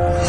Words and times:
Oh. 0.00 0.27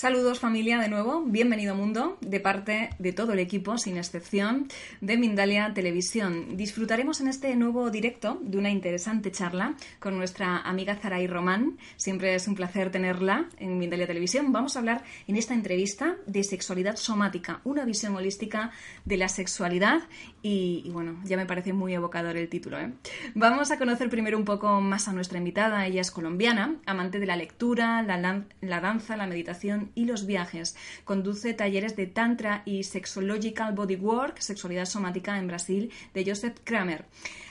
Saludos 0.00 0.38
familia 0.38 0.78
de 0.78 0.88
nuevo, 0.88 1.22
bienvenido 1.26 1.74
mundo, 1.74 2.16
de 2.22 2.40
parte 2.40 2.88
de 2.98 3.12
todo 3.12 3.34
el 3.34 3.38
equipo, 3.38 3.76
sin 3.76 3.98
excepción, 3.98 4.66
de 5.02 5.18
Mindalia 5.18 5.74
Televisión. 5.74 6.56
Disfrutaremos 6.56 7.20
en 7.20 7.28
este 7.28 7.54
nuevo 7.54 7.90
directo 7.90 8.38
de 8.40 8.56
una 8.56 8.70
interesante 8.70 9.30
charla 9.30 9.74
con 9.98 10.16
nuestra 10.16 10.56
amiga 10.56 10.96
Zaray 10.96 11.26
Román. 11.26 11.76
Siempre 11.98 12.34
es 12.34 12.48
un 12.48 12.54
placer 12.54 12.90
tenerla 12.90 13.50
en 13.58 13.76
Mindalia 13.76 14.06
Televisión. 14.06 14.52
Vamos 14.52 14.74
a 14.74 14.78
hablar 14.78 15.04
en 15.28 15.36
esta 15.36 15.52
entrevista 15.52 16.16
de 16.26 16.44
sexualidad 16.44 16.96
somática, 16.96 17.60
una 17.64 17.84
visión 17.84 18.16
holística 18.16 18.70
de 19.04 19.18
la 19.18 19.28
sexualidad 19.28 20.00
y, 20.40 20.88
bueno, 20.94 21.20
ya 21.24 21.36
me 21.36 21.44
parece 21.44 21.74
muy 21.74 21.92
evocador 21.92 22.38
el 22.38 22.48
título. 22.48 22.80
¿eh? 22.80 22.90
Vamos 23.34 23.70
a 23.70 23.76
conocer 23.76 24.08
primero 24.08 24.38
un 24.38 24.46
poco 24.46 24.80
más 24.80 25.08
a 25.08 25.12
nuestra 25.12 25.36
invitada. 25.36 25.86
Ella 25.86 26.00
es 26.00 26.10
colombiana, 26.10 26.76
amante 26.86 27.18
de 27.18 27.26
la 27.26 27.36
lectura, 27.36 28.02
la, 28.02 28.44
la 28.62 28.80
danza, 28.80 29.18
la 29.18 29.26
meditación 29.26 29.89
y 29.94 30.04
los 30.04 30.26
viajes. 30.26 30.76
Conduce 31.04 31.54
talleres 31.54 31.96
de 31.96 32.06
Tantra 32.06 32.62
y 32.64 32.84
Sexological 32.84 33.74
Bodywork, 33.74 34.38
sexualidad 34.40 34.86
somática 34.86 35.38
en 35.38 35.46
Brasil, 35.46 35.92
de 36.14 36.24
Joseph 36.24 36.58
Kramer. 36.64 37.06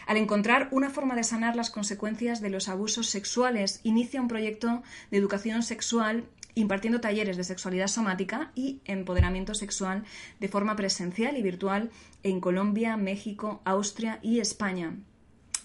Al 0.07 0.17
encontrar 0.17 0.69
una 0.71 0.89
forma 0.89 1.15
de 1.15 1.23
sanar 1.23 1.55
las 1.55 1.69
consecuencias 1.69 2.41
de 2.41 2.49
los 2.49 2.67
abusos 2.67 3.07
sexuales, 3.07 3.79
inicia 3.83 4.21
un 4.21 4.27
proyecto 4.27 4.81
de 5.11 5.17
educación 5.17 5.63
sexual 5.63 6.25
impartiendo 6.55 6.99
talleres 6.99 7.37
de 7.37 7.43
sexualidad 7.43 7.87
somática 7.87 8.51
y 8.55 8.81
empoderamiento 8.85 9.53
sexual 9.53 10.03
de 10.39 10.47
forma 10.47 10.75
presencial 10.75 11.37
y 11.37 11.41
virtual 11.41 11.91
en 12.23 12.41
Colombia, 12.41 12.97
México, 12.97 13.61
Austria 13.65 14.19
y 14.21 14.39
España. 14.39 14.97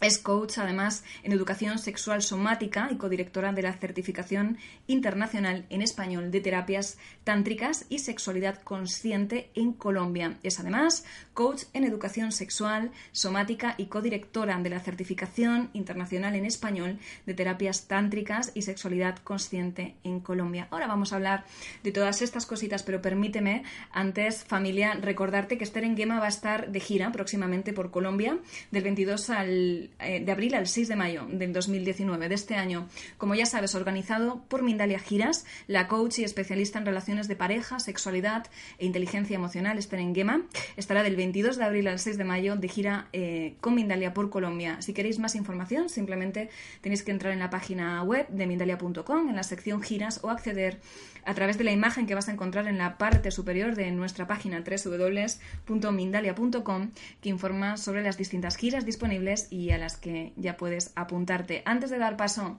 Es 0.04 0.18
coach, 0.18 0.58
además, 0.58 1.02
en 1.22 1.32
educación 1.32 1.78
sexual 1.78 2.20
somática 2.20 2.88
y 2.90 2.96
codirectora 2.96 3.54
de 3.54 3.62
la 3.62 3.72
certificación 3.72 4.58
internacional 4.86 5.64
en 5.70 5.80
español 5.80 6.30
de 6.30 6.42
terapias 6.42 6.98
tántricas 7.24 7.86
y 7.88 8.00
sexualidad 8.00 8.60
consciente 8.60 9.48
en 9.54 9.72
Colombia. 9.72 10.36
Es 10.42 10.60
además 10.60 11.06
coach 11.32 11.62
en 11.72 11.84
educación 11.84 12.32
sexual 12.32 12.90
somática 13.12 13.76
y 13.78 13.86
codirectora 13.86 14.58
de 14.58 14.68
la 14.68 14.80
certificación 14.80 15.70
internacional 15.72 16.34
en 16.34 16.44
español 16.44 16.98
de 17.24 17.32
terapias 17.32 17.86
tántricas 17.88 18.52
y 18.52 18.60
sexualidad 18.60 19.16
consciente 19.20 19.94
en 20.04 20.20
Colombia. 20.20 20.68
Ahora 20.70 20.86
vamos 20.86 21.14
a 21.14 21.16
hablar 21.16 21.46
de 21.82 21.92
todas 21.92 22.20
estas 22.20 22.44
cositas, 22.44 22.82
pero 22.82 23.00
permíteme 23.00 23.62
antes, 23.90 24.44
familia, 24.44 24.98
recordarte 25.00 25.56
que 25.56 25.64
Esther 25.64 25.96
Gema 25.96 26.20
va 26.20 26.26
a 26.26 26.28
estar 26.28 26.70
de 26.70 26.80
gira 26.80 27.10
próximamente 27.10 27.72
por 27.72 27.90
Colombia 27.90 28.36
del 28.70 28.82
22 28.82 29.30
al 29.30 29.90
eh, 30.00 30.24
de 30.24 30.32
abril 30.32 30.54
al 30.54 30.66
6 30.66 30.88
de 30.88 30.96
mayo 30.96 31.26
del 31.30 31.52
2019 31.52 32.28
de 32.28 32.34
este 32.34 32.56
año. 32.56 32.88
Como 33.18 33.34
ya 33.34 33.46
sabes, 33.46 33.74
organizado 33.74 34.44
por 34.48 34.62
Mindalia 34.62 34.98
Giras, 34.98 35.44
la 35.66 35.88
coach 35.88 36.18
y 36.18 36.24
especialista 36.24 36.78
en 36.78 36.86
relaciones 36.86 37.28
de 37.28 37.36
pareja, 37.36 37.78
sexualidad 37.78 38.46
e 38.78 38.86
inteligencia 38.86 39.36
emocional, 39.36 39.78
Esther 39.78 40.00
Gema, 40.14 40.42
estará 40.76 41.02
del 41.02 41.16
22 41.16 41.56
de 41.56 41.64
abril 41.64 41.88
al 41.88 41.98
6 41.98 42.18
de 42.18 42.24
mayo 42.24 42.56
de 42.56 42.68
gira 42.68 43.08
eh, 43.12 43.54
con 43.60 43.74
Mindalia 43.74 44.14
por 44.14 44.30
Colombia. 44.30 44.80
Si 44.82 44.92
queréis 44.92 45.18
más 45.18 45.34
información, 45.34 45.88
simplemente 45.88 46.50
tenéis 46.80 47.02
que 47.02 47.10
entrar 47.10 47.32
en 47.32 47.38
la 47.38 47.50
página 47.50 48.02
web 48.02 48.26
de 48.28 48.46
mindalia.com, 48.46 49.28
en 49.28 49.36
la 49.36 49.42
sección 49.42 49.82
giras 49.82 50.20
o 50.22 50.30
acceder 50.30 50.80
a 51.24 51.34
través 51.34 51.58
de 51.58 51.64
la 51.64 51.72
imagen 51.72 52.06
que 52.06 52.14
vas 52.14 52.28
a 52.28 52.32
encontrar 52.32 52.68
en 52.68 52.78
la 52.78 52.98
parte 52.98 53.30
superior 53.30 53.74
de 53.74 53.90
nuestra 53.90 54.26
página 54.26 54.62
www.mindalia.com 54.62 56.90
que 57.20 57.28
informa 57.28 57.76
sobre 57.76 58.02
las 58.02 58.16
distintas 58.16 58.56
giras 58.56 58.84
disponibles 58.84 59.48
y 59.50 59.70
a 59.74 59.78
las 59.78 59.96
que 59.96 60.32
ya 60.36 60.56
puedes 60.56 60.92
apuntarte. 60.96 61.62
Antes 61.66 61.90
de 61.90 61.98
dar 61.98 62.16
paso 62.16 62.58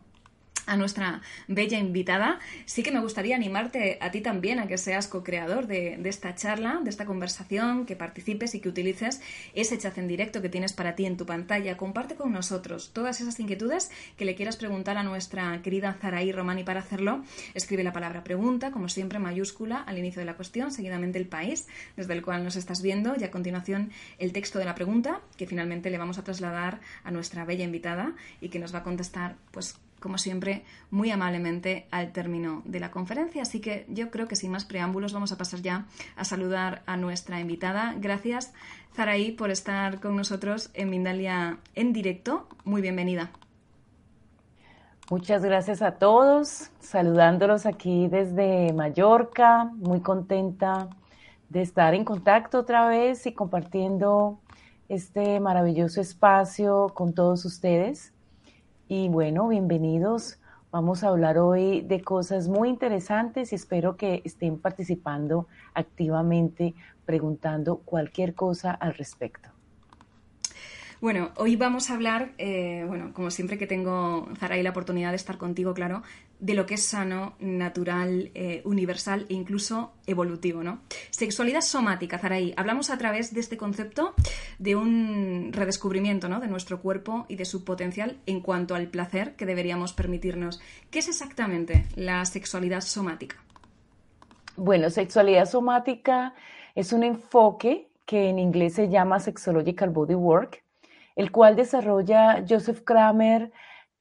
a 0.66 0.78
nuestra 0.78 1.22
bella 1.48 1.80
invitada, 1.80 2.40
sí 2.66 2.84
que 2.84 2.92
me 2.92 3.00
gustaría 3.00 3.36
animarte 3.36 3.98
a 4.02 4.12
ti 4.12 4.22
también 4.22 4.60
a 4.60 4.68
que 4.68 4.78
seas 4.78 5.08
co-creador 5.08 5.68
de, 5.68 6.00
esta 6.06 6.36
charla, 6.36 6.80
de 6.84 6.90
esta 6.90 7.06
conversación, 7.06 7.86
que 7.86 7.96
participes 7.96 8.56
y 8.56 8.60
que 8.60 8.70
utilices 8.70 9.22
ese 9.54 9.78
chat 9.78 9.98
en 9.98 10.08
directo 10.08 10.42
que 10.42 10.50
tienes 10.50 10.74
para 10.74 10.96
ti 10.96 11.06
en 11.06 11.18
tu 11.18 11.26
pantalla. 11.26 11.78
Comparte 11.78 12.16
con 12.16 12.32
nosotros 12.32 12.92
todas 12.94 13.22
esas 13.22 13.40
inquietudes 13.40 13.92
que 14.18 14.26
le 14.26 14.36
quieras 14.36 14.58
preguntar 14.58 14.98
a 14.98 15.04
nuestra 15.04 15.62
querida 15.62 15.94
Zaraí 15.94 16.32
Romani. 16.32 16.64
Para 16.64 16.80
hacerlo, 16.80 17.24
escribe 17.54 17.84
la 17.84 17.94
palabra 17.94 18.24
pregunta, 18.24 18.72
como 18.72 18.90
siempre, 18.90 19.20
mayúscula 19.20 19.82
al 19.82 19.98
inicio 19.98 20.20
de 20.20 20.26
la 20.26 20.36
cuestión, 20.36 20.72
seguidamente 20.72 21.20
el 21.20 21.28
país 21.28 21.68
desde 21.96 22.14
el 22.14 22.22
cual 22.22 22.44
nos 22.44 22.56
estás 22.56 22.82
viendo 22.82 23.16
y 23.18 23.24
a 23.24 23.32
continuación 23.32 23.92
el 24.18 24.34
texto 24.34 24.60
de 24.60 24.66
la 24.66 24.76
pregunta 24.76 25.22
que 25.38 25.48
finalmente 25.48 25.90
le 25.90 25.98
vamos 25.98 26.18
a 26.18 26.24
trasladar 26.24 26.80
a 27.04 27.12
nuestra 27.12 27.46
bella 27.46 27.64
invitada 27.64 28.14
y 28.42 28.50
que 28.50 28.60
nos 28.60 28.74
va 28.74 28.80
a 28.80 28.84
contestar 28.84 29.36
pues 29.52 29.78
como 30.06 30.20
siempre, 30.20 30.64
muy 30.92 31.10
amablemente 31.10 31.88
al 31.90 32.12
término 32.12 32.62
de 32.64 32.80
la 32.80 32.92
conferencia. 32.92 33.42
Así 33.42 33.60
que 33.60 33.88
yo 33.90 34.12
creo 34.12 34.28
que 34.28 34.36
sin 34.36 34.52
más 34.52 34.64
preámbulos 34.64 35.14
vamos 35.14 35.32
a 35.32 35.38
pasar 35.40 35.64
ya 35.64 35.88
a 36.16 36.24
saludar 36.26 36.84
a 36.86 36.96
nuestra 36.96 37.40
invitada. 37.40 37.96
Gracias, 37.98 38.54
Zaraí, 38.94 39.32
por 39.32 39.50
estar 39.50 40.00
con 40.00 40.16
nosotros 40.16 40.70
en 40.76 40.92
Mindalia 40.92 41.58
en 41.74 41.92
directo. 41.92 42.48
Muy 42.66 42.84
bienvenida. 42.84 43.32
Muchas 45.10 45.44
gracias 45.44 45.82
a 45.82 45.94
todos, 45.94 46.70
saludándolos 46.80 47.66
aquí 47.66 48.08
desde 48.08 48.74
Mallorca, 48.74 49.72
muy 49.74 50.02
contenta 50.02 50.88
de 51.50 51.64
estar 51.64 51.96
en 51.96 52.06
contacto 52.06 52.60
otra 52.60 52.88
vez 52.88 53.26
y 53.26 53.34
compartiendo 53.34 54.38
este 54.88 55.40
maravilloso 55.40 56.00
espacio 56.00 56.92
con 56.94 57.14
todos 57.14 57.44
ustedes. 57.44 58.15
Y 58.88 59.10
bueno, 59.10 59.48
bienvenidos. 59.48 60.38
Vamos 60.72 61.04
a 61.04 61.08
hablar 61.08 61.40
hoy 61.40 61.82
de 61.82 62.04
cosas 62.04 62.48
muy 62.48 62.70
interesantes 62.70 63.52
y 63.52 63.56
espero 63.56 63.98
que 63.98 64.22
estén 64.26 64.60
participando 64.60 65.48
activamente, 65.74 66.76
preguntando 67.04 67.78
cualquier 67.78 68.36
cosa 68.36 68.72
al 68.72 68.94
respecto. 68.94 69.55
Bueno, 71.06 71.30
hoy 71.36 71.56
vamos 71.56 71.92
a 71.92 71.94
hablar, 71.94 72.32
eh, 72.40 72.84
bueno, 72.88 73.14
como 73.14 73.30
siempre 73.30 73.60
que 73.60 73.68
tengo, 73.68 74.28
Zaray, 74.40 74.64
la 74.64 74.72
oportunidad 74.72 75.12
de 75.12 75.18
estar 75.18 75.38
contigo, 75.38 75.76
claro, 75.76 76.02
de 76.40 76.56
lo 76.56 76.66
que 76.66 76.74
es 76.74 76.84
sano, 76.84 77.36
natural, 77.38 78.32
eh, 78.34 78.64
universal 78.66 79.28
e 79.30 79.36
incluso 79.36 79.94
evolutivo, 80.08 80.64
¿no? 80.64 80.80
Sexualidad 81.12 81.62
somática, 81.62 82.18
Zaray. 82.18 82.56
Hablamos 82.58 82.90
a 82.90 82.98
través 82.98 83.36
de 83.36 83.40
este 83.40 83.56
concepto 83.56 84.16
de 84.58 84.76
un 84.76 85.52
redescubrimiento, 85.54 86.28
¿no? 86.28 86.40
De 86.40 86.48
nuestro 86.48 86.82
cuerpo 86.82 87.28
y 87.30 87.36
de 87.36 87.46
su 87.46 87.64
potencial 87.64 88.18
en 88.26 88.40
cuanto 88.40 88.74
al 88.74 88.88
placer 88.88 89.36
que 89.36 89.46
deberíamos 89.46 89.94
permitirnos. 89.94 90.60
¿Qué 90.90 90.98
es 90.98 91.08
exactamente 91.08 91.86
la 91.96 92.26
sexualidad 92.26 92.82
somática? 92.82 93.36
Bueno, 94.56 94.90
sexualidad 94.90 95.46
somática 95.46 96.34
es 96.74 96.94
un 96.94 97.04
enfoque 97.04 97.90
que 98.08 98.30
en 98.30 98.40
inglés 98.40 98.74
se 98.74 98.90
llama 98.90 99.20
Sexological 99.20 99.92
Bodywork, 99.92 100.65
el 101.16 101.32
cual 101.32 101.56
desarrolla 101.56 102.44
Joseph 102.48 102.82
Kramer 102.84 103.52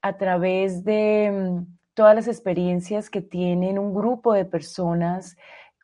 a 0.03 0.17
través 0.17 0.85
de 0.85 1.31
mm, 1.33 1.77
todas 1.95 2.15
las 2.15 2.29
experiencias 2.29 3.09
que 3.09 3.23
tienen 3.23 3.79
un 3.79 3.95
grupo 3.95 4.33
de 4.33 4.45
personas 4.45 5.37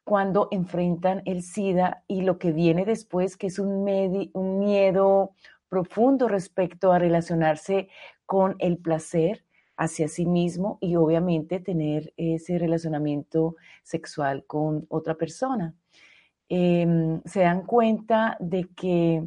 cuando 0.05 0.49
enfrentan 0.51 1.23
el 1.25 1.43
SIDA 1.43 2.03
y 2.09 2.23
lo 2.23 2.39
que 2.39 2.53
viene 2.53 2.85
después, 2.85 3.37
que 3.37 3.47
es 3.47 3.59
un, 3.59 3.85
miedo 3.85 5.35
profundo 5.69 6.27
respecto 6.27 6.93
a 6.93 6.99
relacionarse 6.99 7.89
con 8.27 8.57
el 8.59 8.79
placer 8.79 9.45
hacia 9.77 10.09
sí 10.09 10.27
mismo 10.27 10.79
y 10.81 10.97
obviamente 10.97 11.61
tener 11.61 12.13
ese 12.17 12.59
relacionamiento 12.59 13.55
sexual 13.83 14.45
con 14.47 14.85
otra 14.89 15.15
persona. 15.15 15.75
Em, 16.49 17.23
se 17.25 17.41
dan 17.41 17.65
cuenta 17.65 18.37
de 18.41 18.69
que 18.75 19.25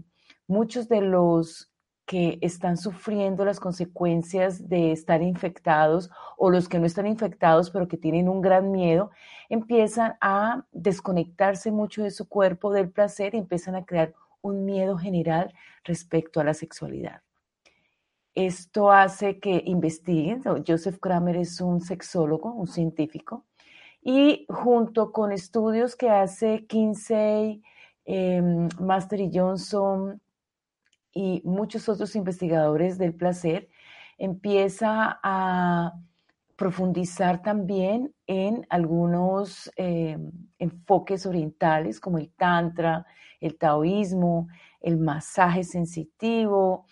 muchos 0.47 0.89
de 0.89 1.01
los 1.01 1.72
que 2.05 2.37
están 2.41 2.77
sufriendo 2.77 3.45
las 3.45 3.59
consecuencias 3.59 4.67
de 4.67 4.91
estar 4.91 5.21
infectados 5.21 6.09
o 6.37 6.49
los 6.49 6.67
que 6.67 6.79
no 6.79 6.85
están 6.85 7.07
infectados 7.07 7.69
pero 7.69 7.87
que 7.87 7.97
tienen 7.97 8.27
un 8.27 8.41
gran 8.41 8.71
miedo, 8.71 9.11
empiezan 9.49 10.15
a 10.19 10.65
desconectarse 10.71 11.71
mucho 11.71 12.03
de 12.03 12.11
su 12.11 12.27
cuerpo, 12.27 12.73
del 12.73 12.89
placer 12.89 13.35
y 13.35 13.37
empiezan 13.37 13.75
a 13.75 13.85
crear 13.85 14.13
un 14.41 14.65
miedo 14.65 14.97
general 14.97 15.53
respecto 15.83 16.39
a 16.39 16.43
la 16.43 16.53
sexualidad. 16.53 17.21
Esto 18.35 18.91
hace 18.91 19.39
que 19.39 19.61
investiguen. 19.65 20.41
Joseph 20.67 20.97
Kramer 20.99 21.37
es 21.37 21.61
un 21.61 21.81
sexólogo, 21.81 22.51
un 22.51 22.67
científico, 22.67 23.45
y 24.01 24.45
junto 24.49 25.11
con 25.11 25.31
estudios 25.31 25.95
que 25.95 26.09
hace 26.09 26.65
Kinsey, 26.65 27.61
eh, 28.05 28.41
Master 28.79 29.29
Johnson, 29.31 30.19
y 31.13 31.41
muchos 31.45 31.87
otros 31.89 32.15
investigadores 32.15 32.97
del 32.97 33.13
placer, 33.13 33.69
empieza 34.17 35.19
a 35.23 35.93
profundizar 36.55 37.41
también 37.41 38.13
en 38.27 38.65
algunos 38.69 39.71
eh, 39.75 40.17
enfoques 40.59 41.25
orientales 41.25 41.99
como 41.99 42.17
el 42.17 42.31
tantra, 42.31 43.05
el 43.39 43.57
taoísmo, 43.57 44.47
el 44.79 44.97
masaje 44.97 45.63
sensitivo, 45.63 46.85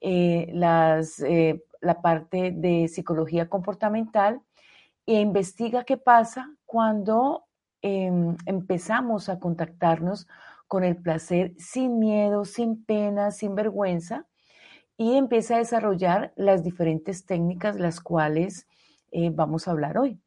eh, 0.00 0.52
eh, 0.52 1.64
la 1.80 2.02
parte 2.02 2.52
de 2.52 2.88
psicología 2.88 3.48
comportamental 3.48 4.40
e 5.06 5.20
investiga 5.20 5.84
qué 5.84 5.96
pasa 5.96 6.50
cuando 6.64 7.44
em, 7.82 8.36
empezamos 8.44 9.28
a 9.28 9.38
contactarnos 9.38 10.26
con 10.66 10.84
el 10.84 10.96
placer 10.96 11.54
sin 11.58 11.98
miedo, 11.98 12.44
sin 12.44 12.84
pena, 12.84 13.30
sin 13.30 13.54
vergüenza 13.54 14.26
y 14.96 15.16
empieza 15.16 15.56
a 15.56 15.58
desarrollar 15.58 16.32
las 16.36 16.62
diferentes 16.64 17.26
técnicas 17.26 17.78
las 17.78 18.00
cuales 18.00 18.66
eh, 19.12 19.30
vamos 19.32 19.68
a 19.68 19.72
hablar 19.72 19.98
hoy. 19.98 20.20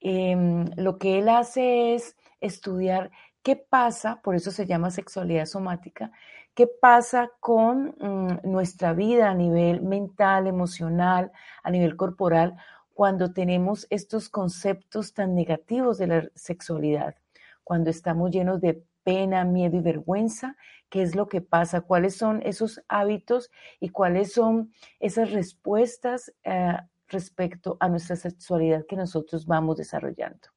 Em, 0.00 0.66
lo 0.76 0.98
que 0.98 1.18
él 1.18 1.28
hace 1.28 1.94
es 1.94 2.16
estudiar 2.40 3.10
qué 3.42 3.56
pasa, 3.56 4.20
por 4.22 4.34
eso 4.34 4.50
se 4.50 4.66
llama 4.66 4.90
sexualidad 4.90 5.46
somática, 5.46 6.10
qué 6.54 6.66
pasa 6.66 7.30
con 7.40 7.94
mm, 7.98 8.50
nuestra 8.50 8.92
vida 8.92 9.30
a 9.30 9.34
nivel 9.34 9.82
mental, 9.82 10.46
emocional, 10.46 11.32
a 11.62 11.70
nivel 11.70 11.96
corporal, 11.96 12.56
cuando 12.92 13.32
tenemos 13.32 13.86
estos 13.90 14.28
conceptos 14.28 15.12
tan 15.12 15.34
negativos 15.34 15.98
de 15.98 16.06
la 16.06 16.28
sexualidad, 16.34 17.14
cuando 17.62 17.90
estamos 17.90 18.30
llenos 18.30 18.60
de 18.60 18.82
pena, 19.06 19.44
miedo 19.44 19.76
y 19.76 19.80
vergüenza, 19.80 20.56
qué 20.90 21.00
es 21.00 21.14
lo 21.14 21.28
que 21.28 21.40
pasa, 21.40 21.82
cuáles 21.82 22.16
son 22.16 22.42
esos 22.42 22.82
hábitos 22.88 23.52
y 23.78 23.90
cuáles 23.90 24.32
son 24.32 24.72
esas 24.98 25.30
respuestas 25.30 26.34
eh, 26.42 26.76
respecto 27.06 27.76
a 27.78 27.88
nuestra 27.88 28.16
sexualidad 28.16 28.84
que 28.84 28.96
nosotros 28.96 29.46
vamos 29.46 29.76
desarrollando. 29.76 30.48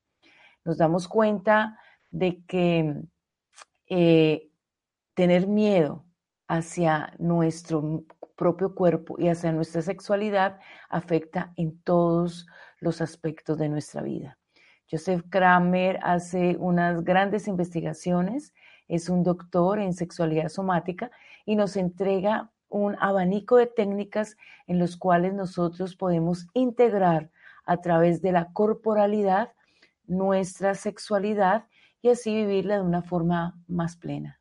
Nos 0.65 0.79
damos 0.79 1.07
cuenta 1.07 1.77
de 2.09 2.43
que 2.47 2.95
eh, 3.85 4.49
tener 5.13 5.45
miedo 5.45 6.07
hacia 6.47 7.13
nuestro 7.19 8.03
propio 8.35 8.73
cuerpo 8.73 9.15
y 9.19 9.27
hacia 9.27 9.51
nuestra 9.51 9.83
sexualidad 9.83 10.59
afecta 10.89 11.53
en 11.55 11.79
todos 11.83 12.47
los 12.79 12.99
aspectos 12.99 13.59
de 13.59 13.69
nuestra 13.69 14.01
vida. 14.01 14.38
Joseph 14.89 15.23
Kramer 15.29 15.99
hace 16.01 16.55
unas 16.57 17.03
grandes 17.03 17.47
investigaciones, 17.47 18.53
es 18.87 19.09
un 19.09 19.23
doctor 19.23 19.79
en 19.79 19.93
sexualidad 19.93 20.49
somática 20.49 21.11
y 21.45 21.55
nos 21.55 21.75
entrega 21.77 22.51
un 22.69 22.95
abanico 22.99 23.57
de 23.57 23.67
técnicas 23.67 24.35
en 24.67 24.79
los 24.79 24.97
cuales 24.97 25.33
nosotros 25.33 25.95
podemos 25.95 26.47
integrar 26.53 27.29
a 27.65 27.77
través 27.81 28.21
de 28.21 28.31
la 28.31 28.51
corporalidad 28.51 29.53
nuestra 30.07 30.73
sexualidad 30.73 31.65
y 32.01 32.09
así 32.09 32.33
vivirla 32.33 32.75
de 32.75 32.83
una 32.83 33.03
forma 33.03 33.59
más 33.67 33.95
plena. 33.95 34.38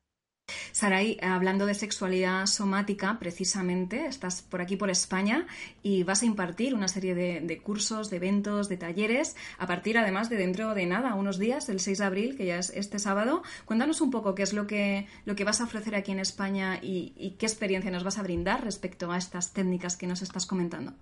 Saray, 0.73 1.19
hablando 1.23 1.67
de 1.67 1.75
sexualidad 1.75 2.47
somática, 2.47 3.19
precisamente, 3.19 4.07
estás 4.07 4.43
por 4.43 4.61
aquí 4.61 4.77
por 4.77 4.91
España 4.91 5.47
y 5.83 6.05
vas 6.05 6.23
a 6.23 6.27
impartir 6.27 6.75
una 6.75 6.89
serie 6.89 7.15
de, 7.15 7.59
cursos, 7.59 8.11
de 8.11 8.17
eventos, 8.17 8.69
de 8.69 8.77
talleres, 8.77 9.37
a 9.59 9.67
partir 9.67 9.99
además 9.99 10.29
de 10.31 10.37
dentro 10.37 10.75
de 10.75 10.87
nada, 10.87 11.15
unos 11.15 11.39
días, 11.39 11.69
el 11.69 11.81
6 11.81 11.99
de 11.99 12.05
abril, 12.05 12.37
que 12.37 12.47
ya 12.47 12.59
es 12.59 12.71
este 12.71 12.99
sábado. 12.99 13.43
Cuéntanos 13.65 14.01
un 14.01 14.11
poco 14.11 14.35
qué 14.35 14.43
es 14.43 14.53
lo 14.53 14.67
que, 14.67 15.07
lo 15.25 15.35
que 15.35 15.45
vas 15.45 15.61
a 15.61 15.65
ofrecer 15.65 15.95
aquí 15.95 16.13
en 16.13 16.21
España 16.21 16.79
y, 16.81 17.37
qué 17.39 17.47
experiencia 17.47 17.91
nos 17.91 18.05
vas 18.05 18.19
a 18.19 18.23
brindar 18.23 18.65
respecto 18.65 19.13
a 19.13 19.19
estas 19.19 19.53
técnicas 19.53 19.97
que 19.97 20.07
nos 20.07 20.23
estás 20.23 20.47
comentando. 20.47 20.93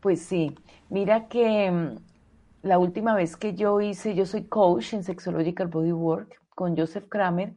Pues 0.00 0.22
sí, 0.22 0.54
mira 0.88 1.26
que 1.28 1.70
mm, 1.70 1.98
la 2.62 2.78
última 2.78 3.14
vez 3.14 3.36
que 3.36 3.54
yo 3.54 3.80
hice, 3.80 4.14
yo 4.14 4.26
soy 4.26 4.44
coach 4.44 4.92
en 4.92 5.02
Sexological 5.02 5.68
Bodywork 5.68 6.40
con 6.54 6.76
Joseph 6.76 7.06
Kramer, 7.08 7.52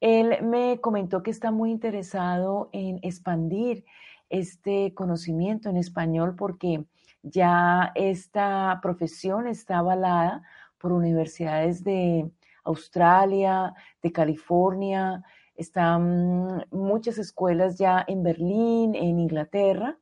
él 0.00 0.42
me 0.42 0.80
comentó 0.80 1.22
que 1.22 1.30
está 1.30 1.50
muy 1.50 1.70
interesado 1.70 2.68
en 2.72 2.98
expandir 3.02 3.84
este 4.28 4.92
conocimiento 4.94 5.68
en 5.68 5.76
español 5.76 6.34
porque 6.36 6.84
ya 7.22 7.92
esta 7.94 8.78
profesión 8.82 9.46
está 9.46 9.78
avalada 9.78 10.42
por 10.78 10.92
universidades 10.92 11.82
de 11.82 12.30
Australia, 12.64 13.74
de 14.02 14.12
California, 14.12 15.24
están 15.54 16.66
muchas 16.70 17.18
escuelas 17.18 17.78
ya 17.78 18.04
en 18.06 18.22
Berlín, 18.22 18.94
en 18.94 19.18
Inglaterra, 19.18 19.98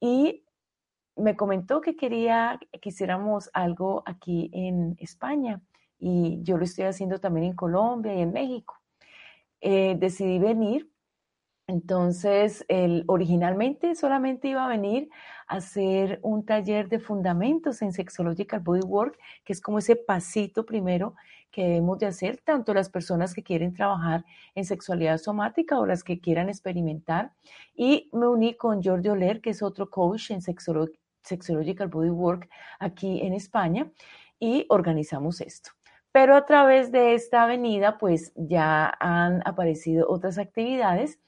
y 0.00 0.44
me 1.14 1.36
comentó 1.36 1.80
que 1.80 1.96
quería 1.96 2.58
que 2.80 2.88
hiciéramos 2.88 3.48
algo 3.52 4.02
aquí 4.04 4.50
en 4.52 4.96
España, 4.98 5.62
y 5.98 6.40
yo 6.42 6.58
lo 6.58 6.64
estoy 6.64 6.84
haciendo 6.84 7.20
también 7.20 7.46
en 7.46 7.56
Colombia 7.56 8.14
y 8.14 8.22
en 8.22 8.32
México. 8.32 8.74
Eh, 9.68 9.96
decidí 9.98 10.38
venir. 10.38 10.88
Entonces, 11.66 12.64
originalmente 13.08 13.96
solamente 13.96 14.46
iba 14.46 14.64
a 14.64 14.68
venir 14.68 15.08
a 15.48 15.56
hacer 15.56 16.20
un 16.22 16.46
taller 16.46 16.88
de 16.88 17.00
fundamentos 17.00 17.82
en 17.82 17.92
Sexological 17.92 18.60
Bodywork, 18.60 19.18
que 19.44 19.52
es 19.52 19.60
como 19.60 19.78
ese 19.80 19.96
pasito 19.96 20.64
primero 20.64 21.16
que 21.50 21.64
debemos 21.64 21.98
de 21.98 22.06
hacer, 22.06 22.38
tanto 22.44 22.74
las 22.74 22.88
personas 22.88 23.34
que 23.34 23.42
quieren 23.42 23.74
trabajar 23.74 24.24
en 24.54 24.64
sexualidad 24.64 25.18
somática 25.18 25.80
o 25.80 25.86
las 25.86 26.04
que 26.04 26.20
quieran 26.20 26.48
experimentar. 26.48 27.32
Y 27.74 28.08
me 28.12 28.28
uní 28.28 28.54
con 28.56 28.84
Jordi 28.84 29.08
Oler, 29.08 29.40
que 29.40 29.50
es 29.50 29.64
otro 29.64 29.90
coach 29.90 30.30
en 30.30 30.42
Sexological 30.42 31.88
Bodywork 31.88 32.48
aquí 32.78 33.20
en 33.22 33.34
España, 33.34 33.90
y 34.38 34.64
organizamos 34.68 35.40
esto. 35.40 35.75
Pero 36.16 36.34
a 36.34 36.46
través 36.46 36.92
de 36.92 37.12
esta 37.12 37.42
avenida, 37.42 37.98
pues 37.98 38.32
ya 38.36 38.90
han 39.00 39.46
aparecido 39.46 40.08
otras 40.08 40.38
actividades 40.38 41.20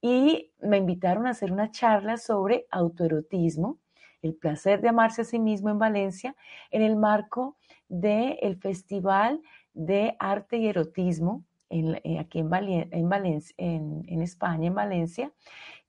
y 0.00 0.52
me 0.60 0.76
invitaron 0.76 1.26
a 1.26 1.30
hacer 1.30 1.50
una 1.50 1.72
charla 1.72 2.16
sobre 2.16 2.64
autoerotismo, 2.70 3.80
el 4.22 4.36
placer 4.36 4.80
de 4.82 4.90
amarse 4.90 5.22
a 5.22 5.24
sí 5.24 5.40
mismo 5.40 5.68
en 5.70 5.80
Valencia, 5.80 6.36
en 6.70 6.82
el 6.82 6.94
marco 6.94 7.56
del 7.88 8.56
Festival 8.58 9.42
de 9.74 10.14
Arte 10.20 10.58
y 10.58 10.68
Erotismo 10.68 11.42
eh, 11.68 12.20
aquí 12.20 12.38
en, 12.38 12.48
en, 12.92 13.08
Valencia, 13.08 13.52
en 13.58 14.22
España, 14.22 14.68
en 14.68 14.74
Valencia. 14.76 15.32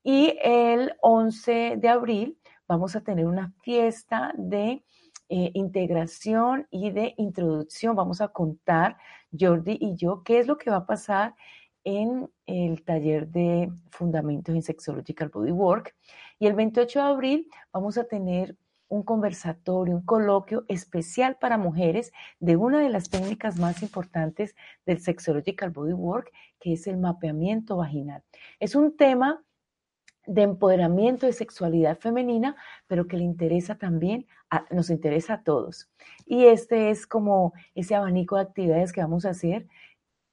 Y 0.02 0.36
el 0.42 0.96
11 1.02 1.76
de 1.78 1.90
abril 1.90 2.40
vamos 2.68 2.96
a 2.96 3.02
tener 3.02 3.28
una 3.28 3.54
fiesta 3.62 4.34
de 4.36 4.84
eh, 5.30 5.52
integración 5.54 6.68
y 6.72 6.92
de 6.92 7.14
introducción. 7.18 7.96
Vamos 7.96 8.22
a 8.22 8.30
contar, 8.30 8.98
Jordi 9.38 9.78
y 9.80 9.96
yo, 9.96 10.24
qué 10.24 10.40
es 10.40 10.48
lo 10.48 10.58
que 10.58 10.70
va 10.70 10.78
a 10.78 10.86
pasar 10.86 11.36
en 11.84 12.30
el 12.46 12.84
taller 12.84 13.28
de 13.30 13.72
Fundamentos 13.92 14.54
en 14.54 14.62
Sexological 14.62 15.30
Bodywork. 15.30 15.96
Y 16.40 16.48
el 16.48 16.54
28 16.54 17.00
de 17.00 17.06
abril 17.06 17.48
vamos 17.72 17.98
a 17.98 18.06
tener 18.06 18.58
un 18.90 19.04
conversatorio, 19.04 19.96
un 19.96 20.06
coloquio 20.06 20.66
especial 20.68 21.38
para 21.40 21.58
mujeres 21.58 22.12
de 22.40 22.56
una 22.56 22.80
de 22.80 22.90
las 22.90 23.10
técnicas 23.10 23.58
más 23.58 23.82
importantes 23.84 24.56
del 24.86 25.00
Sexological 25.00 25.72
Bodywork, 25.72 26.32
que 26.60 26.74
es 26.74 26.88
el 26.88 26.98
mapeamiento 26.98 27.78
vaginal. 27.78 28.24
Es 28.60 28.76
un 28.76 28.96
tema 28.96 29.44
de 30.28 30.44
empoderamiento 30.44 31.26
de 31.26 31.34
sexualidad 31.34 31.98
femenina, 31.98 32.56
pero 32.86 33.08
que 33.08 33.18
le 33.18 33.24
interesa 33.24 33.76
también, 33.76 34.28
nos 34.70 34.90
interesa 34.90 35.36
a 35.36 35.44
todos. 35.44 35.90
Y 36.26 36.46
este 36.46 36.92
es 36.92 37.08
como 37.08 37.54
ese 37.74 37.96
abanico 37.96 38.36
de 38.36 38.44
actividades 38.44 38.94
que 38.94 39.02
vamos 39.02 39.26
a 39.26 39.32
hacer, 39.32 39.68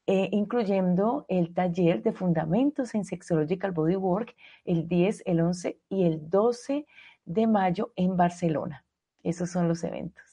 eh, 0.07 0.29
incluyendo 0.33 1.25
el 1.29 1.55
taller 1.55 2.03
de 2.03 2.13
fundamentos 2.13 2.95
en 2.95 3.07
Sexological 3.07 3.73
Bodywork 3.73 4.35
el 4.67 4.87
10, 4.87 5.23
el 5.25 5.41
11 5.41 5.79
y 5.89 6.05
el 6.05 6.29
12 6.29 6.87
de 7.25 7.47
mayo 7.47 7.93
en 7.97 8.17
Barcelona. 8.17 8.85
Esos 9.23 9.51
son 9.51 9.69
los 9.69 9.83
eventos. 9.85 10.24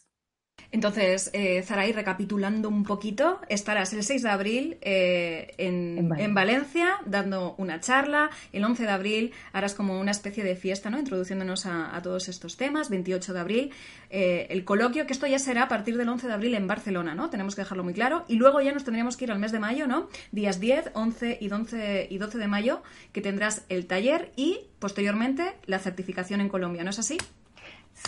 Entonces, 0.72 1.30
eh, 1.34 1.62
Zaray, 1.64 1.92
recapitulando 1.92 2.70
un 2.70 2.84
poquito, 2.84 3.40
estarás 3.50 3.94
el 3.94 4.04
6 4.04 4.24
de 4.24 4.30
abril 4.30 4.78
eh, 4.82 5.54
en, 5.58 6.34
Valencia. 6.34 7.00
dando 7.06 7.56
una 7.58 7.80
charla. 7.80 8.30
El 8.54 8.64
11 8.64 8.84
de 8.84 8.90
abril 8.90 9.32
harás 9.54 9.74
como 9.74 10.00
una 10.00 10.12
especie 10.12 10.44
de 10.44 10.56
fiesta, 10.56 10.90
¿no? 10.90 11.00
Introduciéndonos 11.00 11.66
a, 11.66 12.00
todos 12.02 12.30
estos 12.30 12.58
temas. 12.58 12.90
28 12.90 13.34
de 13.34 13.40
abril, 13.40 13.72
eh, 14.10 14.48
el 14.50 14.64
coloquio, 14.64 15.06
que 15.06 15.14
esto 15.14 15.28
ya 15.28 15.40
será 15.40 15.64
a 15.64 15.68
partir 15.68 15.98
del 15.98 16.08
11 16.08 16.28
de 16.28 16.34
abril 16.34 16.56
en 16.56 16.68
Barcelona, 16.68 17.16
¿no? 17.16 17.30
Tenemos 17.30 17.56
que 17.56 17.62
dejarlo 17.62 17.84
muy 17.84 17.94
claro. 17.94 18.26
Y 18.28 18.36
luego 18.36 18.62
ya 18.62 18.72
nos 18.72 18.84
tendríamos 18.84 19.18
que 19.18 19.26
ir 19.26 19.32
al 19.32 19.40
mes 19.40 19.52
de 19.52 19.60
mayo, 19.60 19.88
¿no? 19.88 20.10
Días 20.32 20.60
10, 20.60 20.92
11 20.94 21.38
y 21.42 21.52
11 21.52 22.08
y 22.10 22.18
12 22.18 22.38
de 22.38 22.48
mayo, 22.48 22.82
que 23.12 23.22
tendrás 23.22 23.66
el 23.70 23.88
taller 23.88 24.32
y 24.36 24.60
posteriormente 24.80 25.54
la 25.66 25.80
certificación 25.80 26.42
en 26.42 26.50
Colombia, 26.50 26.84
¿no 26.84 26.90
es 26.90 27.00
así? 27.00 27.18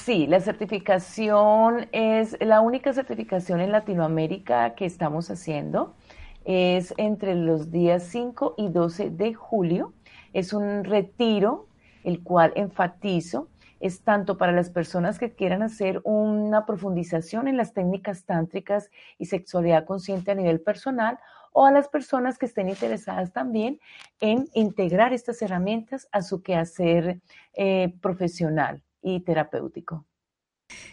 Sí, 0.01 0.27
la 0.27 0.41
certificación 0.41 1.88
es 1.93 2.35
la 2.41 2.59
única 2.59 2.91
certificación 2.91 3.62
en 3.62 3.71
Latinoamérica 3.71 4.75
que 4.75 4.85
estamos 4.85 5.31
haciendo. 5.31 5.95
Es 6.43 6.93
entre 6.97 7.35
los 7.35 7.71
días 7.71 8.03
5 8.03 8.55
y 8.57 8.67
12 8.67 9.12
de 9.12 9.33
julio. 9.33 9.93
Es 10.33 10.51
un 10.51 10.83
retiro, 10.83 11.69
el 12.03 12.21
cual 12.21 12.51
enfatizo, 12.55 13.47
es 13.79 14.01
tanto 14.01 14.38
para 14.38 14.51
las 14.51 14.69
personas 14.69 15.19
que 15.19 15.31
quieran 15.35 15.62
hacer 15.62 16.01
una 16.03 16.65
profundización 16.65 17.47
en 17.47 17.55
las 17.55 17.73
técnicas 17.73 18.25
tántricas 18.25 18.89
y 19.17 19.27
sexualidad 19.27 19.85
consciente 19.85 20.31
a 20.31 20.35
nivel 20.35 20.59
personal 20.59 21.17
o 21.53 21.65
a 21.65 21.71
las 21.71 21.88
personas 21.88 22.38
que 22.38 22.47
estén 22.47 22.67
interesadas 22.67 23.31
también 23.31 23.79
en 24.19 24.50
integrar 24.53 25.13
estas 25.13 25.41
herramientas 25.41 26.09
a 26.12 26.23
su 26.23 26.41
quehacer 26.41 27.21
eh, 27.53 27.93
profesional 28.01 28.81
y 29.03 29.19
terapéutico. 29.22 30.05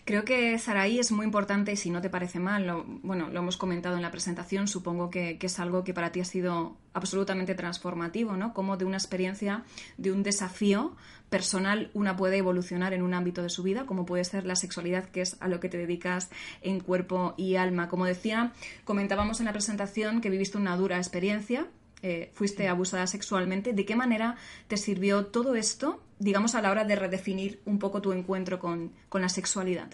Creo 0.05 0.25
que 0.25 0.59
Saraí 0.59 0.99
es 0.99 1.13
muy 1.13 1.25
importante 1.25 1.77
si 1.77 1.91
no 1.91 2.01
te 2.01 2.11
parece 2.11 2.39
mal, 2.39 2.67
lo, 2.67 2.85
bueno, 3.03 3.29
lo 3.31 3.41
hemos 3.41 3.57
comentado 3.57 3.97
en 3.97 4.03
la 4.03 4.11
presentación, 4.11 4.69
supongo 4.69 5.11
que, 5.11 5.39
es 5.41 5.61
algo 5.61 5.85
que 5.85 5.95
para 5.95 6.13
ti 6.13 6.21
ha 6.21 6.25
sido 6.25 6.77
absolutamente 6.93 7.55
transformativo, 7.55 8.37
¿no? 8.37 8.53
Como 8.53 8.77
de 8.77 8.85
una 8.85 8.97
experiencia, 8.97 9.65
de 9.97 10.13
un 10.13 10.23
desafío 10.23 10.97
personal, 11.29 11.91
una 11.95 12.17
puede 12.17 12.39
evolucionar 12.39 12.93
en 12.93 13.03
un 13.03 13.15
ámbito 13.15 13.43
de 13.43 13.49
su 13.49 13.63
vida, 13.63 13.87
como 13.87 14.05
puede 14.05 14.25
ser 14.25 14.45
la 14.45 14.57
sexualidad, 14.57 15.05
que 15.07 15.21
es 15.21 15.37
a 15.41 15.49
lo 15.49 15.61
que 15.61 15.69
te 15.69 15.79
dedicas 15.79 16.31
en 16.61 16.81
cuerpo 16.81 17.35
y 17.37 17.55
alma. 17.55 17.89
Como 17.89 18.05
decía, 18.05 18.53
comentábamos 18.85 19.39
en 19.41 19.47
la 19.47 19.53
presentación 19.53 20.21
que 20.21 20.31
viviste 20.31 20.59
una 20.59 20.77
dura 20.77 20.97
experiencia, 20.97 21.69
eh, 22.03 22.31
fuiste 22.35 22.69
abusada 22.69 23.07
sexualmente. 23.07 23.73
¿De 23.73 23.85
qué 23.85 23.97
manera 23.97 24.37
te 24.69 24.77
sirvió 24.77 25.27
todo 25.27 25.55
esto 25.55 26.01
digamos, 26.21 26.55
a 26.55 26.63
la 26.63 26.71
hora 26.71 26.85
de 26.85 26.95
redefinir 26.95 27.61
un 27.65 27.79
poco 27.79 28.01
tu 28.01 28.13
encuentro 28.13 28.61
con, 28.61 28.93
la 29.13 29.29
sexualidad? 29.29 29.89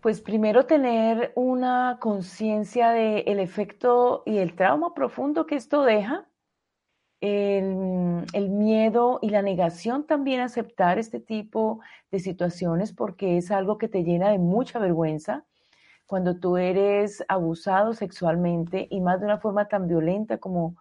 Pues 0.00 0.20
primero 0.20 0.66
tener 0.66 1.32
una 1.34 1.96
conciencia 1.98 2.90
del 2.90 3.40
efecto 3.40 4.22
y 4.26 4.36
el 4.36 4.54
trauma 4.54 4.94
profundo 4.94 5.46
que 5.46 5.56
esto 5.56 5.82
deja, 5.82 6.28
el, 7.22 8.26
el, 8.34 8.50
miedo 8.50 9.18
y 9.22 9.30
la 9.30 9.40
negación 9.40 10.06
también 10.06 10.42
aceptar 10.42 10.98
este 10.98 11.20
tipo 11.20 11.80
de 12.10 12.18
situaciones 12.18 12.92
porque 12.92 13.38
es 13.38 13.50
algo 13.50 13.78
que 13.78 13.88
te 13.88 14.04
llena 14.04 14.28
de 14.28 14.38
mucha 14.38 14.78
vergüenza 14.78 15.46
cuando 16.06 16.36
tú 16.38 16.56
eres 16.56 17.24
abusado 17.28 17.92
sexualmente 17.94 18.86
y 18.90 19.00
más 19.00 19.20
de 19.20 19.26
una 19.26 19.38
forma 19.38 19.68
tan 19.68 19.88
violenta 19.88 20.38
como 20.38 20.76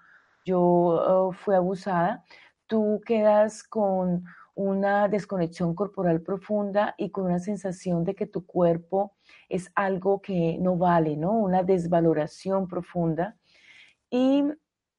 yo 0.46 0.60
oh, 0.62 1.32
fui 1.32 1.56
abusada, 1.56 2.24
tú 2.68 3.01
quedas 3.06 3.63
con 3.63 4.25
una 4.56 5.08
desconexión 5.08 5.74
corporal 5.74 6.22
profunda 6.22 6.94
y 6.98 7.10
con 7.10 7.25
una 7.25 7.39
sensación 7.39 8.03
de 8.03 8.15
que 8.15 8.27
tu 8.27 8.46
cuerpo 8.46 9.13
es 9.50 9.72
algo 9.75 10.22
que 10.22 10.58
no 10.60 10.77
vale, 10.77 11.18
¿no? 11.18 11.32
Una 11.32 11.63
desvaloración 11.63 12.68
profunda. 12.68 13.36
Y 14.10 14.44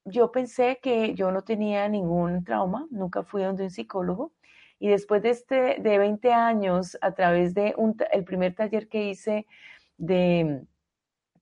yo 0.04 0.32
pensé 0.32 0.80
que 0.82 1.14
yo 1.14 1.30
no 1.30 1.42
tenía 1.42 1.88
ningún 1.88 2.44
trauma, 2.44 2.86
nunca 2.90 3.22
fui 3.22 3.42
donde 3.42 3.64
un 3.64 3.70
psicólogo. 3.70 4.32
Y 4.80 4.88
después 4.88 5.22
de, 5.22 5.30
este, 5.30 5.76
de 5.80 5.98
20 5.98 6.32
años, 6.32 6.98
a 7.00 7.12
través 7.12 7.54
de 7.54 7.74
un, 7.76 7.96
el 8.12 8.24
primer 8.24 8.54
taller 8.54 8.88
que 8.88 9.08
hice 9.08 9.46
de 9.96 10.66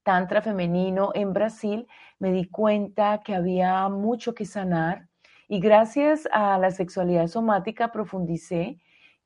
tantra 0.03 0.41
femenino 0.41 1.11
en 1.13 1.33
Brasil, 1.33 1.87
me 2.19 2.31
di 2.31 2.45
cuenta 2.49 3.21
que 3.23 3.35
había 3.35 3.87
mucho 3.89 4.33
que 4.33 4.45
sanar 4.45 5.07
y 5.47 5.59
gracias 5.59 6.27
a 6.31 6.57
la 6.57 6.71
sexualidad 6.71 7.27
somática 7.27 7.91
profundicé 7.91 8.79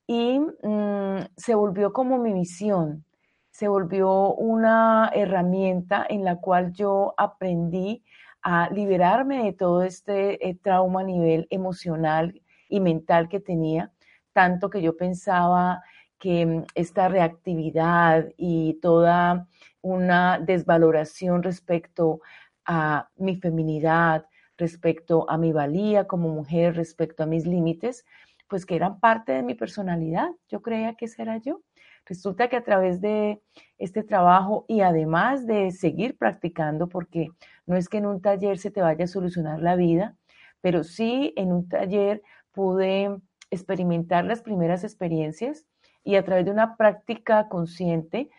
y 0.06 0.38
mm, 0.40 1.26
se 1.36 1.54
volvió 1.54 1.92
como 1.92 2.18
mi 2.18 2.32
misión, 2.32 3.04
se 3.50 3.68
volvió 3.68 4.34
una 4.34 5.10
herramienta 5.14 6.06
en 6.08 6.24
la 6.24 6.36
cual 6.36 6.72
yo 6.72 7.14
aprendí 7.16 8.04
a 8.42 8.70
liberarme 8.70 9.44
de 9.44 9.52
todo 9.52 9.82
este 9.82 10.48
eh, 10.48 10.54
trauma 10.54 11.00
a 11.00 11.04
nivel 11.04 11.46
emocional 11.50 12.40
y 12.68 12.80
mental 12.80 13.28
que 13.28 13.40
tenía, 13.40 13.92
tanto 14.32 14.70
que 14.70 14.80
yo 14.80 14.96
pensaba 14.96 15.82
que 16.18 16.46
mm, 16.46 16.64
esta 16.74 17.08
reactividad 17.08 18.28
y 18.36 18.74
toda 18.80 19.48
una 19.80 20.38
desvaloración 20.38 21.42
respecto 21.42 22.20
a 22.64 23.08
mi 23.16 23.36
feminidad, 23.36 24.26
respecto 24.56 25.28
a 25.30 25.38
mi 25.38 25.52
valía 25.52 26.06
como 26.06 26.28
mujer, 26.28 26.76
respecto 26.76 27.22
a 27.22 27.26
mis 27.26 27.46
límites, 27.46 28.04
pues 28.48 28.66
que 28.66 28.76
eran 28.76 28.98
parte 29.00 29.32
de 29.32 29.42
mi 29.42 29.54
personalidad. 29.54 30.30
Yo 30.48 30.62
creía 30.62 30.94
que 30.94 31.04
ese 31.06 31.22
era 31.22 31.38
yo. 31.38 31.62
Resulta 32.06 32.48
que 32.48 32.56
a 32.56 32.64
través 32.64 33.00
de 33.00 33.42
este 33.76 34.02
trabajo 34.02 34.64
y 34.66 34.80
además 34.80 35.46
de 35.46 35.70
seguir 35.70 36.16
practicando, 36.16 36.88
porque 36.88 37.28
no 37.66 37.76
es 37.76 37.88
que 37.88 37.98
en 37.98 38.06
un 38.06 38.22
taller 38.22 38.58
se 38.58 38.70
te 38.70 38.80
vaya 38.80 39.04
a 39.04 39.08
solucionar 39.08 39.60
la 39.60 39.76
vida, 39.76 40.16
pero 40.60 40.84
sí 40.84 41.34
en 41.36 41.52
un 41.52 41.68
taller 41.68 42.22
pude 42.52 43.14
experimentar 43.50 44.24
las 44.24 44.42
primeras 44.42 44.84
experiencias 44.84 45.66
y 46.04 46.16
a 46.16 46.24
través 46.24 46.44
de 46.44 46.50
una 46.50 46.76
práctica 46.76 47.48
consciente 47.48 48.30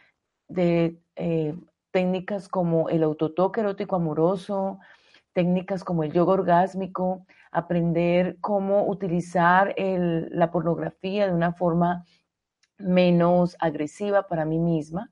de 0.48 0.98
eh, 1.16 1.56
técnicas 1.92 2.48
como 2.48 2.89
el 2.89 3.04
autotoque 3.04 3.62
erótico 3.62 3.96
amoroso, 3.96 4.80
técnicas 5.34 5.84
como 5.84 6.04
el 6.04 6.12
yoga 6.12 6.34
orgásmico, 6.34 7.25
aprender 7.51 8.38
cómo 8.42 8.88
utilizar 8.88 9.74
la 9.78 10.51
pornografía 10.51 11.28
de 11.28 11.34
una 11.34 11.54
forma 11.54 12.06
menos 12.78 13.56
agresiva 13.60 14.28
para 14.28 14.46
mí 14.46 14.60
misma, 14.60 15.12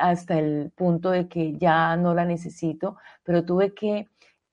hasta 0.00 0.38
el 0.38 0.72
punto 0.74 1.10
de 1.10 1.28
que 1.28 1.56
ya 1.56 1.96
no 1.96 2.14
la 2.14 2.24
necesito, 2.24 2.96
pero 3.22 3.44
tuve 3.44 3.74
que 3.74 4.08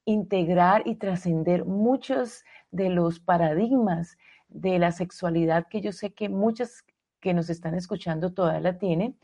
integrar 0.06 0.84
y 0.86 0.96
trascender 0.96 1.66
muchos 1.66 2.44
de 2.72 2.90
los 2.90 3.20
paradigmas 3.20 4.18
de 4.50 4.80
la 4.80 4.92
sexualidad 4.92 5.68
que 5.70 5.82
yo 5.82 5.92
sé 5.92 6.14
que 6.14 6.30
muchas 6.30 6.84
que 7.24 7.34
nos 7.34 7.50
están 7.50 7.74
escuchando 7.74 8.34
todavía 8.34 8.60
la 8.60 8.78
tienen. 8.78 9.18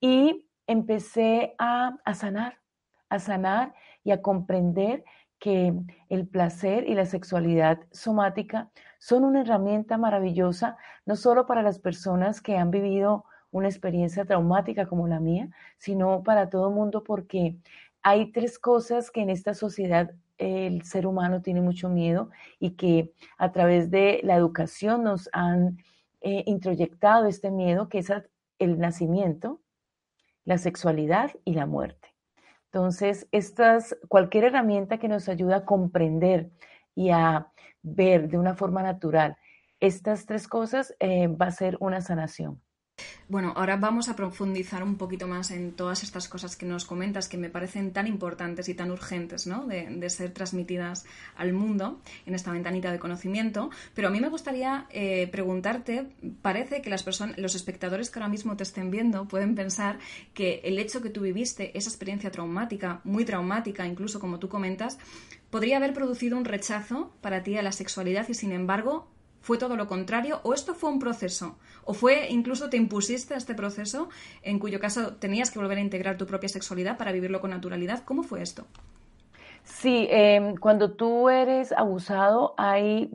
Y 0.00 0.46
empecé 0.66 1.54
a, 1.58 1.98
a 2.04 2.14
sanar, 2.14 2.58
a 3.10 3.18
sanar 3.18 3.74
y 4.02 4.10
a 4.10 4.22
comprender 4.22 5.04
que 5.38 5.74
el 6.08 6.26
placer 6.26 6.88
y 6.88 6.94
la 6.94 7.04
sexualidad 7.04 7.80
somática 7.90 8.70
son 8.98 9.24
una 9.24 9.42
herramienta 9.42 9.98
maravillosa, 9.98 10.76
no 11.04 11.14
solo 11.14 11.46
para 11.46 11.62
las 11.62 11.78
personas 11.78 12.40
que 12.40 12.56
han 12.56 12.70
vivido 12.70 13.26
una 13.50 13.68
experiencia 13.68 14.24
traumática 14.24 14.86
como 14.86 15.06
la 15.08 15.20
mía, 15.20 15.50
sino 15.76 16.22
para 16.22 16.48
todo 16.48 16.68
el 16.68 16.74
mundo 16.74 17.04
porque 17.04 17.56
hay 18.02 18.32
tres 18.32 18.58
cosas 18.58 19.10
que 19.10 19.20
en 19.20 19.30
esta 19.30 19.52
sociedad 19.52 20.12
el 20.38 20.82
ser 20.84 21.06
humano 21.06 21.42
tiene 21.42 21.60
mucho 21.60 21.88
miedo 21.88 22.30
y 22.58 22.70
que 22.70 23.12
a 23.36 23.52
través 23.52 23.90
de 23.90 24.20
la 24.22 24.36
educación 24.36 25.04
nos 25.04 25.28
han 25.32 25.78
eh, 26.22 26.44
introyectado 26.46 27.26
este 27.26 27.50
miedo, 27.50 27.88
que 27.88 27.98
es 27.98 28.12
el 28.58 28.78
nacimiento, 28.78 29.60
la 30.44 30.58
sexualidad 30.58 31.32
y 31.44 31.54
la 31.54 31.66
muerte. 31.66 32.14
Entonces, 32.66 33.28
estas, 33.32 33.96
cualquier 34.08 34.44
herramienta 34.44 34.98
que 34.98 35.08
nos 35.08 35.28
ayude 35.28 35.54
a 35.54 35.64
comprender 35.64 36.50
y 36.94 37.10
a 37.10 37.48
ver 37.82 38.28
de 38.28 38.38
una 38.38 38.54
forma 38.54 38.82
natural 38.82 39.36
estas 39.82 40.26
tres 40.26 40.46
cosas 40.46 40.94
eh, 41.00 41.26
va 41.26 41.46
a 41.46 41.50
ser 41.50 41.76
una 41.80 42.00
sanación. 42.00 42.62
Bueno, 43.32 43.54
ahora 43.56 43.78
vamos 43.78 44.10
a 44.10 44.14
profundizar 44.14 44.82
un 44.82 44.96
poquito 44.96 45.26
más 45.26 45.52
en 45.52 45.72
todas 45.72 46.02
estas 46.02 46.28
cosas 46.28 46.54
que 46.54 46.66
nos 46.66 46.84
comentas 46.84 47.30
que 47.30 47.38
me 47.38 47.48
parecen 47.48 47.90
tan 47.90 48.06
importantes 48.06 48.68
y 48.68 48.74
tan 48.74 48.90
urgentes 48.90 49.46
¿no? 49.46 49.64
de, 49.66 50.10
ser 50.10 50.32
transmitidas 50.34 51.06
al 51.34 51.54
mundo 51.54 51.98
en 52.26 52.34
esta 52.34 52.52
ventanita 52.52 52.92
de 52.92 52.98
conocimiento. 52.98 53.70
Pero 53.94 54.08
a 54.08 54.10
mí 54.10 54.20
me 54.20 54.28
gustaría 54.28 54.86
eh, 54.90 55.28
preguntarte, 55.32 56.08
parece 56.42 56.82
que 56.82 56.90
las 56.90 57.04
personas, 57.04 57.38
los 57.38 57.54
espectadores 57.54 58.10
que 58.10 58.18
ahora 58.18 58.28
mismo 58.28 58.54
te 58.54 58.64
estén 58.64 58.90
viendo 58.90 59.26
pueden 59.26 59.54
pensar 59.54 59.98
que 60.34 60.60
el 60.64 60.78
hecho 60.78 61.00
que 61.00 61.08
tú 61.08 61.22
viviste, 61.22 61.74
esa 61.74 61.88
experiencia 61.88 62.30
traumática, 62.30 63.00
muy 63.02 63.24
traumática, 63.24 63.86
incluso 63.86 64.20
como 64.20 64.40
tú 64.40 64.50
comentas, 64.50 64.98
podría 65.48 65.78
haber 65.78 65.94
producido 65.94 66.36
un 66.36 66.44
rechazo 66.44 67.14
para 67.22 67.42
ti 67.42 67.56
a 67.56 67.62
la 67.62 67.72
sexualidad 67.72 68.28
y 68.28 68.34
sin 68.34 68.52
embargo 68.52 69.08
¿Fue 69.42 69.58
todo 69.58 69.76
lo 69.76 69.88
contrario? 69.88 70.40
¿O 70.44 70.54
esto 70.54 70.72
fue 70.72 70.88
un 70.88 71.00
proceso? 71.00 71.58
¿O 71.84 71.94
fue 71.94 72.28
incluso 72.30 72.70
te 72.70 72.76
impusiste 72.76 73.34
a 73.34 73.36
este 73.36 73.54
proceso 73.54 74.08
en 74.42 74.60
cuyo 74.60 74.78
caso 74.78 75.16
tenías 75.16 75.50
que 75.50 75.58
volver 75.58 75.78
a 75.78 75.80
integrar 75.80 76.16
tu 76.16 76.26
propia 76.26 76.48
sexualidad 76.48 76.96
para 76.96 77.10
vivirlo 77.10 77.40
con 77.40 77.50
naturalidad? 77.50 78.04
¿Cómo 78.04 78.22
fue 78.22 78.40
esto? 78.40 78.64
Sí, 79.64 80.06
em, 80.10 80.56
cuando 80.56 80.92
tú 80.92 81.28
eres 81.28 81.72
abusado 81.72 82.54
hay, 82.56 83.10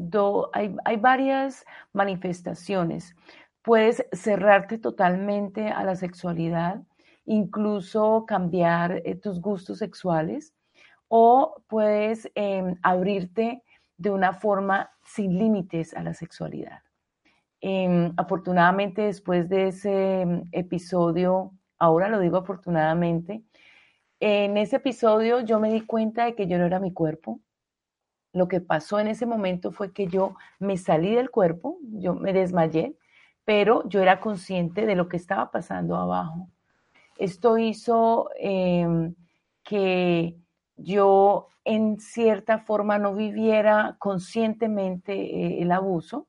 hay, 0.54 0.76
hay, 0.84 0.98
varias 0.98 1.66
manifestaciones. 1.94 3.16
Puedes 3.62 4.06
cerrarte 4.12 4.78
totalmente 4.78 5.70
a 5.70 5.84
la 5.84 5.96
sexualidad, 5.96 6.82
incluso 7.26 8.26
cambiar 8.28 9.02
eh, 9.06 9.16
tus 9.16 9.40
gustos 9.42 9.80
sexuales, 9.80 10.54
o 11.08 11.62
puedes 11.68 12.30
em, 12.36 12.76
abrirte 12.82 13.64
de 13.98 14.12
una 14.12 14.34
forma 14.34 14.92
sin 15.04 15.38
límites 15.38 15.94
a 15.94 16.04
la 16.04 16.14
sexualidad. 16.14 16.82
Em, 17.62 18.14
afortunadamente, 18.18 19.02
después 19.02 19.50
de 19.50 19.70
ese 19.70 20.22
em, 20.22 20.44
episodio, 20.52 21.54
ahora 21.80 22.08
lo 22.08 22.20
digo 22.20 22.38
afortunadamente, 22.38 23.44
en 24.20 24.58
ese 24.58 24.78
episodio 24.78 25.42
yo 25.42 25.60
me 25.60 25.72
di 25.72 25.82
cuenta 25.82 26.26
de 26.26 26.36
que 26.36 26.48
yo 26.48 26.58
no 26.58 26.66
era 26.66 26.80
mi 26.80 26.94
cuerpo. 26.94 27.42
Lo 28.34 28.48
que 28.48 28.62
pasó 28.62 29.00
en 29.00 29.08
ese 29.08 29.26
momento 29.26 29.72
fue 29.72 29.94
que 29.94 30.08
yo 30.08 30.36
me 30.60 30.78
salí 30.78 31.16
del 31.16 31.32
cuerpo, 31.32 31.80
yo 31.82 32.14
me 32.14 32.34
desmayé, 32.34 32.96
pero 33.46 33.88
yo 33.90 34.02
era 34.02 34.20
consciente 34.20 34.86
de 34.86 34.96
lo 34.96 35.08
que 35.10 35.18
estaba 35.18 35.52
pasando 35.52 35.96
abajo. 35.96 36.50
Esto 37.18 37.58
hizo 37.58 38.30
em, 38.40 39.16
que 39.64 40.38
yo 40.78 41.50
en 41.66 42.00
cierta 42.00 42.60
forma 42.60 42.98
no 43.00 43.14
viviera 43.14 43.98
conscientemente 44.00 45.14
eh, 45.14 45.62
el 45.62 45.72
abuso. 45.72 46.28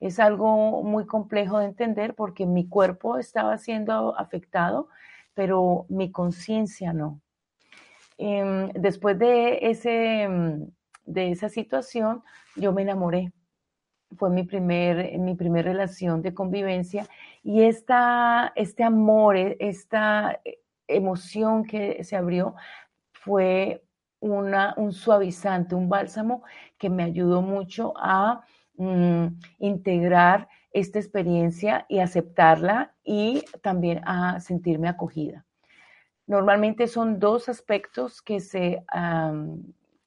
Es 0.00 0.20
algo 0.20 0.82
muy 0.82 1.06
complejo 1.06 1.58
de 1.58 1.66
entender 1.66 2.14
porque 2.14 2.46
mi 2.46 2.68
cuerpo 2.68 3.18
estaba 3.18 3.58
siendo 3.58 4.16
afectado, 4.16 4.88
pero 5.34 5.86
mi 5.88 6.10
conciencia 6.12 6.92
no. 6.92 7.20
Em, 8.16 8.70
después 8.72 9.18
de, 9.18 9.58
ese, 9.62 10.28
de 11.04 11.30
esa 11.30 11.48
situación, 11.48 12.22
yo 12.56 12.72
me 12.72 12.82
enamoré. 12.82 13.32
Fue 14.16 14.30
mi 14.30 14.44
primer, 14.44 15.18
mi 15.18 15.34
primer 15.34 15.64
relación 15.66 16.22
de 16.22 16.32
convivencia 16.32 17.06
y 17.42 17.62
esta, 17.62 18.52
este 18.56 18.84
amor, 18.84 19.36
esta 19.36 20.40
emoción 20.86 21.64
que 21.64 22.02
se 22.04 22.16
abrió 22.16 22.54
fue 23.12 23.84
una, 24.20 24.74
un 24.76 24.92
suavizante, 24.92 25.74
un 25.74 25.88
bálsamo 25.88 26.42
que 26.78 26.90
me 26.90 27.04
ayudó 27.04 27.42
mucho 27.42 27.92
a 27.96 28.44
mm, 28.76 29.26
integrar 29.58 30.48
esta 30.72 30.98
experiencia 30.98 31.86
y 31.88 32.00
aceptarla 32.00 32.94
y 33.04 33.44
también 33.62 34.00
a 34.04 34.40
sentirme 34.40 34.88
acogida. 34.88 35.44
Normalmente 36.26 36.88
son 36.88 37.18
dos 37.18 37.48
aspectos 37.48 38.20
que, 38.20 38.40
se, 38.40 38.84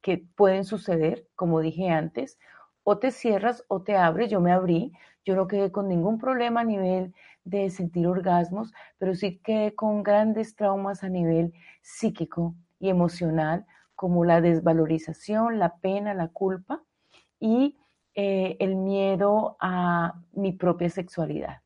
que 0.01 0.23
pueden 0.35 0.65
suceder, 0.65 1.27
como 1.35 1.61
dije 1.61 1.89
antes, 1.89 2.37
o 2.83 2.99
te 2.99 3.11
cierras 3.11 3.63
o 3.67 3.81
te 3.81 3.97
abres, 3.97 4.29
yo 4.29 4.39
me 4.39 4.51
abrí, 4.51 4.93
yo 5.25 5.35
no 5.35 5.47
quedé 5.47 5.71
con 5.71 5.87
ningún 5.87 6.19
problema 6.19 6.61
a 6.61 6.63
nivel 6.63 7.13
de 7.43 7.69
sentir 7.69 8.07
orgasmos, 8.07 8.71
pero 8.99 9.15
sí 9.15 9.39
quedé 9.39 9.73
con 9.73 10.03
grandes 10.03 10.55
traumas 10.55 11.03
a 11.03 11.09
nivel 11.09 11.53
psíquico 11.81 12.55
y 12.79 12.89
emocional 12.89 13.65
como 14.01 14.25
la 14.25 14.41
desvalorización, 14.41 15.59
la 15.59 15.75
pena, 15.75 16.15
la 16.15 16.29
culpa 16.29 16.81
y 17.39 17.77
eh, 18.15 18.57
el 18.59 18.75
miedo 18.75 19.57
a 19.59 20.23
mi 20.31 20.53
propia 20.53 20.89
sexualidad. 20.89 21.61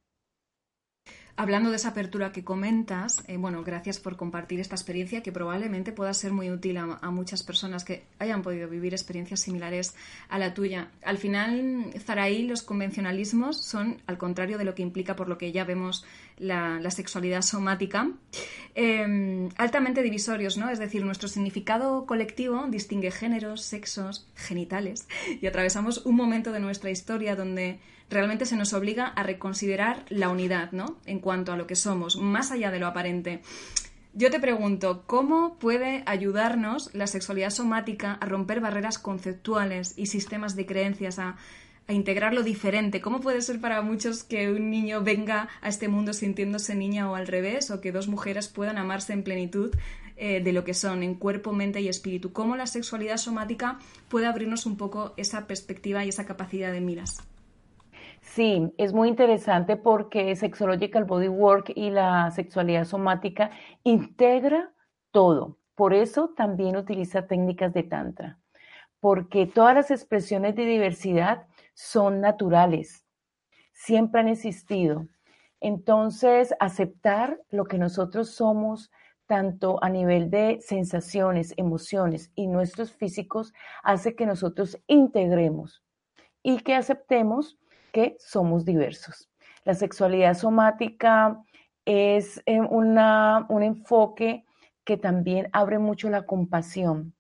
Hablando 1.37 1.69
de 1.69 1.75
esa 1.75 1.89
apertura 1.89 2.31
que 2.31 2.45
comentas, 2.45 3.21
eh, 3.27 3.35
bueno, 3.35 3.61
gracias 3.61 3.99
por 3.99 4.15
compartir 4.15 4.61
esta 4.61 4.75
experiencia 4.75 5.21
que 5.21 5.33
probablemente 5.33 5.91
pueda 5.91 6.13
ser 6.13 6.31
muy 6.31 6.49
útil 6.49 6.77
a, 6.77 7.11
muchas 7.11 7.43
personas 7.43 7.83
que 7.83 8.05
hayan 8.19 8.41
podido 8.41 8.69
vivir 8.69 8.93
experiencias 8.93 9.41
similares 9.41 9.95
a 10.29 10.39
la 10.39 10.53
tuya. 10.53 10.91
Al 11.03 11.17
final, 11.17 11.91
Zaraí, 11.99 12.47
los 12.47 12.61
convencionalismos 12.61 13.61
son 13.61 14.01
al 14.07 14.17
contrario 14.17 14.57
de 14.57 14.63
lo 14.63 14.75
que 14.75 14.81
implica 14.81 15.17
por 15.17 15.27
lo 15.27 15.37
que 15.37 15.51
ya 15.51 15.65
vemos 15.65 16.05
la, 16.37 16.79
sexualidad 16.89 17.41
somática, 17.41 18.09
em, 18.73 19.49
altamente 19.57 20.03
divisorios, 20.03 20.57
¿no? 20.57 20.69
Es 20.69 20.79
decir, 20.79 21.03
nuestro 21.03 21.27
significado 21.27 22.05
colectivo 22.05 22.65
distingue 22.69 23.11
géneros, 23.11 23.61
sexos, 23.61 24.25
genitales 24.35 25.09
y 25.41 25.47
atravesamos 25.47 26.05
un 26.05 26.15
momento 26.15 26.53
de 26.53 26.61
nuestra 26.61 26.91
historia 26.91 27.35
donde 27.35 27.79
realmente 28.09 28.45
se 28.45 28.55
nos 28.55 28.73
obliga 28.73 29.07
a 29.07 29.23
reconsiderar 29.23 30.05
la 30.09 30.29
unidad, 30.29 30.71
¿no? 30.71 30.97
En 31.05 31.19
cuanto 31.19 31.51
a 31.51 31.57
lo 31.57 31.67
que 31.67 31.75
somos, 31.75 32.17
más 32.17 32.51
allá 32.51 32.71
de 32.71 32.79
lo 32.79 32.87
aparente. 32.87 33.41
Yo 34.17 34.31
te 34.31 34.39
pregunto, 34.39 35.03
¿cómo 35.07 35.57
puede 35.59 36.01
ayudarnos 36.05 36.89
la 36.93 37.05
sexualidad 37.05 37.49
somática 37.49 38.13
a 38.13 38.25
romper 38.25 38.61
barreras 38.61 38.97
conceptuales 38.97 39.93
y 39.97 40.05
sistemas 40.05 40.55
de 40.55 40.65
creencias, 40.65 41.19
a, 41.19 41.35
integrar 41.89 42.33
lo 42.33 42.41
diferente? 42.41 43.01
¿Cómo 43.01 43.19
puede 43.19 43.41
ser 43.41 43.59
para 43.59 43.81
muchos 43.81 44.23
que 44.23 44.49
un 44.49 44.71
niño 44.71 45.03
venga 45.03 45.49
a 45.61 45.67
este 45.67 45.89
mundo 45.89 46.13
sintiéndose 46.13 46.75
niña 46.75 47.11
o 47.11 47.15
al 47.15 47.27
revés, 47.27 47.69
o 47.71 47.81
que 47.81 47.91
dos 47.91 48.07
mujeres 48.07 48.47
puedan 48.47 48.77
amarse 48.77 49.11
en 49.11 49.21
plenitud 49.21 49.75
eh, 50.15 50.41
de 50.41 50.53
lo 50.53 50.63
que 50.63 50.73
son 50.73 51.03
en 51.03 51.15
cuerpo, 51.15 51.51
mente 51.51 51.81
y 51.81 51.89
espíritu? 51.89 52.31
¿Cómo 52.31 52.55
la 52.55 52.67
sexualidad 52.67 53.17
somática 53.17 53.79
puede 54.07 54.27
abrirnos 54.27 54.65
un 54.65 54.77
poco 54.77 55.13
esa 55.17 55.45
perspectiva 55.45 56.05
y 56.05 56.09
esa 56.09 56.25
capacidad 56.25 56.71
de 56.71 56.79
miras? 56.79 57.17
Sí, 58.25 58.73
es 58.77 58.91
muy 58.91 59.07
interesante 59.07 59.77
porque 59.77 60.35
Sexological 60.35 61.05
Bodywork 61.05 61.71
y 61.75 61.91
la 61.91 62.31
sexualidad 62.31 62.83
somática 62.83 63.51
integra 63.83 64.73
todo. 65.11 65.57
Por 65.75 65.93
eso 65.93 66.33
también 66.35 66.75
utiliza 66.75 67.27
técnicas 67.27 67.71
de 67.71 67.83
Tantra, 67.83 68.39
porque 68.99 69.45
todas 69.45 69.75
las 69.75 69.91
expresiones 69.91 70.55
de 70.55 70.65
diversidad 70.65 71.47
son 71.75 72.19
naturales, 72.19 73.05
siempre 73.71 74.21
han 74.21 74.27
existido. 74.27 75.07
Entonces, 75.61 76.53
aceptar 76.59 77.39
lo 77.51 77.65
que 77.65 77.77
nosotros 77.77 78.31
somos, 78.31 78.91
tanto 79.27 79.81
a 79.81 79.89
nivel 79.89 80.29
de 80.29 80.59
sensaciones, 80.61 81.53
emociones 81.57 82.31
y 82.35 82.47
nuestros 82.47 82.91
físicos, 82.91 83.53
hace 83.83 84.15
que 84.15 84.25
nosotros 84.25 84.77
integremos 84.87 85.83
y 86.43 86.59
que 86.59 86.75
aceptemos 86.75 87.57
que 87.95 88.17
somos 88.19 88.65
diversos. 88.65 89.29
La 89.63 89.73
sexualidad 89.73 90.33
somática 90.33 91.41
es 91.85 92.43
eh, 92.45 92.59
una, 92.59 93.45
un 93.47 93.63
enfoque 93.63 94.43
que 94.83 94.97
también 94.97 95.47
abre 95.53 95.79
mucho 95.79 96.09
la 96.09 96.25
compasión, 96.25 97.15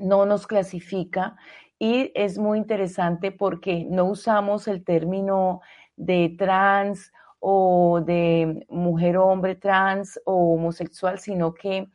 no 0.00 0.26
nos 0.26 0.48
clasifica 0.48 1.36
y 1.78 2.10
es 2.16 2.38
muy 2.38 2.58
interesante 2.58 3.30
porque 3.30 3.86
no 3.88 4.06
usamos 4.06 4.66
el 4.66 4.82
término 4.82 5.60
de 5.94 6.34
trans 6.36 7.12
o 7.38 8.00
de 8.04 8.66
mujer 8.68 9.16
o 9.16 9.28
hombre 9.28 9.54
trans 9.54 10.20
o 10.24 10.54
homosexual, 10.54 11.20
sino 11.20 11.54
que 11.54 11.88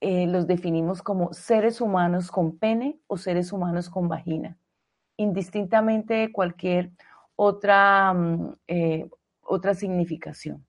eh, 0.00 0.28
los 0.28 0.46
definimos 0.46 1.02
como 1.02 1.32
seres 1.32 1.80
humanos 1.80 2.30
con 2.30 2.58
pene 2.58 3.00
o 3.08 3.16
seres 3.16 3.52
humanos 3.52 3.90
con 3.90 4.06
vagina, 4.06 4.56
indistintamente 5.16 6.14
de 6.14 6.32
cualquier 6.32 6.92
otra, 7.36 8.12
mm, 8.12 8.56
eh, 8.68 9.08
otra 9.42 9.74
significación. 9.74 10.66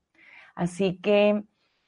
Así 0.55 0.97
que 1.01 1.43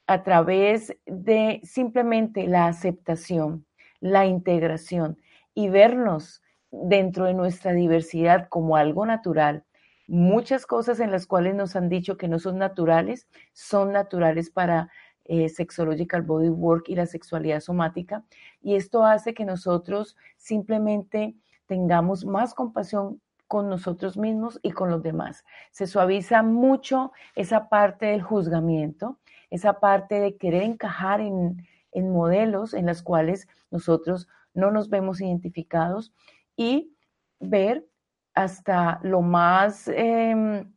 a 0.06 0.22
través 0.22 0.96
de 1.06 1.60
simplemente 1.64 2.46
la 2.46 2.66
aceptación, 2.66 3.66
la 4.00 4.26
integración 4.26 5.18
y 5.54 5.68
vernos 5.68 6.42
dentro 6.70 7.26
de 7.26 7.34
nuestra 7.34 7.72
diversidad 7.72 8.48
como 8.48 8.76
algo 8.76 9.06
natural, 9.06 9.64
muchas 10.06 10.66
cosas 10.66 11.00
en 11.00 11.10
las 11.10 11.26
cuales 11.26 11.54
nos 11.54 11.76
han 11.76 11.88
dicho 11.88 12.16
que 12.16 12.28
no 12.28 12.38
son 12.38 12.58
naturales, 12.58 13.28
son 13.52 13.92
naturales 13.92 14.50
para 14.50 14.90
eh, 15.24 15.50
Sexological 15.50 16.22
Body 16.22 16.48
Work 16.48 16.88
y 16.88 16.94
la 16.94 17.04
sexualidad 17.04 17.60
somática. 17.60 18.24
Y 18.62 18.76
esto 18.76 19.04
hace 19.04 19.34
que 19.34 19.44
nosotros 19.44 20.16
simplemente 20.38 21.36
tengamos 21.66 22.24
más 22.24 22.54
compasión 22.54 23.20
con 23.48 23.68
nosotros 23.68 24.16
mismos 24.16 24.60
y 24.62 24.70
con 24.70 24.90
los 24.90 25.02
demás. 25.02 25.44
Se 25.72 25.86
suaviza 25.86 26.42
mucho 26.42 27.12
esa 27.34 27.68
parte 27.68 28.06
del 28.06 28.22
juzgamiento, 28.22 29.18
esa 29.50 29.80
parte 29.80 30.20
de 30.20 30.36
querer 30.36 30.62
encajar 30.62 31.20
en, 31.20 31.66
modelos 31.94 32.74
en 32.74 32.86
los 32.86 33.02
cuales 33.02 33.48
nosotros 33.72 34.28
no 34.54 34.70
nos 34.70 34.88
vemos 34.88 35.20
identificados 35.20 36.12
y 36.56 36.94
ver 37.40 37.88
hasta 38.34 39.00
lo 39.02 39.20
más 39.20 39.88
em, 39.88 40.72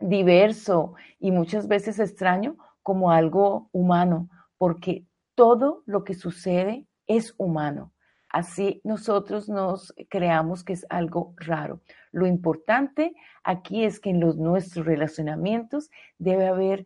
diverso 0.00 0.94
y 1.20 1.30
muchas 1.30 1.68
veces 1.68 2.00
extraño 2.00 2.56
como 2.82 3.12
algo 3.12 3.68
humano, 3.70 4.28
porque 4.58 5.06
todo 5.36 5.82
lo 5.86 6.02
que 6.02 6.14
sucede 6.14 6.86
es 7.06 7.34
humano. 7.38 7.93
Así 8.34 8.80
nosotros 8.82 9.48
nos 9.48 9.94
creamos 10.08 10.64
que 10.64 10.72
es 10.72 10.84
algo 10.90 11.34
raro. 11.36 11.80
Lo 12.10 12.26
importante 12.26 13.14
aquí 13.44 13.84
es 13.84 14.00
que 14.00 14.10
en 14.10 14.18
los 14.18 14.36
nuestros 14.36 14.86
relacionamientos 14.86 15.88
debe 16.18 16.48
haber 16.48 16.84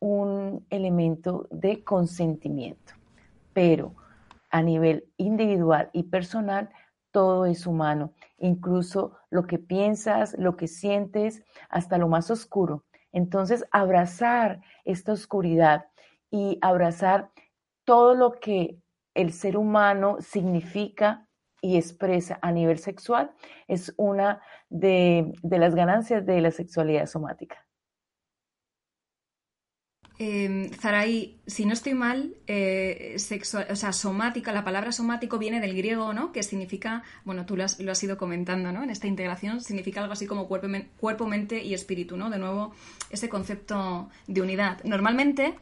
un 0.00 0.64
elemento 0.70 1.46
de 1.50 1.84
consentimiento, 1.84 2.94
pero 3.52 3.96
a 4.48 4.62
nivel 4.62 5.04
individual 5.18 5.90
y 5.92 6.04
personal 6.04 6.70
todo 7.10 7.44
es 7.44 7.66
humano, 7.66 8.14
incluso 8.38 9.12
lo 9.28 9.46
que 9.46 9.58
piensas, 9.58 10.34
lo 10.38 10.56
que 10.56 10.68
sientes, 10.68 11.42
hasta 11.68 11.98
lo 11.98 12.08
más 12.08 12.30
oscuro. 12.30 12.86
Entonces, 13.12 13.62
abrazar 13.72 14.62
esta 14.86 15.12
oscuridad 15.12 15.84
y 16.30 16.56
abrazar 16.62 17.30
todo 17.84 18.14
lo 18.14 18.40
que 18.40 18.78
el 19.18 19.32
ser 19.32 19.56
humano 19.56 20.18
significa 20.20 21.26
y 21.60 21.76
expresa 21.76 22.38
a 22.40 22.52
nivel 22.52 22.78
sexual 22.78 23.32
es 23.66 23.92
una 23.96 24.40
de, 24.70 25.32
las 25.42 25.74
ganancias 25.74 26.24
de 26.24 26.40
la 26.40 26.52
sexualidad 26.52 27.06
somática. 27.06 27.64
Eh, 30.20 30.70
Zaraí, 30.80 31.40
si 31.46 31.64
no 31.64 31.72
estoy 31.72 31.94
mal, 31.94 32.34
eh, 32.48 33.16
o 33.70 33.76
sea, 33.76 33.92
somática, 33.92 34.52
la 34.52 34.64
palabra 34.64 34.90
somático 34.90 35.38
viene 35.38 35.60
del 35.60 35.76
griego, 35.76 36.12
¿no? 36.12 36.32
Que 36.32 36.42
significa, 36.42 37.04
bueno, 37.24 37.46
tú 37.46 37.56
lo 37.56 37.62
has, 37.62 37.78
lo 37.78 37.92
has 37.92 38.02
ido 38.02 38.18
comentando, 38.18 38.72
¿no? 38.72 38.82
En 38.82 38.90
esta 38.90 39.06
integración 39.06 39.60
significa 39.60 40.00
algo 40.00 40.12
así 40.12 40.26
como 40.26 40.48
cuerpo, 40.48 40.66
cuerpo, 40.98 41.26
mente 41.28 41.62
y 41.62 41.72
espíritu, 41.72 42.16
¿no? 42.16 42.30
De 42.30 42.38
nuevo, 42.38 42.74
ese 43.10 43.28
concepto 43.28 44.10
de 44.26 44.42
unidad. 44.42 44.82
Normalmente, 44.82 45.54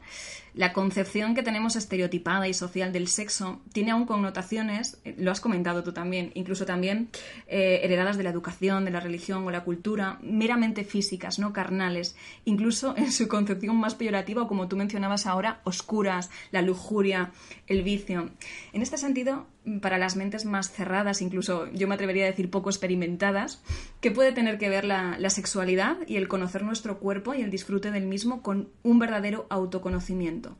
la 0.56 0.72
concepción 0.72 1.34
que 1.34 1.42
tenemos 1.42 1.76
estereotipada 1.76 2.48
y 2.48 2.54
social 2.54 2.90
del 2.90 3.08
sexo 3.08 3.60
tiene 3.74 3.90
aún 3.90 4.06
connotaciones, 4.06 4.98
eh, 5.04 5.14
lo 5.18 5.30
has 5.30 5.40
comentado 5.40 5.84
tú 5.84 5.92
también, 5.92 6.32
incluso 6.34 6.64
también 6.64 7.10
eh, 7.46 7.80
heredadas 7.82 8.16
de 8.16 8.24
la 8.24 8.30
educación, 8.30 8.86
de 8.86 8.90
la 8.90 9.00
religión 9.00 9.46
o 9.46 9.50
la 9.50 9.64
cultura, 9.64 10.18
meramente 10.22 10.82
físicas, 10.84 11.38
no 11.38 11.52
carnales, 11.52 12.16
incluso 12.46 12.96
en 12.96 13.12
su 13.12 13.28
concepción 13.28 13.76
más 13.76 13.94
peyorativa 13.94 14.42
o 14.42 14.48
como 14.48 14.66
tú 14.66 14.76
mencionabas 14.76 15.26
ahora, 15.26 15.60
oscuras, 15.64 16.30
la 16.50 16.62
lujuria, 16.62 17.32
el 17.66 17.82
vicio. 17.82 18.30
En 18.72 18.80
este 18.80 18.96
sentido, 18.96 19.46
para 19.80 19.98
las 19.98 20.16
mentes 20.16 20.44
más 20.44 20.70
cerradas, 20.70 21.20
incluso 21.20 21.66
yo 21.72 21.88
me 21.88 21.94
atrevería 21.94 22.24
a 22.24 22.28
decir 22.28 22.50
poco 22.50 22.70
experimentadas, 22.70 23.62
¿qué 24.00 24.10
puede 24.10 24.32
tener 24.32 24.58
que 24.58 24.68
ver 24.68 24.84
la, 24.84 25.18
sexualidad 25.30 25.96
y 26.06 26.16
el 26.16 26.28
conocer 26.28 26.62
nuestro 26.62 27.00
cuerpo 27.00 27.34
y 27.34 27.42
el 27.42 27.50
disfrute 27.50 27.90
del 27.90 28.06
mismo 28.06 28.42
con 28.42 28.70
un 28.84 28.98
verdadero 28.98 29.46
autoconocimiento? 29.50 30.56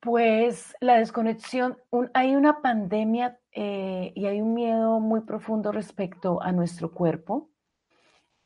Pues 0.00 0.74
la 0.80 0.98
desconexión, 0.98 1.76
hay 2.14 2.34
una 2.34 2.62
pandemia 2.62 3.38
eh, 3.52 4.12
y 4.14 4.24
hay 4.24 4.40
un 4.40 4.54
miedo 4.54 4.98
muy 4.98 5.20
profundo 5.20 5.72
respecto 5.72 6.42
a 6.42 6.52
nuestro 6.52 6.90
cuerpo. 6.92 7.50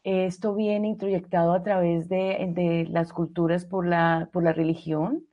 Esto 0.02 0.54
viene 0.54 0.88
introyectado 0.88 1.52
a 1.52 1.62
través 1.62 2.08
de, 2.08 2.44
de 2.50 2.86
las 2.90 3.12
culturas 3.12 3.64
por 3.64 3.86
la, 3.86 4.28
por 4.32 4.42
la 4.42 4.52
religión. 4.52 5.24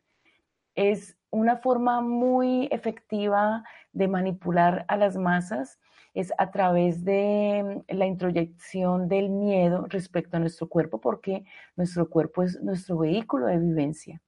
Es 0.75 1.17
una 1.31 1.57
forma 1.57 2.01
muy 2.01 2.67
efectiva 2.71 3.63
de 3.93 4.07
manipular 4.07 4.85
a 4.87 4.97
las 4.97 5.17
masas 5.17 5.79
es 6.13 6.33
a 6.37 6.51
través 6.51 7.03
de 7.05 7.83
mm, 7.89 7.95
la 7.95 8.05
introyección 8.05 9.07
del 9.07 9.29
miedo 9.29 9.85
respecto 9.87 10.37
a 10.37 10.39
nuestro 10.39 10.67
cuerpo, 10.67 10.99
porque 10.99 11.45
nuestro 11.75 12.09
cuerpo 12.09 12.43
es 12.43 12.61
nuestro 12.61 12.97
vehículo 12.99 13.47
de 13.47 13.59
vivencia. 13.59 14.21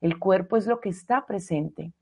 El 0.00 0.18
cuerpo 0.18 0.56
es 0.56 0.66
lo 0.66 0.80
que 0.80 0.88
está 0.88 1.26
presente. 1.26 1.92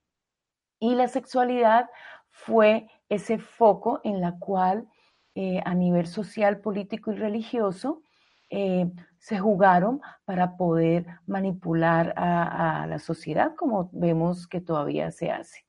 Y 0.80 0.94
la 0.94 1.08
sexualidad 1.08 1.88
fue 2.30 2.88
ese 3.08 3.38
foco 3.38 4.00
en 4.04 4.20
la 4.20 4.38
cual 4.38 4.88
eh, 5.34 5.60
a 5.64 5.74
nivel 5.74 6.06
social, 6.06 6.60
político 6.60 7.12
y 7.12 7.16
religioso 7.16 8.02
eh, 8.50 8.90
se 9.18 9.38
jugaron 9.38 10.00
para 10.24 10.56
poder 10.56 11.06
manipular 11.26 12.14
a, 12.16 12.86
la 12.88 12.98
sociedad, 12.98 13.54
como 13.56 13.90
vemos 13.92 14.46
que 14.46 14.60
todavía 14.60 15.10
se 15.10 15.30
hace. 15.30 15.66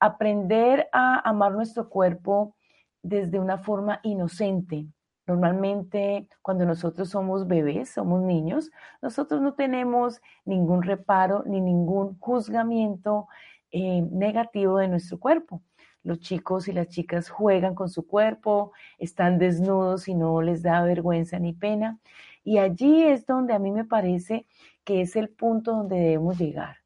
Aprender 0.00 0.88
a 0.92 1.28
amar 1.28 1.52
nuestro 1.52 1.88
cuerpo 1.88 2.56
desde 3.02 3.38
una 3.38 3.58
forma 3.58 4.00
inocente. 4.02 4.86
Normalmente 5.26 6.28
cuando 6.40 6.64
nosotros 6.64 7.10
somos 7.10 7.46
bebés, 7.46 7.90
somos 7.90 8.22
niños, 8.22 8.70
nosotros 9.02 9.42
no 9.42 9.52
tenemos 9.54 10.22
ningún 10.46 10.82
reparo 10.82 11.42
ni 11.44 11.60
ningún 11.60 12.18
juzgamiento 12.18 13.28
eh, 13.70 14.00
negativo 14.10 14.78
de 14.78 14.88
nuestro 14.88 15.18
cuerpo. 15.20 15.62
Los 16.02 16.20
chicos 16.20 16.68
y 16.68 16.72
las 16.72 16.88
chicas 16.88 17.28
juegan 17.28 17.74
con 17.74 17.88
su 17.88 18.06
cuerpo, 18.06 18.72
están 18.98 19.38
desnudos 19.38 20.08
y 20.08 20.14
no 20.14 20.40
les 20.42 20.62
da 20.62 20.82
vergüenza 20.82 21.38
ni 21.38 21.52
pena. 21.52 21.98
Y 22.44 22.58
allí 22.58 23.02
es 23.02 23.26
donde 23.26 23.52
a 23.54 23.58
mí 23.58 23.70
me 23.72 23.84
parece 23.84 24.46
que 24.84 25.02
es 25.02 25.16
el 25.16 25.28
punto 25.28 25.72
donde 25.72 25.96
debemos 25.96 26.38
llegar. 26.38 26.78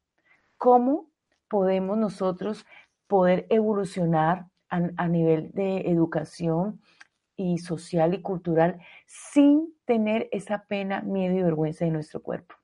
¿Cómo 0.57 1.09
podemos 1.47 1.97
nosotros 1.97 2.65
poder 3.07 3.45
evolucionar 3.49 4.47
a, 4.69 5.07
nivel 5.07 5.51
de 5.51 5.89
educación 5.89 6.81
y 7.35 7.59
social 7.59 8.13
y 8.15 8.21
cultural 8.21 8.79
sin 9.05 9.75
tener 9.85 10.29
esa 10.31 10.65
pena, 10.65 11.01
miedo 11.01 11.37
y 11.37 11.43
vergüenza 11.43 11.85
de 11.85 11.91
nuestro 11.91 12.23
cuerpo? 12.23 12.55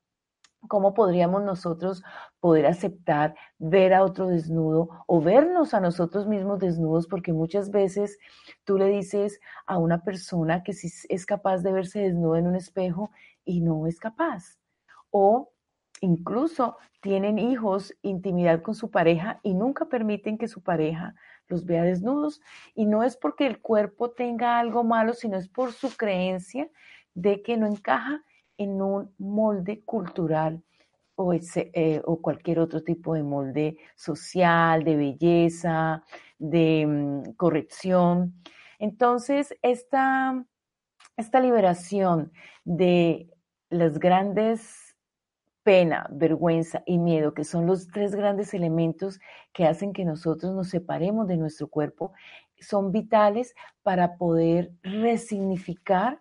¿Cómo 0.68 0.92
podríamos 0.92 1.42
nosotros 1.42 2.02
poder 2.38 2.66
aceptar 2.66 3.34
ver 3.58 3.94
a 3.94 4.04
otro 4.04 4.28
desnudo 4.28 5.04
o 5.06 5.20
vernos 5.20 5.72
a 5.72 5.80
nosotros 5.80 6.26
mismos 6.26 6.58
desnudos? 6.58 7.06
Porque 7.06 7.32
muchas 7.32 7.70
veces 7.70 8.18
tú 8.64 8.76
le 8.76 8.86
dices 8.86 9.40
a 9.66 9.78
una 9.78 10.02
persona 10.04 10.62
que 10.62 10.74
sí 10.74 10.88
es 11.08 11.24
capaz 11.24 11.62
de 11.62 11.72
verse 11.72 12.00
desnudo 12.00 12.36
en 12.36 12.46
un 12.46 12.56
espejo 12.56 13.10
y 13.44 13.62
no 13.62 13.86
es 13.86 13.98
capaz. 13.98 14.58
O 15.10 15.50
incluso 16.02 16.76
tienen 17.00 17.38
hijos, 17.38 17.94
intimidad 18.02 18.60
con 18.62 18.74
su 18.74 18.90
pareja 18.90 19.40
y 19.42 19.54
nunca 19.54 19.86
permiten 19.86 20.36
que 20.36 20.48
su 20.48 20.62
pareja 20.62 21.14
los 21.48 21.64
vea 21.64 21.82
desnudos. 21.84 22.42
Y 22.74 22.84
no 22.84 23.02
es 23.02 23.16
porque 23.16 23.46
el 23.46 23.60
cuerpo 23.60 24.10
tenga 24.10 24.58
algo 24.58 24.84
malo, 24.84 25.14
sino 25.14 25.38
es 25.38 25.48
por 25.48 25.72
su 25.72 25.96
creencia 25.96 26.68
de 27.14 27.42
que 27.42 27.56
no 27.56 27.66
encaja 27.66 28.22
en 28.60 28.82
un 28.82 29.14
molde 29.18 29.82
cultural 29.86 30.62
o, 31.14 31.32
eh, 31.32 32.02
o, 32.04 32.20
cualquier 32.20 32.58
otro 32.58 32.82
tipo 32.82 33.14
de 33.14 33.22
molde 33.22 33.78
social, 33.96 34.84
de 34.84 34.96
belleza, 34.96 36.04
de 36.38 36.86
mm, 36.86 37.32
corrección. 37.36 38.34
Entonces, 38.78 39.56
esta, 39.62 40.44
esta 41.16 41.40
liberación 41.40 42.32
de 42.64 43.30
las 43.70 43.98
grandes 43.98 44.94
pena, 45.62 46.06
vergüenza 46.10 46.82
y 46.84 46.98
miedo, 46.98 47.32
que 47.32 47.44
son 47.44 47.66
los 47.66 47.88
tres 47.88 48.14
grandes 48.14 48.52
elementos 48.52 49.20
que 49.52 49.66
hacen 49.66 49.92
que 49.94 50.04
nosotros 50.04 50.54
nos 50.54 50.68
separemos 50.68 51.28
de 51.28 51.36
nuestro 51.38 51.68
cuerpo, 51.68 52.12
son 52.60 52.92
vitales 52.92 53.54
para 53.82 54.16
poder 54.16 54.72
resignificar 54.82 56.18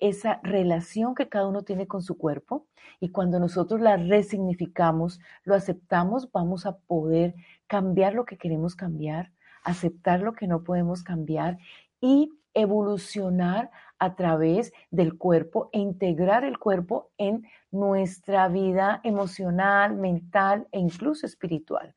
esa 0.00 0.40
relación 0.42 1.14
que 1.14 1.28
cada 1.28 1.46
uno 1.46 1.62
tiene 1.62 1.86
con 1.86 2.02
su 2.02 2.18
cuerpo 2.18 2.66
y 2.98 3.10
cuando 3.10 3.38
nosotros 3.38 3.80
la 3.80 3.96
resignificamos, 3.96 5.20
lo 5.44 5.54
aceptamos, 5.54 6.30
vamos 6.32 6.66
a 6.66 6.78
poder 6.78 7.34
cambiar 7.66 8.14
lo 8.14 8.24
que 8.24 8.38
queremos 8.38 8.74
cambiar, 8.74 9.32
aceptar 9.62 10.20
lo 10.20 10.32
que 10.32 10.46
no 10.46 10.64
podemos 10.64 11.02
cambiar 11.02 11.58
y 12.00 12.30
evolucionar 12.54 13.70
a 13.98 14.16
través 14.16 14.72
del 14.90 15.16
cuerpo 15.16 15.68
e 15.72 15.78
integrar 15.78 16.44
el 16.44 16.58
cuerpo 16.58 17.10
en 17.16 17.46
nuestra 17.70 18.48
vida 18.48 19.00
emocional, 19.04 19.94
mental 19.94 20.66
e 20.72 20.80
incluso 20.80 21.26
espiritual. 21.26 21.94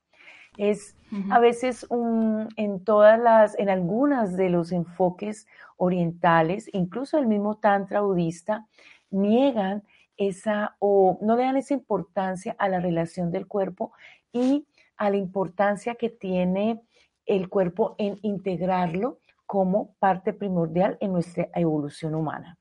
Es 0.57 0.95
a 1.29 1.39
veces 1.39 1.85
un, 1.89 2.49
en 2.57 2.83
todas 2.83 3.19
las, 3.19 3.57
en 3.57 3.69
algunas 3.69 4.37
de 4.37 4.49
los 4.49 4.71
enfoques 4.71 5.47
orientales, 5.77 6.69
incluso 6.73 7.17
el 7.17 7.27
mismo 7.27 7.57
tantra 7.57 8.01
budista, 8.01 8.67
niegan 9.09 9.83
esa 10.17 10.75
o 10.79 11.17
no 11.21 11.35
le 11.35 11.43
dan 11.43 11.57
esa 11.57 11.73
importancia 11.73 12.55
a 12.59 12.69
la 12.69 12.79
relación 12.79 13.31
del 13.31 13.47
cuerpo 13.47 13.93
y 14.31 14.67
a 14.97 15.09
la 15.09 15.17
importancia 15.17 15.95
que 15.95 16.09
tiene 16.09 16.81
el 17.25 17.49
cuerpo 17.49 17.95
en 17.97 18.19
integrarlo 18.21 19.19
como 19.45 19.93
parte 19.99 20.33
primordial 20.33 20.97
en 20.99 21.13
nuestra 21.13 21.49
evolución 21.55 22.15
humana. 22.15 22.57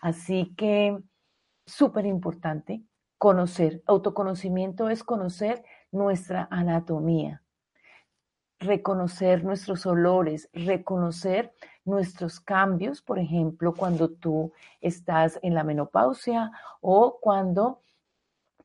Así 0.00 0.54
que 0.56 0.98
súper 1.66 2.06
importante 2.06 2.82
conocer. 3.18 3.82
Autoconocimiento 3.86 4.88
es 4.88 5.04
conocer 5.04 5.62
nuestra 5.92 6.48
anatomía, 6.50 7.42
reconocer 8.58 9.44
nuestros 9.44 9.86
olores, 9.86 10.48
reconocer 10.52 11.52
nuestros 11.84 12.40
cambios, 12.40 13.02
por 13.02 13.18
ejemplo, 13.18 13.74
cuando 13.74 14.10
tú 14.10 14.52
estás 14.80 15.38
en 15.42 15.54
la 15.54 15.64
menopausia 15.64 16.50
o 16.80 17.18
cuando 17.20 17.80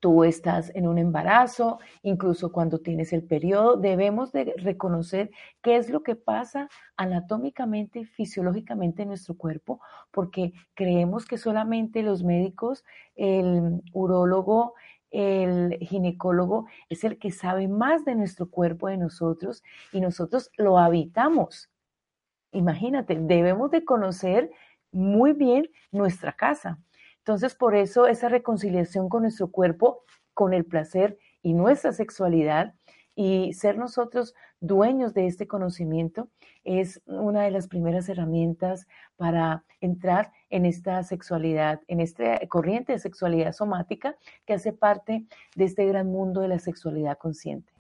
tú 0.06 0.24
estás 0.24 0.72
en 0.76 0.88
un 0.88 1.00
embarazo, 1.00 1.80
incluso 2.04 2.52
cuando 2.52 2.80
tienes 2.80 3.12
el 3.14 3.24
periodo, 3.24 3.78
debemos 3.78 4.32
de 4.32 4.54
reconocer 4.58 5.32
qué 5.64 5.78
es 5.78 5.90
lo 5.90 6.04
que 6.04 6.16
pasa 6.16 6.70
anatómicamente 6.96 8.00
y 8.00 8.06
fisiológicamente 8.06 9.02
en 9.02 9.08
nuestro 9.08 9.36
cuerpo, 9.36 9.80
porque 10.12 10.54
creemos 10.76 11.26
que 11.26 11.38
solamente 11.38 12.04
los 12.04 12.24
médicos, 12.24 12.84
el 13.16 13.82
urólogo, 13.94 14.76
el 15.16 15.78
ginecólogo 15.80 16.68
es 16.90 17.06
el 17.06 17.18
que 17.18 17.32
sabe 17.32 17.70
más 17.70 18.04
de 18.04 18.16
nuestro 18.16 18.50
cuerpo, 18.50 18.90
de 18.90 18.98
nosotros, 18.98 19.64
y 19.94 20.02
nosotros 20.02 20.52
lo 20.58 20.78
habitamos. 20.78 21.70
Imagínate, 22.52 23.18
debemos 23.20 23.72
de 23.72 23.86
conocer 23.86 24.52
muy 24.92 25.32
bien 25.32 25.70
nuestra 25.92 26.34
casa. 26.34 26.80
Entonces, 27.20 27.56
por 27.56 27.76
eso 27.76 28.08
esa 28.08 28.28
reconciliación 28.28 29.08
con 29.08 29.24
nuestro 29.24 29.52
cuerpo, 29.52 30.04
con 30.34 30.54
el 30.54 30.66
placer 30.66 31.18
y 31.42 31.54
nuestra 31.54 31.94
sexualidad 31.94 32.74
Y 33.16 33.54
ser 33.54 33.78
nosotros 33.78 34.36
dueños 34.60 35.14
de 35.14 35.28
este 35.28 35.48
conocimiento 35.48 36.30
es 36.64 37.02
una 37.06 37.44
de 37.44 37.52
las 37.52 37.68
primeras 37.68 38.10
herramientas 38.10 38.88
para 39.16 39.64
entrar 39.80 40.32
en 40.50 40.66
esta 40.66 41.02
sexualidad, 41.04 41.82
en 41.88 42.02
esta 42.02 42.40
corriente 42.48 42.94
de 42.94 43.00
sexualidad 43.00 43.54
somática 43.54 44.16
que 44.46 44.54
hace 44.54 44.74
parte 44.74 45.26
de 45.56 45.66
este 45.66 45.86
gran 45.86 46.08
mundo 46.08 46.42
de 46.42 46.50
la 46.50 46.60
sexualidad 46.60 47.18
consciente. 47.18 47.72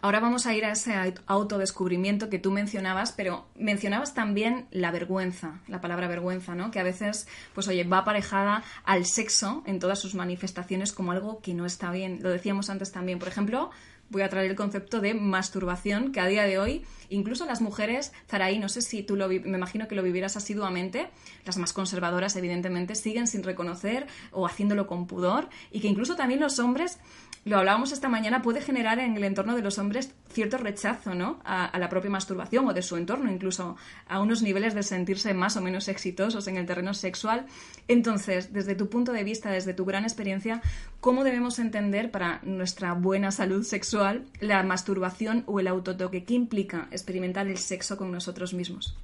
Ahora 0.00 0.20
vamos 0.20 0.46
a 0.46 0.54
ir 0.54 0.64
a 0.64 0.72
ese 0.72 0.94
autodescubrimiento 1.26 2.30
que 2.30 2.38
tú 2.38 2.50
mencionabas, 2.50 3.12
pero 3.12 3.46
mencionabas 3.54 4.14
también 4.14 4.66
la 4.70 4.90
vergüenza, 4.90 5.60
la 5.68 5.80
palabra 5.80 6.08
vergüenza, 6.08 6.54
¿no? 6.54 6.70
Que 6.70 6.80
a 6.80 6.82
veces, 6.82 7.28
pues 7.54 7.68
oye, 7.68 7.84
va 7.84 7.98
aparejada 7.98 8.64
al 8.84 9.04
sexo 9.04 9.62
en 9.66 9.78
todas 9.78 9.98
sus 9.98 10.14
manifestaciones 10.14 10.92
como 10.92 11.12
algo 11.12 11.40
que 11.40 11.54
no 11.54 11.66
está 11.66 11.90
bien. 11.90 12.18
Lo 12.22 12.30
decíamos 12.30 12.70
antes 12.70 12.92
también, 12.92 13.18
por 13.18 13.28
ejemplo, 13.28 13.70
voy 14.10 14.22
a 14.22 14.28
traer 14.28 14.50
el 14.50 14.56
concepto 14.56 15.00
de 15.00 15.14
masturbación, 15.14 16.12
que 16.12 16.20
a 16.20 16.26
día 16.26 16.44
de 16.44 16.58
hoy, 16.58 16.84
incluso 17.08 17.46
las 17.46 17.60
mujeres, 17.60 18.12
Zaraí, 18.28 18.58
no 18.58 18.68
sé 18.68 18.82
si 18.82 19.02
tú 19.02 19.16
lo 19.16 19.28
me 19.28 19.36
imagino 19.36 19.88
que 19.88 19.94
lo 19.94 20.02
vivieras 20.02 20.36
asiduamente, 20.36 21.08
las 21.46 21.56
más 21.56 21.72
conservadoras, 21.72 22.36
evidentemente, 22.36 22.94
siguen 22.94 23.26
sin 23.26 23.42
reconocer 23.42 24.06
o 24.32 24.46
haciéndolo 24.46 24.86
con 24.86 25.06
pudor, 25.06 25.48
y 25.70 25.80
que 25.80 25.88
incluso 25.88 26.16
también 26.16 26.40
los 26.40 26.58
hombres 26.58 26.98
lo 27.44 27.56
hablábamos 27.56 27.90
esta 27.92 28.08
mañana, 28.10 28.42
puede 28.42 28.60
generar 28.60 28.98
en 28.98 29.16
el 29.16 29.24
entorno 29.24 29.56
de 29.56 29.62
los 29.62 29.78
hombres 29.78 30.14
cierto 30.28 30.58
rechazo 30.58 31.14
¿no? 31.14 31.40
a, 31.44 31.76
la 31.78 31.88
propia 31.88 32.10
masturbación 32.10 32.68
o 32.68 32.74
de 32.74 32.82
su 32.82 32.96
entorno, 32.96 33.32
incluso 33.32 33.76
a 34.08 34.20
unos 34.20 34.42
niveles 34.42 34.74
de 34.74 34.82
sentirse 34.82 35.32
más 35.32 35.56
o 35.56 35.62
menos 35.62 35.88
exitosos 35.88 36.46
en 36.48 36.58
el 36.58 36.66
terreno 36.66 36.92
sexual. 36.92 37.46
Entonces, 37.88 38.52
desde 38.52 38.74
tu 38.74 38.90
punto 38.90 39.12
de 39.12 39.24
vista, 39.24 39.50
desde 39.50 39.72
tu 39.72 39.86
gran 39.86 40.04
experiencia, 40.04 40.60
¿cómo 41.00 41.24
debemos 41.24 41.58
entender 41.58 42.10
para 42.10 42.40
nuestra 42.42 42.92
buena 42.92 43.30
salud 43.30 43.62
sexual 43.62 44.26
la 44.40 44.62
masturbación 44.62 45.44
o 45.46 45.60
el 45.60 45.68
autotoque? 45.68 46.24
¿Qué 46.24 46.34
implica 46.34 46.88
experimentar 46.90 47.46
el 47.48 47.56
sexo 47.56 47.96
con 47.96 48.12
nosotros 48.12 48.52
mismos? 48.52 48.98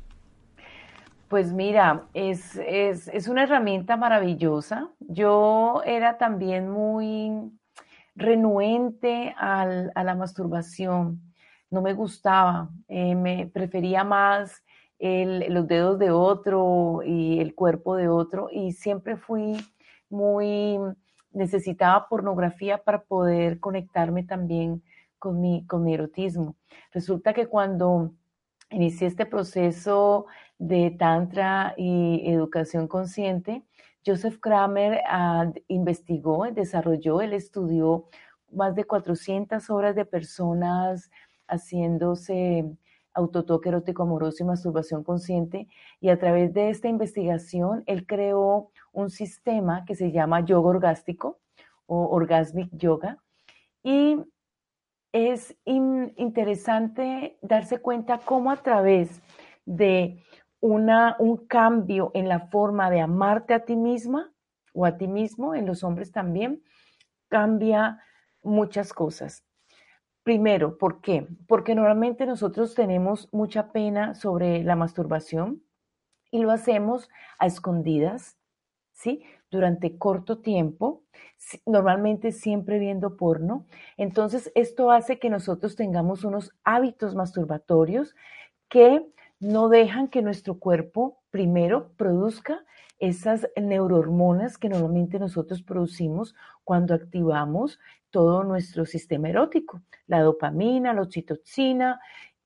Pues 1.28 1.52
mira, 1.52 2.04
es, 2.14 2.54
es, 2.56 3.08
es 3.08 3.28
una 3.28 3.44
herramienta 3.44 3.96
maravillosa. 3.96 4.90
Yo 5.00 5.82
era 5.84 6.18
también 6.18 6.68
muy 6.68 7.50
renuente 8.16 9.34
a 9.38 9.64
la 9.94 10.14
masturbación, 10.14 11.20
no 11.70 11.82
me 11.82 11.92
gustaba, 11.92 12.70
eh, 12.88 13.14
me 13.14 13.46
prefería 13.46 14.04
más 14.04 14.62
los 14.98 15.68
dedos 15.68 15.98
de 15.98 16.10
otro 16.10 17.02
y 17.04 17.38
el 17.40 17.54
cuerpo 17.54 17.96
de 17.96 18.08
otro 18.08 18.48
y 18.50 18.72
siempre 18.72 19.16
fui 19.16 19.56
muy, 20.08 20.78
necesitaba 21.32 22.08
pornografía 22.08 22.78
para 22.78 23.02
poder 23.02 23.60
conectarme 23.60 24.22
también 24.22 24.82
con 25.18 25.40
mi, 25.40 25.66
con 25.66 25.84
mi 25.84 25.92
erotismo. 25.92 26.56
Resulta 26.92 27.34
que 27.34 27.46
cuando 27.46 28.12
inicié 28.70 29.06
este 29.06 29.26
proceso 29.26 30.24
de 30.58 30.92
tantra 30.92 31.74
y 31.76 32.22
educación 32.30 32.88
consciente, 32.88 33.65
Joseph 34.06 34.38
Kramer 34.38 35.02
uh, 35.12 35.52
investigó, 35.66 36.46
desarrolló, 36.52 37.20
él 37.20 37.32
estudió 37.32 38.08
más 38.52 38.76
de 38.76 38.84
400 38.84 39.68
horas 39.70 39.96
de 39.96 40.04
personas 40.04 41.10
haciéndose 41.48 42.64
autotoque 43.12 43.70
erótico 43.70 44.04
amoroso 44.04 44.44
y 44.44 44.46
masturbación 44.46 45.02
consciente 45.02 45.66
y 46.00 46.10
a 46.10 46.18
través 46.18 46.52
de 46.52 46.70
esta 46.70 46.88
investigación 46.88 47.82
él 47.86 48.06
creó 48.06 48.70
un 48.92 49.10
sistema 49.10 49.84
que 49.86 49.94
se 49.94 50.12
llama 50.12 50.44
yoga 50.44 50.68
orgástico 50.68 51.40
o 51.86 52.08
orgasmic 52.08 52.68
yoga 52.72 53.18
y 53.82 54.18
es 55.12 55.56
interesante 55.64 57.38
darse 57.40 57.78
cuenta 57.78 58.18
cómo 58.18 58.50
a 58.50 58.56
través 58.56 59.22
de 59.64 60.22
un 60.66 61.46
cambio 61.46 62.10
en 62.14 62.28
la 62.28 62.48
forma 62.48 62.90
de 62.90 63.00
amarte 63.00 63.54
a 63.54 63.64
ti 63.64 63.76
misma 63.76 64.32
o 64.74 64.84
a 64.84 64.96
ti 64.96 65.08
mismo, 65.08 65.54
en 65.54 65.66
los 65.66 65.82
hombres 65.82 66.12
también, 66.12 66.62
cambia 67.28 68.02
muchas 68.42 68.92
cosas. 68.92 69.44
Primero, 70.22 70.76
¿por 70.76 71.00
qué? 71.00 71.26
Porque 71.46 71.74
normalmente 71.74 72.26
nosotros 72.26 72.74
tenemos 72.74 73.28
mucha 73.32 73.70
pena 73.70 74.14
sobre 74.14 74.64
la 74.64 74.74
masturbación 74.74 75.62
y 76.30 76.40
lo 76.40 76.50
hacemos 76.50 77.08
a 77.38 77.46
escondidas, 77.46 78.36
¿sí? 78.92 79.22
Durante 79.50 79.96
corto 79.96 80.40
tiempo, 80.40 81.04
normalmente 81.64 82.32
siempre 82.32 82.80
viendo 82.80 83.16
porno. 83.16 83.66
Entonces, 83.96 84.50
esto 84.56 84.90
hace 84.90 85.20
que 85.20 85.30
nosotros 85.30 85.76
tengamos 85.76 86.24
unos 86.24 86.52
hábitos 86.64 87.14
masturbatorios 87.14 88.16
que 88.68 89.06
no 89.40 89.68
dejan 89.68 90.08
que 90.08 90.22
nuestro 90.22 90.58
cuerpo 90.58 91.18
primero 91.30 91.92
produzca 91.96 92.64
esas 92.98 93.48
neurohormonas 93.56 94.56
que 94.56 94.68
normalmente 94.68 95.18
nosotros 95.18 95.62
producimos 95.62 96.34
cuando 96.64 96.94
activamos 96.94 97.78
todo 98.10 98.44
nuestro 98.44 98.86
sistema 98.86 99.28
erótico, 99.28 99.82
la 100.06 100.22
dopamina, 100.22 100.94
la 100.94 101.02
oxitocina, 101.02 102.00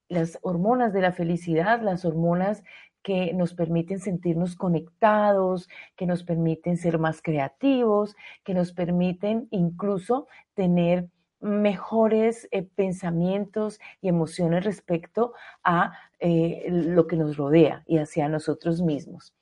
las 0.08 0.38
hormonas 0.42 0.92
de 0.92 1.02
la 1.02 1.12
felicidad, 1.12 1.80
las 1.82 2.04
hormonas 2.04 2.64
que 3.02 3.32
nos 3.32 3.54
permiten 3.54 4.00
sentirnos 4.00 4.56
conectados, 4.56 5.68
que 5.96 6.06
nos 6.06 6.24
permiten 6.24 6.76
ser 6.76 6.98
más 6.98 7.22
creativos, 7.22 8.16
que 8.44 8.52
nos 8.52 8.72
permiten 8.72 9.46
incluso 9.50 10.26
tener 10.54 11.08
mejores 11.40 12.48
eh, 12.50 12.62
pensamientos 12.62 13.80
y 14.00 14.08
emociones 14.08 14.64
respecto 14.64 15.32
a 15.64 15.92
eh, 16.18 16.66
lo 16.68 17.06
que 17.06 17.16
nos 17.16 17.36
rodea 17.36 17.82
y 17.86 17.98
hacia 17.98 18.28
nosotros 18.28 18.82
mismos. 18.82 19.34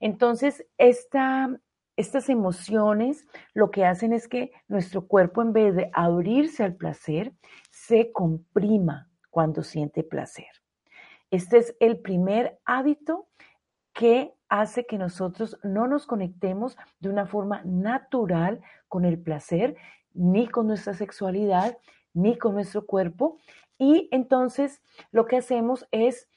Entonces, 0.00 0.66
estas 0.78 2.28
emociones 2.28 3.26
lo 3.54 3.70
que 3.70 3.84
hacen 3.84 4.12
es 4.12 4.26
que 4.26 4.50
nuestro 4.66 5.06
cuerpo, 5.06 5.42
en 5.42 5.52
vez 5.52 5.74
de 5.76 5.90
abrirse 5.92 6.64
al 6.64 6.74
placer, 6.74 7.32
se 7.70 8.10
comprima 8.10 9.08
cuando 9.30 9.62
siente 9.62 10.02
placer. 10.02 10.48
Este 11.30 11.58
es 11.58 11.76
el 11.80 11.98
primer 11.98 12.58
hábito 12.64 13.28
que 13.94 14.34
hace 14.48 14.84
que 14.86 14.98
nosotros 14.98 15.58
no 15.62 15.86
nos 15.86 16.06
conectemos 16.06 16.76
de 17.00 17.08
una 17.08 17.26
forma 17.26 17.62
natural 17.64 18.60
con 18.88 19.04
el 19.04 19.18
placer, 19.18 19.76
ni 20.14 20.48
con 20.48 20.66
nuestra 20.66 20.94
sexualidad, 20.94 21.78
ni 22.14 22.38
con 22.38 22.54
nuestro 22.54 22.86
cuerpo. 22.86 23.38
Y 23.78 24.08
entonces 24.12 24.80
lo 25.10 25.26
que 25.26 25.36
hacemos 25.36 25.86
es 25.90 26.28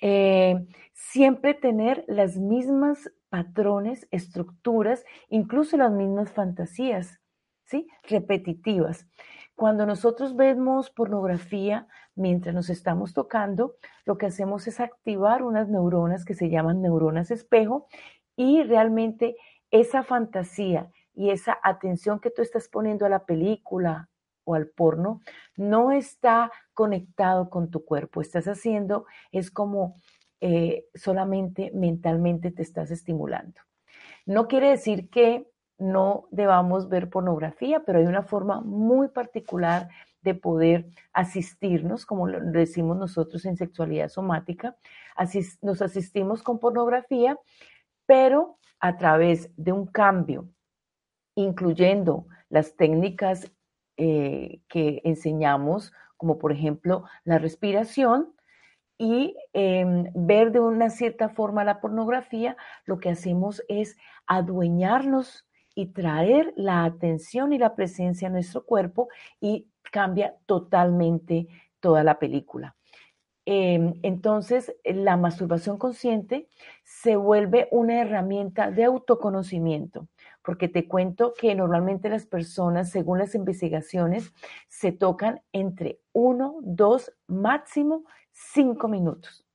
eh, 0.00 0.66
siempre 0.92 1.54
tener 1.54 2.04
las 2.08 2.36
mismas 2.36 3.10
patrones, 3.28 4.08
estructuras, 4.10 5.04
incluso 5.28 5.76
las 5.76 5.92
mismas 5.92 6.30
fantasías, 6.30 7.20
¿sí? 7.64 7.86
Repetitivas. 8.04 9.06
Cuando 9.54 9.86
nosotros 9.86 10.36
vemos 10.36 10.90
pornografía 10.90 11.88
mientras 12.14 12.54
nos 12.54 12.70
estamos 12.70 13.12
tocando, 13.12 13.74
lo 14.04 14.16
que 14.16 14.26
hacemos 14.26 14.66
es 14.68 14.80
activar 14.80 15.42
unas 15.42 15.68
neuronas 15.68 16.24
que 16.24 16.34
se 16.34 16.48
llaman 16.48 16.80
neuronas 16.80 17.30
espejo 17.30 17.88
y 18.36 18.62
realmente 18.62 19.36
esa 19.70 20.04
fantasía 20.04 20.90
y 21.18 21.30
esa 21.30 21.58
atención 21.64 22.20
que 22.20 22.30
tú 22.30 22.42
estás 22.42 22.68
poniendo 22.68 23.04
a 23.04 23.08
la 23.08 23.26
película 23.26 24.08
o 24.44 24.54
al 24.54 24.68
porno 24.68 25.20
no 25.56 25.90
está 25.90 26.52
conectado 26.74 27.50
con 27.50 27.72
tu 27.72 27.84
cuerpo. 27.84 28.20
Estás 28.20 28.46
haciendo, 28.46 29.04
es 29.32 29.50
como 29.50 29.96
eh, 30.40 30.84
solamente 30.94 31.72
mentalmente 31.74 32.52
te 32.52 32.62
estás 32.62 32.92
estimulando. 32.92 33.60
No 34.26 34.46
quiere 34.46 34.70
decir 34.70 35.10
que 35.10 35.50
no 35.76 36.28
debamos 36.30 36.88
ver 36.88 37.10
pornografía, 37.10 37.82
pero 37.84 37.98
hay 37.98 38.06
una 38.06 38.22
forma 38.22 38.60
muy 38.60 39.08
particular 39.08 39.88
de 40.22 40.36
poder 40.36 40.86
asistirnos, 41.12 42.06
como 42.06 42.28
decimos 42.28 42.96
nosotros 42.96 43.44
en 43.44 43.56
sexualidad 43.56 44.08
somática. 44.08 44.76
nos 45.62 45.82
asistimos 45.82 46.44
con 46.44 46.60
pornografía, 46.60 47.36
pero 48.06 48.58
a 48.78 48.96
través 48.96 49.50
de 49.56 49.72
un 49.72 49.86
cambio 49.86 50.48
incluyendo 51.38 52.26
las 52.48 52.74
técnicas 52.74 53.52
eh, 53.96 54.60
que 54.68 55.00
enseñamos, 55.04 55.92
como 56.16 56.38
por 56.38 56.50
ejemplo 56.50 57.04
la 57.24 57.38
respiración, 57.38 58.34
y 58.98 59.36
em, 59.52 60.10
ver 60.14 60.50
de 60.50 60.58
una 60.58 60.90
cierta 60.90 61.28
forma 61.28 61.62
la 61.62 61.80
pornografía, 61.80 62.56
lo 62.84 62.98
que 62.98 63.10
hacemos 63.10 63.62
es 63.68 63.96
adueñarnos 64.26 65.46
y 65.76 65.92
traer 65.92 66.52
la 66.56 66.84
atención 66.84 67.52
y 67.52 67.58
la 67.58 67.76
presencia 67.76 68.26
a 68.26 68.32
nuestro 68.32 68.64
cuerpo 68.64 69.08
y 69.40 69.68
cambia 69.92 70.34
totalmente 70.46 71.46
toda 71.78 72.02
la 72.02 72.18
película. 72.18 72.74
Em, 73.46 73.94
entonces, 74.02 74.74
la 74.84 75.16
masturbación 75.16 75.78
consciente 75.78 76.48
se 76.82 77.14
vuelve 77.14 77.68
una 77.70 78.00
herramienta 78.00 78.72
de 78.72 78.84
autoconocimiento 78.84 80.08
porque 80.48 80.66
te 80.66 80.88
cuento 80.88 81.34
que 81.38 81.54
normalmente 81.54 82.08
las 82.08 82.24
personas, 82.24 82.90
según 82.90 83.18
las 83.18 83.34
investigaciones, 83.34 84.32
se 84.66 84.92
tocan 84.92 85.42
entre 85.52 86.00
uno, 86.14 86.54
dos, 86.62 87.12
máximo 87.26 88.04
cinco 88.32 88.88
minutos. 88.88 89.46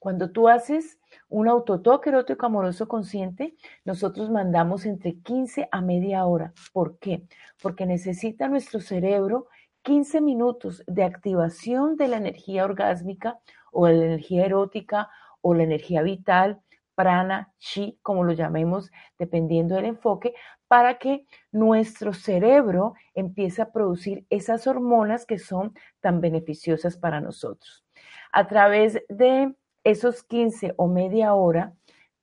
Cuando 0.00 0.32
tú 0.32 0.48
haces 0.48 0.98
un 1.28 1.46
autotoque 1.46 2.10
erótico 2.10 2.46
amoroso 2.46 2.88
consciente, 2.88 3.54
nosotros 3.84 4.28
mandamos 4.28 4.86
entre 4.86 5.20
15 5.20 5.68
a 5.70 5.80
media 5.82 6.26
hora. 6.26 6.52
¿Por 6.72 6.98
qué? 6.98 7.22
Porque 7.62 7.86
necesita 7.86 8.48
nuestro 8.48 8.80
cerebro 8.80 9.46
15 9.82 10.20
minutos 10.20 10.82
de 10.88 11.04
activación 11.04 11.94
de 11.96 12.08
la 12.08 12.16
energía 12.16 12.64
orgásmica 12.64 13.38
o 13.70 13.86
de 13.86 13.94
la 13.94 14.04
energía 14.06 14.46
erótica 14.46 15.10
o 15.42 15.54
la 15.54 15.62
energía 15.62 16.02
vital, 16.02 16.60
prana, 17.00 17.50
chi, 17.56 17.98
como 18.02 18.24
lo 18.24 18.34
llamemos, 18.34 18.90
dependiendo 19.18 19.74
del 19.74 19.86
enfoque, 19.86 20.34
para 20.68 20.98
que 20.98 21.24
nuestro 21.50 22.12
cerebro 22.12 22.92
empiece 23.14 23.62
a 23.62 23.72
producir 23.72 24.26
esas 24.28 24.66
hormonas 24.66 25.24
que 25.24 25.38
son 25.38 25.72
tan 26.00 26.20
beneficiosas 26.20 26.98
para 26.98 27.22
nosotros. 27.22 27.86
A 28.32 28.46
través 28.48 29.02
de 29.08 29.54
esos 29.82 30.22
15 30.24 30.74
o 30.76 30.88
media 30.88 31.32
hora, 31.32 31.72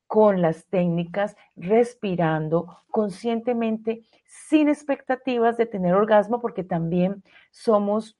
con 0.06 0.42
las 0.42 0.68
técnicas, 0.68 1.36
respirando 1.56 2.84
conscientemente, 2.92 4.02
sin 4.24 4.68
expectativas 4.68 5.56
de 5.56 5.66
tener 5.66 5.92
orgasmo, 5.92 6.40
porque 6.40 6.62
también 6.62 7.24
somos 7.50 8.16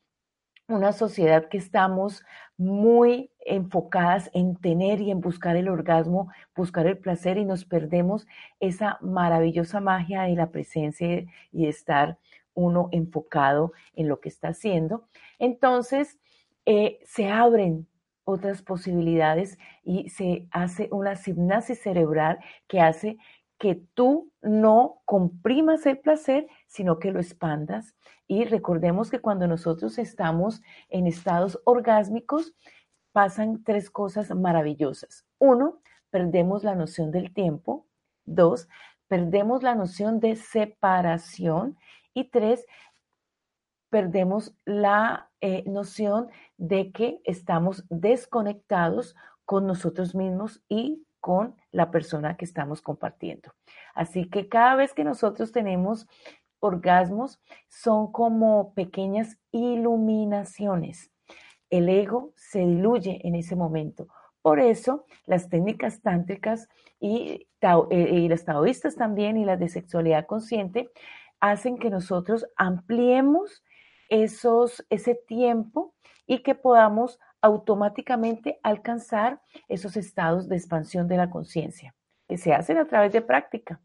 una 0.66 0.90
sociedad 0.90 1.48
que 1.48 1.58
estamos 1.58 2.24
muy 2.56 3.30
enfocadas 3.48 4.30
en 4.34 4.56
tener 4.56 5.00
y 5.00 5.10
en 5.10 5.20
buscar 5.20 5.56
el 5.56 5.68
orgasmo, 5.68 6.30
buscar 6.54 6.86
el 6.86 6.98
placer 6.98 7.38
y 7.38 7.44
nos 7.44 7.64
perdemos 7.64 8.26
esa 8.60 8.98
maravillosa 9.00 9.80
magia 9.80 10.22
de 10.22 10.34
la 10.34 10.50
presencia 10.50 11.24
y 11.52 11.66
estar 11.66 12.18
uno 12.54 12.88
enfocado 12.92 13.72
en 13.94 14.08
lo 14.08 14.20
que 14.20 14.28
está 14.28 14.48
haciendo. 14.48 15.04
Entonces, 15.38 16.18
eh, 16.66 16.98
se 17.04 17.28
abren 17.28 17.86
otras 18.24 18.62
posibilidades 18.62 19.58
y 19.84 20.10
se 20.10 20.46
hace 20.50 20.88
una 20.92 21.16
gimnasia 21.16 21.74
cerebral 21.74 22.38
que 22.66 22.80
hace 22.80 23.16
que 23.58 23.74
tú 23.94 24.30
no 24.42 25.00
comprimas 25.04 25.84
el 25.86 25.98
placer, 25.98 26.46
sino 26.66 26.98
que 26.98 27.10
lo 27.10 27.20
expandas. 27.20 27.96
Y 28.26 28.44
recordemos 28.44 29.10
que 29.10 29.20
cuando 29.20 29.48
nosotros 29.48 29.98
estamos 29.98 30.62
en 30.90 31.06
estados 31.06 31.60
orgásmicos, 31.64 32.54
pasan 33.18 33.64
tres 33.64 33.90
cosas 33.90 34.30
maravillosas. 34.30 35.26
Uno, 35.40 35.80
perdemos 36.08 36.62
la 36.62 36.76
noción 36.76 37.10
del 37.10 37.34
tiempo. 37.34 37.84
Dos, 38.24 38.68
perdemos 39.08 39.64
la 39.64 39.74
noción 39.74 40.20
de 40.20 40.36
separación. 40.36 41.76
Y 42.14 42.30
tres, 42.30 42.64
perdemos 43.90 44.54
la 44.64 45.32
eh, 45.40 45.64
noción 45.66 46.28
de 46.58 46.92
que 46.92 47.20
estamos 47.24 47.84
desconectados 47.90 49.16
con 49.44 49.66
nosotros 49.66 50.14
mismos 50.14 50.62
y 50.68 51.04
con 51.18 51.56
la 51.72 51.90
persona 51.90 52.36
que 52.36 52.44
estamos 52.44 52.82
compartiendo. 52.82 53.52
Así 53.96 54.30
que 54.30 54.48
cada 54.48 54.76
vez 54.76 54.94
que 54.94 55.02
nosotros 55.02 55.50
tenemos 55.50 56.06
orgasmos, 56.60 57.40
son 57.66 58.12
como 58.12 58.74
pequeñas 58.74 59.38
iluminaciones. 59.50 61.10
El 61.70 61.88
ego 61.88 62.32
se 62.36 62.60
diluye 62.60 63.20
en 63.24 63.34
ese 63.34 63.56
momento. 63.56 64.08
Por 64.42 64.60
eso, 64.60 65.04
las 65.26 65.48
técnicas 65.48 66.00
tántricas 66.00 66.68
y, 67.00 67.48
eh, 67.60 68.10
y 68.12 68.28
las 68.28 68.44
taoístas 68.44 68.96
también 68.96 69.36
y 69.36 69.44
las 69.44 69.58
de 69.58 69.68
sexualidad 69.68 70.26
consciente 70.26 70.90
hacen 71.40 71.78
que 71.78 71.90
nosotros 71.90 72.46
ampliemos 72.56 73.62
esos, 74.08 74.84
ese 74.90 75.14
tiempo 75.14 75.94
y 76.26 76.42
que 76.42 76.54
podamos 76.54 77.18
automáticamente 77.40 78.58
alcanzar 78.62 79.40
esos 79.68 79.96
estados 79.96 80.48
de 80.48 80.56
expansión 80.56 81.08
de 81.08 81.16
la 81.16 81.30
conciencia, 81.30 81.94
que 82.28 82.38
se 82.38 82.52
hacen 82.52 82.78
a 82.78 82.86
través 82.86 83.12
de 83.12 83.22
práctica. 83.22 83.80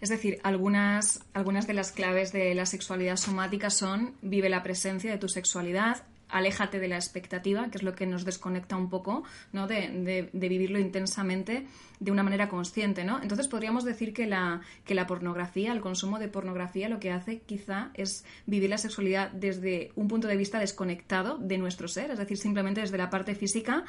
Es 0.00 0.08
decir, 0.10 0.38
algunas, 0.42 1.24
algunas 1.32 1.66
de 1.66 1.74
las 1.74 1.92
claves 1.92 2.32
de 2.32 2.54
la 2.54 2.66
sexualidad 2.66 3.16
somática 3.16 3.70
son 3.70 4.16
vive 4.20 4.48
la 4.48 4.62
presencia 4.62 5.10
de 5.10 5.18
tu 5.18 5.28
sexualidad, 5.28 6.02
aléjate 6.28 6.78
de 6.78 6.88
la 6.88 6.96
expectativa, 6.96 7.70
que 7.70 7.78
es 7.78 7.82
lo 7.82 7.94
que 7.94 8.06
nos 8.06 8.24
desconecta 8.24 8.76
un 8.76 8.88
poco, 8.88 9.24
¿no? 9.52 9.66
De, 9.66 10.28
vivirlo 10.32 10.78
intensamente 10.78 11.66
de 12.00 12.10
una 12.10 12.22
manera 12.22 12.48
consciente, 12.48 13.04
¿no? 13.04 13.20
Entonces 13.22 13.48
podríamos 13.48 13.84
decir 13.84 14.12
que 14.12 14.26
la, 14.26 14.60
que 14.84 14.94
la 14.94 15.06
pornografía, 15.06 15.72
el 15.72 15.80
consumo 15.80 16.18
de 16.18 16.28
pornografía, 16.28 16.88
lo 16.88 17.00
que 17.00 17.10
hace 17.10 17.40
quizá 17.40 17.90
es 17.94 18.24
vivir 18.46 18.70
la 18.70 18.78
sexualidad 18.78 19.30
desde 19.30 19.92
un 19.96 20.08
punto 20.08 20.28
de 20.28 20.36
vista 20.36 20.58
desconectado 20.58 21.38
de 21.38 21.58
nuestro 21.58 21.88
ser, 21.88 22.10
es 22.10 22.18
decir, 22.18 22.36
simplemente 22.36 22.80
desde 22.80 22.98
la 22.98 23.10
parte 23.10 23.34
física, 23.34 23.84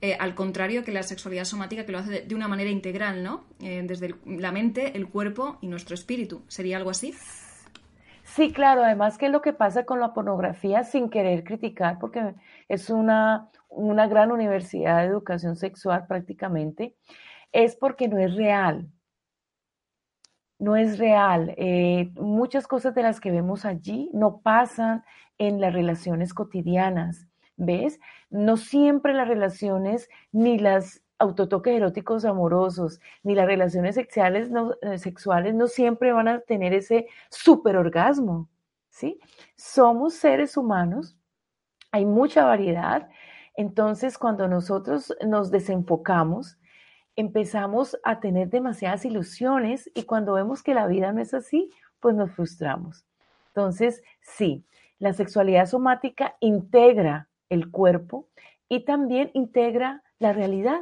eh, 0.00 0.16
al 0.18 0.34
contrario 0.34 0.84
que 0.84 0.92
la 0.92 1.02
sexualidad 1.02 1.44
somática 1.44 1.86
que 1.86 1.92
lo 1.92 1.98
hace 1.98 2.22
de, 2.22 2.34
una 2.34 2.48
manera 2.48 2.70
integral, 2.70 3.22
¿no? 3.22 3.44
Eh, 3.60 3.82
desde 3.86 4.14
la 4.26 4.52
mente, 4.52 4.96
el 4.96 5.08
cuerpo 5.08 5.58
y 5.62 5.68
nuestro 5.68 5.94
espíritu. 5.94 6.42
¿Sería 6.48 6.76
algo 6.76 6.90
así? 6.90 7.14
Sí, 8.34 8.52
claro, 8.52 8.82
además 8.82 9.16
que 9.16 9.28
lo 9.28 9.40
que 9.42 9.52
pasa 9.52 9.84
con 9.84 10.00
la 10.00 10.12
pornografía, 10.12 10.82
sin 10.82 11.08
querer 11.08 11.44
criticar, 11.44 12.00
porque 12.00 12.34
es 12.68 12.90
una, 12.90 13.48
una 13.68 14.08
gran 14.08 14.32
universidad 14.32 14.98
de 15.02 15.06
educación 15.06 15.54
sexual 15.54 16.06
prácticamente, 16.08 16.96
es 17.52 17.76
porque 17.76 18.08
no 18.08 18.18
es 18.18 18.34
real. 18.34 18.88
No 20.58 20.74
es 20.74 20.98
real. 20.98 21.54
Eh, 21.56 22.10
muchas 22.16 22.66
cosas 22.66 22.92
de 22.96 23.02
las 23.04 23.20
que 23.20 23.30
vemos 23.30 23.64
allí 23.64 24.10
no 24.12 24.40
pasan 24.40 25.04
en 25.38 25.60
las 25.60 25.72
relaciones 25.72 26.34
cotidianas. 26.34 27.28
¿Ves? 27.56 28.00
No 28.30 28.56
siempre 28.56 29.14
las 29.14 29.28
relaciones 29.28 30.08
ni 30.32 30.58
las 30.58 31.03
autotoques 31.18 31.74
eróticos 31.74 32.24
amorosos, 32.24 33.00
ni 33.22 33.34
las 33.34 33.46
relaciones 33.46 33.94
sexuales 33.94 34.50
no, 34.50 34.74
eh, 34.82 34.98
sexuales 34.98 35.54
no 35.54 35.66
siempre 35.66 36.12
van 36.12 36.28
a 36.28 36.40
tener 36.40 36.72
ese 36.72 37.06
superorgasmo, 37.30 38.48
¿sí? 38.90 39.20
Somos 39.56 40.14
seres 40.14 40.56
humanos, 40.56 41.16
hay 41.92 42.04
mucha 42.04 42.44
variedad, 42.44 43.08
entonces 43.56 44.18
cuando 44.18 44.48
nosotros 44.48 45.14
nos 45.26 45.50
desenfocamos, 45.50 46.58
empezamos 47.16 47.98
a 48.02 48.20
tener 48.20 48.50
demasiadas 48.50 49.04
ilusiones 49.04 49.90
y 49.94 50.02
cuando 50.04 50.34
vemos 50.34 50.62
que 50.62 50.74
la 50.74 50.86
vida 50.86 51.12
no 51.12 51.20
es 51.20 51.32
así, 51.34 51.70
pues 52.00 52.14
nos 52.14 52.32
frustramos. 52.32 53.04
Entonces, 53.48 54.02
sí, 54.20 54.64
la 54.98 55.12
sexualidad 55.12 55.66
somática 55.66 56.36
integra 56.40 57.28
el 57.48 57.70
cuerpo 57.70 58.28
y 58.68 58.84
también 58.84 59.30
integra 59.34 60.03
la 60.18 60.32
realidad 60.32 60.80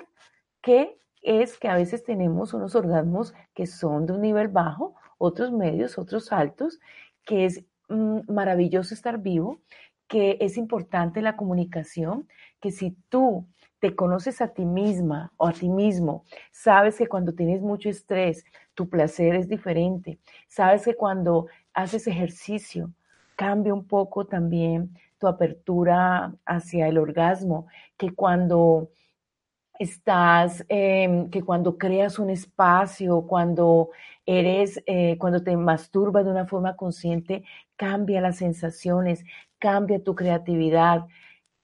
que 0.61 0.99
es 1.23 1.59
que 1.59 1.68
a 1.68 1.77
veces 1.77 2.03
tenemos 2.05 2.53
unos 2.53 2.75
orgasmos 2.75 3.35
que 3.55 3.66
son 3.66 4.07
de 4.07 4.12
un 4.14 4.21
nivel 4.21 4.49
bajo, 4.49 4.95
otros 5.18 5.53
medios, 5.53 5.99
otros 5.99 6.33
altos, 6.33 6.81
que 7.25 7.45
es 7.45 7.64
mm, 7.88 8.33
maravilloso 8.33 8.95
estar 8.95 9.18
vivo, 9.18 9.61
que 10.09 10.37
es 10.40 10.57
importante 10.57 11.23
la 11.23 11.37
comunicación, 11.37 12.29
que 12.61 12.71
si 12.71 12.97
tú 13.09 13.47
te 13.79 13.95
conoces 13.95 14.40
a 14.40 14.49
ti 14.49 14.64
misma 14.64 15.33
o 15.37 15.47
a 15.47 15.53
ti 15.53 15.68
mismo, 15.68 16.25
sabes 16.51 16.99
que 16.99 17.07
cuando 17.07 17.33
tienes 17.35 17.62
mucho 17.62 17.88
estrés, 17.88 18.45
tu 18.75 18.88
placer 18.88 19.35
es 19.35 19.49
diferente, 19.49 20.18
sabes 20.49 20.85
que 20.85 20.95
cuando 20.95 21.47
haces 21.73 22.07
ejercicio, 22.07 22.92
cambia 23.37 23.75
un 23.75 23.87
poco 23.87 24.27
también 24.27 24.97
tu 25.18 25.27
apertura 25.27 26.35
hacia 26.45 26.88
el 26.88 26.99
orgasmo, 26.99 27.66
que 27.97 28.14
cuando 28.14 28.90
estás, 29.79 30.65
em, 30.69 31.31
que 31.31 31.43
cuando 31.43 31.79
creas 31.79 32.19
un 32.19 32.31
espacio, 32.31 33.27
cuando 33.27 33.91
eres, 34.27 34.83
eh, 34.87 35.17
cuando 35.19 35.43
te 35.43 35.57
masturbas 35.57 36.25
de 36.25 36.31
una 36.31 36.47
forma 36.47 36.77
consciente, 36.77 37.45
cambia 37.77 38.21
las 38.21 38.37
sensaciones, 38.37 39.25
cambia 39.59 40.03
tu 40.03 40.15
creatividad, 40.15 41.07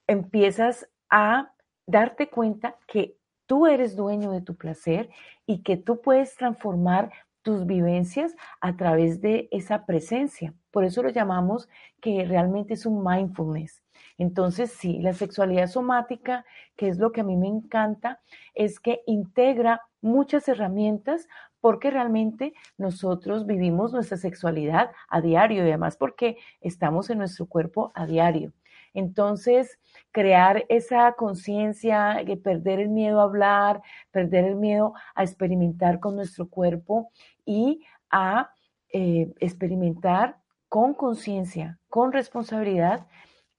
empiezas 0.07 0.89
a 1.09 1.53
darte 1.87 2.29
cuenta 2.29 2.75
que 2.87 3.15
tú 3.45 3.67
eres 3.67 3.95
dueño 3.95 4.31
de 4.31 4.41
tu 4.41 4.55
placer 4.55 5.09
y 5.45 5.63
que 5.63 5.77
tú 5.77 6.01
puedes 6.01 6.35
transformar 6.35 7.11
tus 7.41 7.65
vivencias 7.65 8.35
a 8.61 8.75
través 8.75 9.21
de 9.21 9.47
esa 9.51 9.85
presencia. 9.85 10.53
Por 10.71 10.83
eso 10.83 11.01
lo 11.03 11.09
llamamos 11.09 11.69
que 12.01 12.25
realmente 12.25 12.73
es 12.75 12.85
un 12.85 13.03
mindfulness. 13.03 13.81
Entonces, 14.17 14.71
sí, 14.71 14.99
la 14.99 15.13
sexualidad 15.13 15.67
somática, 15.67 16.45
que 16.75 16.87
es 16.87 16.97
lo 16.97 17.11
que 17.11 17.21
a 17.21 17.23
mí 17.23 17.37
me 17.37 17.47
encanta, 17.47 18.19
es 18.53 18.79
que 18.79 19.01
integra 19.05 19.81
muchas 20.01 20.47
herramientas 20.47 21.27
porque 21.61 21.91
realmente 21.91 22.53
nosotros 22.77 23.45
vivimos 23.45 23.91
nuestra 23.93 24.17
sexualidad 24.17 24.91
a 25.09 25.21
diario 25.21 25.63
y 25.65 25.69
además 25.69 25.97
porque 25.97 26.37
estamos 26.61 27.09
en 27.09 27.17
nuestro 27.17 27.47
cuerpo 27.47 27.91
a 27.95 28.05
diario. 28.05 28.53
Entonces, 28.93 29.79
crear 30.11 30.65
esa 30.69 31.13
conciencia, 31.13 32.17
perder 32.43 32.79
el 32.79 32.89
miedo 32.89 33.19
a 33.19 33.23
hablar, 33.23 33.81
perder 34.11 34.45
el 34.45 34.55
miedo 34.55 34.93
a 35.15 35.23
experimentar 35.23 35.99
con 35.99 36.15
nuestro 36.15 36.49
cuerpo 36.49 37.11
y 37.45 37.83
a 38.09 38.51
eh, 38.91 39.31
experimentar 39.39 40.37
con 40.67 40.93
conciencia, 40.93 41.79
con 41.89 42.11
responsabilidad, 42.11 43.07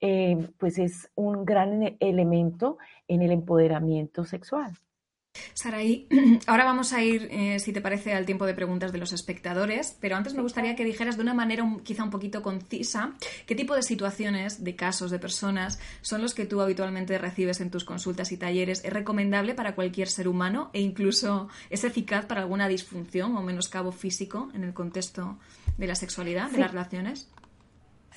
eh, 0.00 0.48
pues 0.58 0.78
es 0.78 1.10
un 1.14 1.44
gran 1.44 1.96
elemento 2.00 2.78
en 3.08 3.22
el 3.22 3.32
empoderamiento 3.32 4.24
sexual. 4.24 4.78
Saraí, 5.54 6.08
ahora 6.46 6.64
vamos 6.64 6.92
a 6.92 7.02
ir, 7.02 7.28
eh, 7.30 7.58
si 7.60 7.72
te 7.72 7.80
parece, 7.80 8.14
al 8.14 8.26
tiempo 8.26 8.46
de 8.46 8.54
preguntas 8.54 8.92
de 8.92 8.98
los 8.98 9.12
espectadores, 9.12 9.96
pero 10.00 10.16
antes 10.16 10.34
me 10.34 10.42
gustaría 10.42 10.74
que 10.74 10.84
dijeras 10.84 11.16
de 11.16 11.22
una 11.22 11.34
manera 11.34 11.64
quizá 11.84 12.02
un 12.02 12.10
poquito 12.10 12.42
concisa 12.42 13.14
qué 13.46 13.54
tipo 13.54 13.74
de 13.74 13.82
situaciones, 13.82 14.64
de 14.64 14.74
casos, 14.74 15.10
de 15.10 15.18
personas 15.18 15.78
son 16.00 16.22
los 16.22 16.34
que 16.34 16.46
tú 16.46 16.60
habitualmente 16.60 17.16
recibes 17.18 17.60
en 17.60 17.70
tus 17.70 17.84
consultas 17.84 18.32
y 18.32 18.36
talleres. 18.36 18.84
¿Es 18.84 18.92
recomendable 18.92 19.54
para 19.54 19.74
cualquier 19.74 20.08
ser 20.08 20.28
humano 20.28 20.70
e 20.72 20.80
incluso 20.80 21.48
es 21.68 21.84
eficaz 21.84 22.26
para 22.26 22.40
alguna 22.40 22.68
disfunción 22.68 23.36
o 23.36 23.42
menoscabo 23.42 23.92
físico 23.92 24.50
en 24.54 24.64
el 24.64 24.74
contexto 24.74 25.38
de 25.78 25.86
la 25.86 25.94
sexualidad, 25.94 26.50
de 26.50 26.58
las 26.58 26.72
relaciones? 26.72 27.30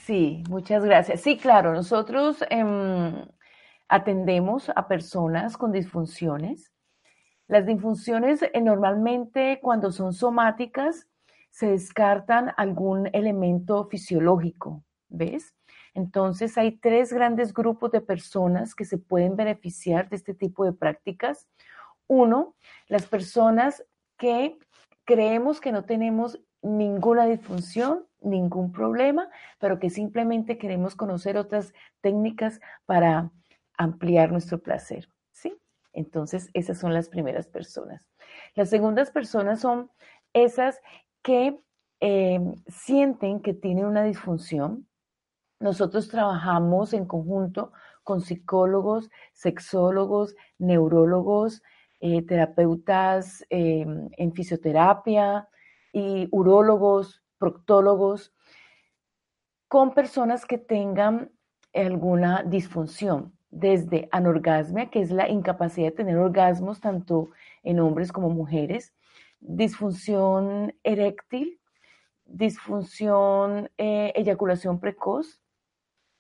Sí, 0.05 0.43
muchas 0.49 0.83
gracias. 0.83 1.21
Sí, 1.21 1.37
claro, 1.37 1.73
nosotros 1.73 2.43
em, 2.49 3.25
atendemos 3.87 4.69
a 4.75 4.87
personas 4.87 5.57
con 5.57 5.71
disfunciones 5.71 6.73
las 7.47 7.65
disfunciones 7.65 8.41
eh, 8.41 8.61
normalmente 8.61 9.59
cuando 9.61 9.91
son 9.91 10.13
somáticas 10.13 11.07
se 11.49 11.67
descartan 11.67 12.51
algún 12.57 13.09
elemento 13.13 13.85
fisiológico, 13.85 14.83
¿ves? 15.09 15.53
Entonces 15.93 16.57
hay 16.57 16.77
tres 16.77 17.13
grandes 17.13 17.53
grupos 17.53 17.91
de 17.91 18.01
personas 18.01 18.73
que 18.73 18.85
se 18.85 18.97
pueden 18.97 19.35
beneficiar 19.35 20.09
de 20.09 20.15
este 20.15 20.33
tipo 20.33 20.65
de 20.65 20.73
prácticas. 20.73 21.47
Uno, 22.07 22.55
las 22.87 23.05
personas 23.05 23.85
que 24.17 24.57
creemos 25.05 25.61
que 25.61 25.71
no 25.71 25.83
tenemos 25.83 26.39
ninguna 26.63 27.25
disfunción, 27.25 28.07
ningún 28.23 28.71
problema, 28.71 29.29
pero 29.59 29.79
que 29.79 29.89
simplemente 29.89 30.57
queremos 30.57 30.95
conocer 30.95 31.37
otras 31.37 31.73
técnicas 32.01 32.59
para 32.85 33.31
ampliar 33.77 34.31
nuestro 34.31 34.59
placer. 34.59 35.07
Entonces, 35.93 36.49
esas 36.53 36.79
son 36.79 36.93
las 36.93 37.07
primeras 37.07 37.47
personas. 37.47 38.09
Las 38.55 38.69
segundas 38.69 39.11
personas 39.11 39.61
son 39.61 39.91
esas 40.33 40.81
que 41.21 41.57
eh, 42.01 42.39
sienten 42.67 43.41
que 43.41 43.53
tienen 43.53 43.85
una 43.85 44.03
disfunción. 44.03 44.87
Nosotros 45.59 46.09
trabajamos 46.09 46.93
en 46.93 47.05
conjunto 47.05 47.71
con 48.03 48.21
psicólogos, 48.21 49.09
sexólogos, 49.31 50.35
neurólogos, 50.57 51.61
eh, 52.01 52.25
terapeutas 52.25 53.45
eh, 53.49 53.85
en 54.17 54.33
fisioterapia 54.33 55.47
y 55.93 56.27
urólogos, 56.31 57.22
proctólogos, 57.43 58.33
con 59.67 59.93
personas 59.93 60.45
que 60.45 60.57
tengan 60.57 61.29
alguna 61.73 62.41
disfunción 62.43 63.33
desde 63.49 64.07
anorgasmia, 64.13 64.89
que 64.89 65.01
es 65.01 65.11
la 65.11 65.27
incapacidad 65.27 65.87
de 65.87 65.97
tener 65.97 66.17
orgasmos 66.17 66.79
tanto 66.79 67.31
en 67.63 67.81
hombres 67.81 68.13
como 68.13 68.29
mujeres, 68.29 68.93
disfunción 69.41 70.73
eréctil, 70.83 71.59
disfunción, 72.23 73.69
eh, 73.77 74.13
eyaculación 74.15 74.79
precoz 74.79 75.41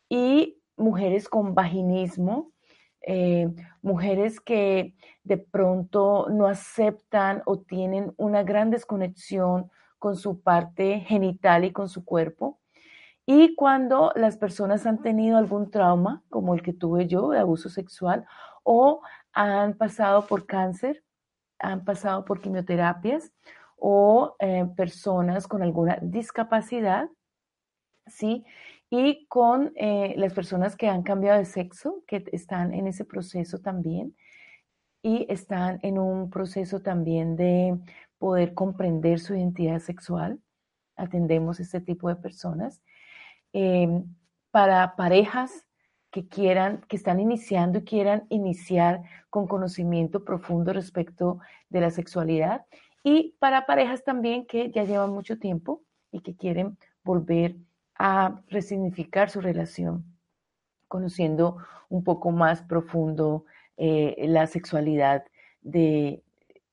y 0.09 0.61
mujeres 0.75 1.29
con 1.29 1.55
vaginismo, 1.55 2.51
eh, 3.01 3.47
mujeres 3.81 4.41
que 4.41 4.93
de 5.23 5.37
pronto 5.37 6.27
no 6.29 6.47
aceptan 6.47 7.43
o 7.45 7.59
tienen 7.59 8.13
una 8.17 8.43
gran 8.43 8.71
desconexión 8.71 9.71
con 10.03 10.17
su 10.17 10.41
parte 10.41 10.99
genital 11.07 11.63
y 11.63 11.71
con 11.71 11.87
su 11.87 12.03
cuerpo, 12.03 12.59
y 13.25 13.55
cuando 13.55 14.11
las 14.17 14.35
personas 14.35 14.85
han 14.85 15.01
tenido 15.01 15.37
algún 15.37 15.71
trauma, 15.71 16.21
como 16.29 16.53
el 16.55 16.61
que 16.61 16.73
tuve 16.73 17.07
yo, 17.07 17.29
de 17.29 17.39
abuso 17.39 17.69
sexual, 17.69 18.25
o 18.63 18.99
han 19.31 19.75
pasado 19.77 20.27
por 20.27 20.45
cáncer, 20.45 21.05
han 21.57 21.85
pasado 21.85 22.25
por 22.25 22.41
quimioterapias, 22.41 23.31
o 23.77 24.35
eh, 24.39 24.65
personas 24.75 25.47
con 25.47 25.63
alguna 25.63 25.97
discapacidad, 26.01 27.07
¿sí? 28.05 28.43
Y 28.89 29.25
con 29.27 29.71
eh, 29.77 30.15
las 30.17 30.33
personas 30.33 30.75
que 30.75 30.89
han 30.89 31.03
cambiado 31.03 31.39
de 31.39 31.45
sexo, 31.45 32.03
que 32.07 32.25
están 32.33 32.73
en 32.73 32.87
ese 32.87 33.05
proceso 33.05 33.59
también, 33.59 34.17
y 35.01 35.25
están 35.29 35.79
en 35.81 35.97
un 35.97 36.29
proceso 36.29 36.81
también 36.81 37.37
de 37.37 37.77
poder 38.23 38.53
comprender 38.53 39.19
su 39.19 39.35
identidad 39.35 39.79
sexual. 39.79 40.39
Atendemos 40.95 41.59
este 41.59 41.81
tipo 41.81 42.07
de 42.07 42.15
personas. 42.15 42.81
Em, 43.51 44.05
para 44.49 44.95
parejas 44.95 45.65
que 46.09 46.29
quieran, 46.29 46.85
que 46.87 46.95
están 46.95 47.19
iniciando 47.19 47.79
y 47.79 47.83
quieran 47.83 48.25
iniciar 48.29 49.01
con 49.29 49.45
conocimiento 49.45 50.23
profundo 50.23 50.71
respecto 50.71 51.39
de 51.67 51.81
la 51.81 51.91
sexualidad 51.91 52.65
y 53.03 53.35
para 53.39 53.65
parejas 53.65 54.05
también 54.05 54.45
que 54.45 54.71
ya 54.71 54.85
llevan 54.85 55.09
mucho 55.09 55.37
tiempo 55.37 55.81
y 56.09 56.21
que 56.21 56.33
quieren 56.33 56.77
volver 57.03 57.57
a 57.99 58.41
resignificar 58.47 59.29
su 59.31 59.41
relación, 59.41 60.05
conociendo 60.87 61.57
un 61.89 62.05
poco 62.05 62.31
más 62.31 62.61
profundo 62.61 63.43
eh, 63.75 64.15
la 64.29 64.47
sexualidad 64.47 65.25
de, 65.61 66.22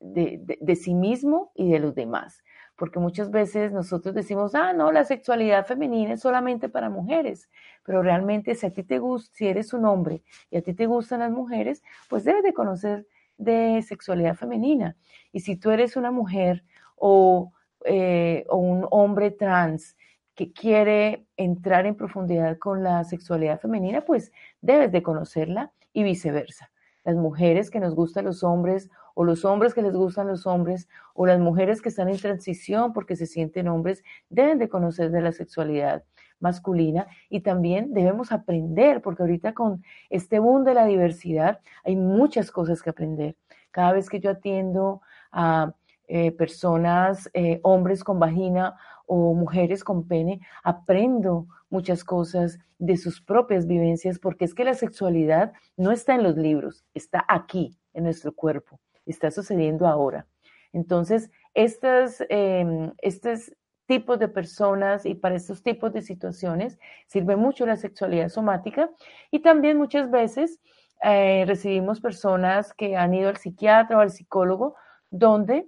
de 0.01 0.75
sí 0.75 0.93
mismo 0.93 1.51
y 1.55 1.71
de 1.71 1.79
los 1.79 1.95
demás 1.95 2.43
porque 2.81 2.97
muchas 2.97 3.29
veces 3.29 3.71
nosotros 3.71 4.15
decimos, 4.15 4.55
ah, 4.55 4.73
no, 4.73 4.91
la 4.91 5.03
sexualidad 5.03 5.67
femenina 5.67 6.13
es 6.13 6.21
solamente 6.21 6.67
para 6.67 6.89
mujeres, 6.89 7.47
pero 7.85 8.01
realmente 8.01 8.55
si 8.55 8.65
a 8.65 8.73
ti 8.73 8.81
te 8.81 8.97
gusta, 8.97 9.31
si 9.35 9.47
eres 9.47 9.71
un 9.73 9.85
hombre 9.85 10.23
y 10.49 10.57
a 10.57 10.63
ti 10.63 10.73
te 10.73 10.87
gustan 10.87 11.19
las 11.19 11.29
mujeres, 11.29 11.83
pues 12.09 12.23
debes 12.23 12.41
de 12.41 12.55
conocer 12.55 13.05
de 13.37 13.83
sexualidad 13.83 14.33
femenina. 14.33 14.97
Y 15.31 15.41
si 15.41 15.57
tú 15.57 15.69
eres 15.69 15.95
una 15.95 16.09
mujer 16.09 16.63
o, 16.95 17.51
eh, 17.85 18.45
o 18.49 18.57
un 18.57 18.87
hombre 18.89 19.29
trans 19.29 19.95
que 20.33 20.51
quiere 20.51 21.27
entrar 21.37 21.85
en 21.85 21.93
profundidad 21.93 22.57
con 22.57 22.81
la 22.81 23.03
sexualidad 23.03 23.59
femenina, 23.59 24.01
pues 24.01 24.31
debes 24.59 24.91
de 24.91 25.03
conocerla 25.03 25.71
y 25.93 26.01
viceversa. 26.01 26.71
Las 27.03 27.15
mujeres 27.15 27.69
que 27.69 27.79
nos 27.79 27.93
gustan 27.93 28.25
los 28.25 28.43
hombres 28.43 28.89
o 29.21 29.23
los 29.23 29.45
hombres 29.45 29.75
que 29.75 29.83
les 29.83 29.93
gustan 29.93 30.25
los 30.25 30.47
hombres, 30.47 30.89
o 31.13 31.27
las 31.27 31.39
mujeres 31.39 31.79
que 31.79 31.89
están 31.89 32.09
en 32.09 32.17
transición 32.17 32.91
porque 32.91 33.15
se 33.15 33.27
sienten 33.27 33.67
hombres, 33.67 34.03
deben 34.29 34.57
de 34.57 34.67
conocer 34.67 35.11
de 35.11 35.21
la 35.21 35.31
sexualidad 35.31 36.03
masculina 36.39 37.05
y 37.29 37.41
también 37.41 37.93
debemos 37.93 38.31
aprender, 38.31 38.99
porque 39.03 39.21
ahorita 39.21 39.53
con 39.53 39.83
este 40.09 40.39
boom 40.39 40.63
de 40.63 40.73
la 40.73 40.85
diversidad 40.85 41.59
hay 41.83 41.95
muchas 41.95 42.49
cosas 42.49 42.81
que 42.81 42.89
aprender. 42.89 43.35
Cada 43.69 43.93
vez 43.93 44.09
que 44.09 44.19
yo 44.19 44.31
atiendo 44.31 45.01
a 45.31 45.75
eh, 46.07 46.31
personas, 46.31 47.29
eh, 47.35 47.59
hombres 47.61 48.03
con 48.03 48.17
vagina 48.17 48.73
o 49.05 49.35
mujeres 49.35 49.83
con 49.83 50.07
pene, 50.07 50.41
aprendo 50.63 51.45
muchas 51.69 52.03
cosas 52.03 52.57
de 52.79 52.97
sus 52.97 53.21
propias 53.21 53.67
vivencias, 53.67 54.17
porque 54.17 54.45
es 54.45 54.55
que 54.55 54.63
la 54.63 54.73
sexualidad 54.73 55.53
no 55.77 55.91
está 55.91 56.15
en 56.15 56.23
los 56.23 56.37
libros, 56.37 56.85
está 56.95 57.23
aquí, 57.27 57.77
en 57.93 58.05
nuestro 58.05 58.33
cuerpo 58.33 58.79
está 59.05 59.31
sucediendo 59.31 59.87
ahora. 59.87 60.27
Entonces, 60.73 61.31
estos, 61.53 62.23
em, 62.29 62.91
estos 63.01 63.51
tipos 63.87 64.19
de 64.19 64.29
personas 64.29 65.05
y 65.05 65.15
para 65.15 65.35
estos 65.35 65.63
tipos 65.63 65.91
de 65.91 66.01
situaciones 66.01 66.79
sirve 67.07 67.35
mucho 67.35 67.65
la 67.65 67.75
sexualidad 67.75 68.29
somática 68.29 68.89
y 69.31 69.39
también 69.39 69.77
muchas 69.77 70.09
veces 70.09 70.61
eh, 71.03 71.43
recibimos 71.45 71.99
personas 71.99 72.73
que 72.73 72.95
han 72.95 73.13
ido 73.13 73.27
al 73.29 73.37
psiquiatra 73.37 73.97
o 73.97 74.01
al 74.01 74.11
psicólogo 74.11 74.75
donde 75.09 75.67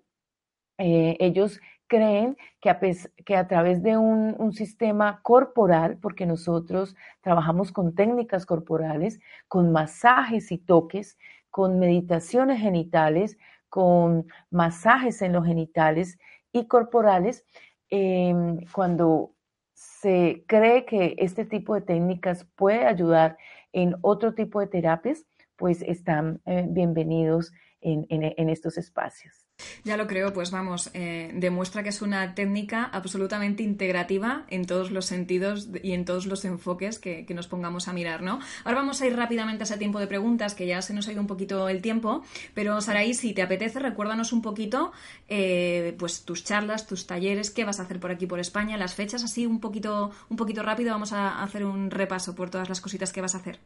eh, 0.78 1.18
ellos 1.20 1.60
creen 1.88 2.38
que 2.60 3.36
a, 3.36 3.48
través 3.48 3.84
de 3.84 3.98
un, 3.98 4.52
sistema 4.54 5.20
corporal, 5.22 5.98
porque 6.02 6.26
nosotros 6.26 6.96
trabajamos 7.22 7.72
con 7.72 7.94
técnicas 7.94 8.46
corporales, 8.46 9.20
con 9.48 9.72
masajes 9.72 10.52
y 10.52 10.58
toques, 10.58 11.18
con 11.54 11.78
meditaciones 11.78 12.60
genitales, 12.60 13.38
con 13.70 14.26
masajes 14.50 15.22
en 15.22 15.34
los 15.34 15.46
genitales 15.46 16.18
y 16.52 16.68
corporales, 16.68 17.46
em, 17.92 18.58
cuando 18.74 19.36
se 19.76 20.46
cree 20.48 20.84
que 20.86 21.14
este 21.20 21.46
tipo 21.46 21.76
de 21.76 21.82
técnicas 21.82 22.48
puede 22.56 22.88
ayudar 22.88 23.38
en 23.72 23.96
otro 24.02 24.34
tipo 24.34 24.62
de 24.62 24.66
terapias, 24.66 25.28
pues 25.56 25.84
están 25.84 26.42
eh, 26.48 26.66
bienvenidos 26.68 27.52
en, 27.82 28.50
estos 28.50 28.80
espacios. 28.80 29.43
Ya 29.84 29.98
lo 29.98 30.08
creo, 30.08 30.34
pues 30.34 30.52
vamos, 30.52 30.90
eh, 30.94 31.32
demuestra 31.34 31.84
que 31.84 31.90
es 31.90 32.02
una 32.02 32.36
técnica 32.36 32.86
absolutamente 32.86 33.64
integrativa 33.64 34.46
en 34.50 34.66
todos 34.66 34.92
los 34.92 35.06
sentidos 35.06 35.70
y 35.82 35.94
en 35.94 36.06
todos 36.06 36.26
los 36.26 36.46
enfoques 36.46 37.00
que, 37.00 37.26
nos 37.34 37.48
pongamos 37.48 37.88
a 37.88 37.94
mirar, 37.94 38.22
¿no? 38.22 38.40
Ahora 38.64 38.80
vamos 38.80 39.02
a 39.02 39.08
ir 39.08 39.16
rápidamente 39.16 39.64
a 39.64 39.66
ese 39.66 39.78
tiempo 39.78 40.00
de 40.00 40.06
preguntas, 40.06 40.54
que 40.54 40.68
ya 40.68 40.84
se 40.84 40.94
nos 40.94 41.08
ha 41.08 41.12
ido 41.12 41.22
un 41.22 41.26
poquito 41.26 41.68
el 41.68 41.82
tiempo, 41.82 42.24
pero 42.54 42.80
Saraí, 42.80 43.16
si 43.16 43.34
te 43.34 43.42
apetece, 43.42 43.80
recuérdanos 43.80 44.34
un 44.34 44.44
poquito 44.44 44.92
eh, 45.30 45.96
pues 45.98 46.26
tus 46.26 46.44
charlas, 46.44 46.86
tus 46.86 47.08
talleres, 47.08 47.50
qué 47.50 47.66
vas 47.66 47.80
a 47.80 47.84
hacer 47.84 48.00
por 48.00 48.12
aquí 48.12 48.28
por 48.28 48.40
España, 48.40 48.78
las 48.78 48.94
fechas, 48.94 49.24
así 49.24 49.48
un 49.48 49.60
poquito, 49.60 50.12
un 50.30 50.38
poquito 50.38 50.62
rápido, 50.62 50.92
vamos 50.92 51.12
a 51.12 51.42
hacer 51.42 51.66
un 51.66 51.90
repaso 51.90 52.36
por 52.36 52.52
todas 52.52 52.70
las 52.70 52.82
cositas 52.82 53.12
que 53.12 53.22
vas 53.22 53.34
a 53.34 53.40
hacer. 53.40 53.60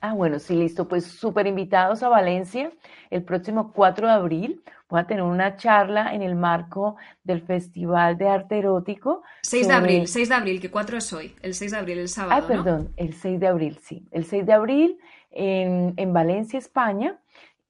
Ah, 0.00 0.14
bueno, 0.14 0.38
sí, 0.38 0.54
listo. 0.54 0.88
Pues 0.88 1.04
súper 1.04 1.46
invitados 1.46 2.02
a 2.02 2.08
Valencia 2.08 2.72
el 3.10 3.22
próximo 3.22 3.72
4 3.72 4.06
de 4.06 4.12
abril. 4.12 4.62
Voy 4.88 5.00
a 5.00 5.06
tener 5.06 5.22
una 5.22 5.56
charla 5.56 6.14
en 6.14 6.22
el 6.22 6.34
marco 6.34 6.96
del 7.22 7.42
Festival 7.42 8.18
de 8.18 8.28
Arte 8.28 8.58
Erótico. 8.58 9.22
6 9.42 9.68
de 9.68 9.74
abril, 9.74 10.08
6 10.08 10.28
de 10.28 10.34
abril, 10.34 10.60
que 10.60 10.70
4 10.70 10.98
es 10.98 11.12
hoy, 11.12 11.34
el 11.42 11.54
6 11.54 11.70
de 11.70 11.76
abril, 11.76 11.98
el 11.98 12.08
sábado. 12.08 12.42
Ah, 12.42 12.46
perdón, 12.46 12.92
el 12.96 13.14
6 13.14 13.38
de 13.38 13.46
abril, 13.46 13.78
sí. 13.82 14.08
El 14.10 14.24
6 14.24 14.46
de 14.46 14.52
abril 14.52 14.98
en, 15.30 15.94
en 15.96 16.12
Valencia, 16.12 16.58
España. 16.58 17.20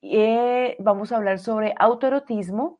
Eh, 0.03 0.77
vamos 0.79 1.13
a 1.13 1.17
hablar 1.17 1.39
sobre 1.39 1.75
autoerotismo 1.79 2.80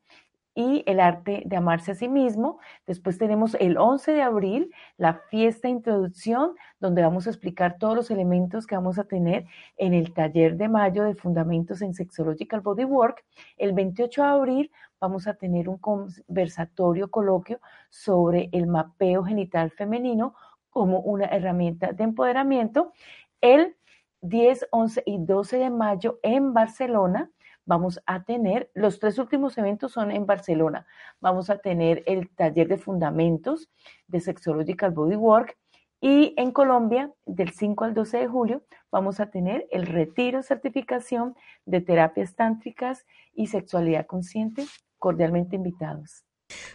y 0.53 0.83
el 0.85 0.99
arte 0.99 1.43
de 1.45 1.55
amarse 1.55 1.91
a 1.91 1.95
sí 1.95 2.09
mismo. 2.09 2.59
Después 2.85 3.17
tenemos 3.17 3.55
el 3.59 3.77
11 3.77 4.11
de 4.11 4.21
abril, 4.21 4.71
la 4.97 5.21
fiesta 5.29 5.69
introducción, 5.69 6.55
donde 6.79 7.01
vamos 7.01 7.27
a 7.27 7.29
explicar 7.29 7.77
todos 7.77 7.95
los 7.95 8.11
elementos 8.11 8.67
que 8.67 8.75
vamos 8.75 8.99
a 8.99 9.05
tener 9.05 9.45
en 9.77 9.93
el 9.93 10.13
taller 10.13 10.57
de 10.57 10.67
mayo 10.67 11.03
de 11.03 11.15
Fundamentos 11.15 11.81
en 11.81 11.93
Sexological 11.93 12.61
Bodywork. 12.61 13.23
El 13.57 13.73
28 13.73 14.21
de 14.21 14.27
abril 14.27 14.71
vamos 14.99 15.27
a 15.27 15.33
tener 15.35 15.69
un 15.69 15.77
conversatorio 15.77 17.09
coloquio 17.09 17.59
sobre 17.89 18.49
el 18.51 18.67
mapeo 18.67 19.23
genital 19.23 19.71
femenino 19.71 20.35
como 20.69 20.99
una 20.99 21.25
herramienta 21.25 21.91
de 21.93 22.03
empoderamiento. 22.03 22.93
El 23.39 23.75
10, 24.21 24.67
11 24.71 25.03
y 25.05 25.17
12 25.17 25.57
de 25.57 25.69
mayo 25.69 26.19
en 26.21 26.53
Barcelona 26.53 27.31
vamos 27.65 28.01
a 28.05 28.23
tener, 28.23 28.71
los 28.73 28.99
tres 28.99 29.17
últimos 29.19 29.57
eventos 29.57 29.91
son 29.91 30.11
en 30.11 30.25
Barcelona, 30.25 30.85
vamos 31.19 31.49
a 31.49 31.57
tener 31.57 32.03
el 32.05 32.29
taller 32.29 32.67
de 32.67 32.77
fundamentos 32.77 33.69
de 34.07 34.19
Sexological 34.19 34.91
Bodywork 34.91 35.57
y 36.03 36.33
en 36.35 36.51
Colombia, 36.51 37.13
del 37.27 37.51
5 37.51 37.83
al 37.83 37.93
12 37.93 38.17
de 38.17 38.27
julio, 38.27 38.63
vamos 38.91 39.19
a 39.19 39.29
tener 39.29 39.67
el 39.69 39.85
retiro 39.85 40.41
certificación 40.41 41.35
de 41.65 41.81
terapias 41.81 42.35
tántricas 42.35 43.05
y 43.33 43.47
sexualidad 43.47 44.07
consciente, 44.07 44.65
cordialmente 44.97 45.55
invitados. 45.55 46.25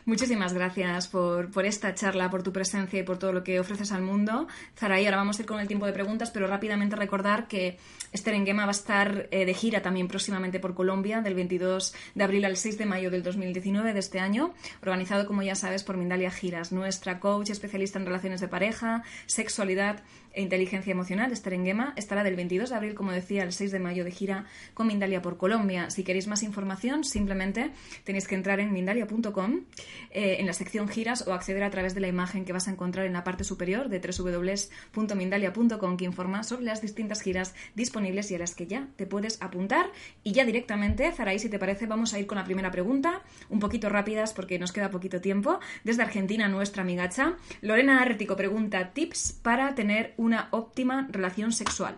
Muchísimas 0.05 0.53
gracias 0.53 1.09
por, 1.09 1.51
esta 1.65 1.95
charla, 1.95 2.31
por 2.31 2.43
tu 2.43 2.53
presencia 2.53 3.01
y 3.01 3.03
por 3.03 3.19
todo 3.19 3.33
lo 3.33 3.45
que 3.45 3.59
ofreces 3.61 3.93
al 3.93 4.03
mundo. 4.03 4.47
Zaraí, 4.77 5.05
ahora 5.05 5.19
vamos 5.19 5.39
a 5.39 5.43
ir 5.43 5.47
con 5.47 5.61
el 5.61 5.67
tiempo 5.67 5.87
de 5.87 5.93
preguntas, 5.93 6.31
pero 6.31 6.47
rápidamente 6.47 6.97
recordar 6.97 7.49
que 7.49 7.79
Esther 8.13 8.35
Enguema 8.35 8.65
va 8.65 8.71
a 8.71 8.73
estar 8.73 9.29
eh, 9.31 9.45
de 9.45 9.55
gira 9.55 9.83
también 9.83 10.09
próximamente 10.09 10.61
por 10.61 10.75
Colombia, 10.75 11.21
del 11.21 11.35
22 11.35 11.95
de 12.15 12.25
abril 12.25 12.45
al 12.45 12.57
6 12.57 12.79
de 12.79 12.87
mayo 12.87 13.11
del 13.11 13.23
2019 13.23 13.93
de 13.93 13.99
este 13.99 14.21
año, 14.21 14.55
organizado, 14.83 15.27
como 15.27 15.43
ya 15.43 15.55
sabes, 15.55 15.83
por 15.83 15.97
Mindalia 15.97 16.31
Giras, 16.31 16.73
nuestra 16.73 17.21
coach 17.21 17.51
especialista 17.51 17.99
en 17.99 18.07
relaciones 18.07 18.41
de 18.41 18.49
pareja, 18.49 19.03
sexualidad 19.27 20.03
e 20.37 20.43
inteligencia 20.43 20.91
emocional, 20.93 21.33
Esther 21.33 21.55
Enguema, 21.55 21.95
estará 21.97 22.23
del 22.23 22.37
22 22.37 22.69
de 22.71 22.77
abril, 22.77 22.95
como 22.95 23.11
decía, 23.11 23.43
al 23.43 23.53
6 23.53 23.73
de 23.73 23.79
mayo 23.79 24.05
de 24.05 24.11
gira 24.11 24.45
con 24.75 24.87
Mindalia 24.87 25.23
por 25.23 25.39
Colombia. 25.39 25.91
Si 25.91 26.05
queréis 26.05 26.27
más 26.27 26.43
información, 26.43 27.05
simplemente 27.05 27.71
tenéis 28.05 28.29
que 28.29 28.35
entrar 28.35 28.61
en 28.61 28.71
mindalia.com 28.71 29.63
eh, 30.11 30.37
en 30.39 30.47
la 30.47 30.53
sección 30.53 30.89
giras 30.89 31.27
o 31.27 31.33
acceder 31.33 31.65
a 31.65 31.71
través 31.71 31.95
de 31.95 32.01
la 32.03 32.09
imagen 32.09 32.45
que 32.45 32.53
vas 32.53 32.69
a 32.69 32.71
encontrar 32.71 33.07
en 33.07 33.15
la 33.15 33.25
parte 33.25 33.45
superior 33.45 33.89
de 33.89 33.99
www.mindalia.com 33.99 35.97
que 35.97 36.05
informa 36.05 36.43
sobre 36.43 36.67
las 36.67 36.83
distintas 36.83 37.23
giras 37.23 37.55
disponibles 37.75 38.31
y 38.31 38.35
a 38.35 38.39
las 38.39 38.55
que 38.55 38.67
ya 38.67 38.89
te 38.97 39.07
puedes 39.07 39.41
apuntar. 39.41 39.91
Y 40.23 40.33
ya 40.33 40.45
directamente, 40.45 41.11
Zaraí, 41.13 41.39
si 41.39 41.49
te 41.49 41.59
parece, 41.59 41.87
vamos 41.87 42.13
a 42.13 42.19
ir 42.19 42.27
con 42.27 42.37
la 42.37 42.45
primera 42.45 42.71
pregunta, 42.71 43.23
un 43.49 43.59
poquito 43.59 43.89
rápidas 43.89 44.35
porque 44.35 44.59
nos 44.59 44.73
queda 44.73 44.91
poquito 44.91 45.23
tiempo. 45.23 45.61
Desde 45.83 46.03
Argentina, 46.03 46.47
nuestra 46.49 46.83
amigacha, 46.83 47.37
Lorena 47.63 48.03
Arretico 48.03 48.37
pregunta 48.37 48.91
tips 48.93 49.33
para 49.43 49.75
tener 49.75 50.13
una 50.27 50.49
óptima 50.51 51.07
relación 51.11 51.53
sexual. 51.53 51.97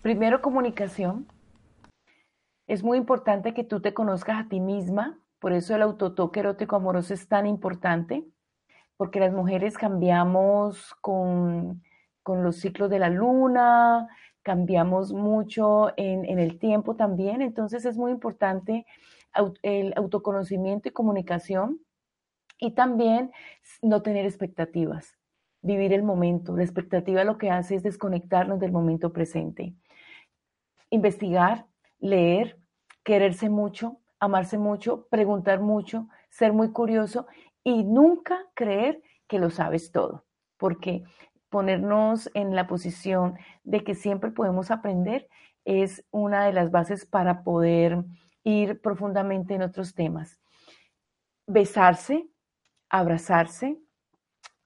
Primero, 0.00 0.40
comunicación. 0.40 1.26
Es 2.66 2.82
muy 2.82 2.96
importante 2.96 3.52
que 3.52 3.64
tú 3.64 3.80
te 3.80 3.92
conozcas 3.92 4.44
a 4.44 4.48
ti 4.48 4.60
misma, 4.60 5.18
por 5.38 5.52
eso 5.52 5.74
el 5.74 5.82
autotoque 5.82 6.40
erótico 6.40 6.76
amoroso 6.76 7.12
es 7.12 7.28
tan 7.28 7.46
importante, 7.46 8.24
porque 8.96 9.20
las 9.20 9.34
mujeres 9.34 9.76
cambiamos 9.76 10.94
con, 11.02 11.82
los 12.26 12.56
ciclos 12.56 12.88
de 12.88 12.98
la 12.98 13.10
luna, 13.10 14.08
cambiamos 14.42 15.12
mucho 15.12 15.92
en, 15.98 16.24
en, 16.24 16.38
el 16.38 16.58
tiempo 16.58 16.96
también, 16.96 17.42
entonces 17.42 17.84
es 17.84 17.98
muy 17.98 18.10
importante 18.10 18.86
el 19.62 19.92
autoconocimiento 19.96 20.88
y 20.88 20.92
comunicación 20.92 21.80
y 22.58 22.70
también 22.74 23.32
no 23.82 24.00
tener 24.00 24.24
expectativas, 24.24 25.18
vivir 25.64 25.92
el 25.92 26.02
momento. 26.02 26.56
La 26.56 26.62
expectativa 26.62 27.24
lo 27.24 27.38
que 27.38 27.50
hace 27.50 27.74
es 27.74 27.82
desconectarnos 27.82 28.60
del 28.60 28.70
momento 28.70 29.12
presente. 29.12 29.74
Investigar, 30.90 31.66
leer, 31.98 32.58
quererse 33.02 33.48
mucho, 33.48 33.98
amarse 34.20 34.58
mucho, 34.58 35.08
preguntar 35.08 35.60
mucho, 35.60 36.06
ser 36.28 36.52
muy 36.52 36.70
curioso 36.70 37.26
y 37.64 37.82
nunca 37.82 38.38
creer 38.54 39.02
que 39.26 39.38
lo 39.38 39.50
sabes 39.50 39.90
todo, 39.90 40.24
porque 40.58 41.02
ponernos 41.48 42.30
en 42.34 42.54
la 42.54 42.66
posición 42.66 43.38
de 43.62 43.82
que 43.84 43.94
siempre 43.94 44.30
podemos 44.30 44.70
aprender 44.70 45.28
es 45.64 46.04
una 46.10 46.44
de 46.44 46.52
las 46.52 46.70
bases 46.70 47.06
para 47.06 47.42
poder 47.42 48.04
ir 48.42 48.82
profundamente 48.82 49.54
en 49.54 49.62
otros 49.62 49.94
temas. 49.94 50.38
Besarse, 51.46 52.28
abrazarse, 52.90 53.78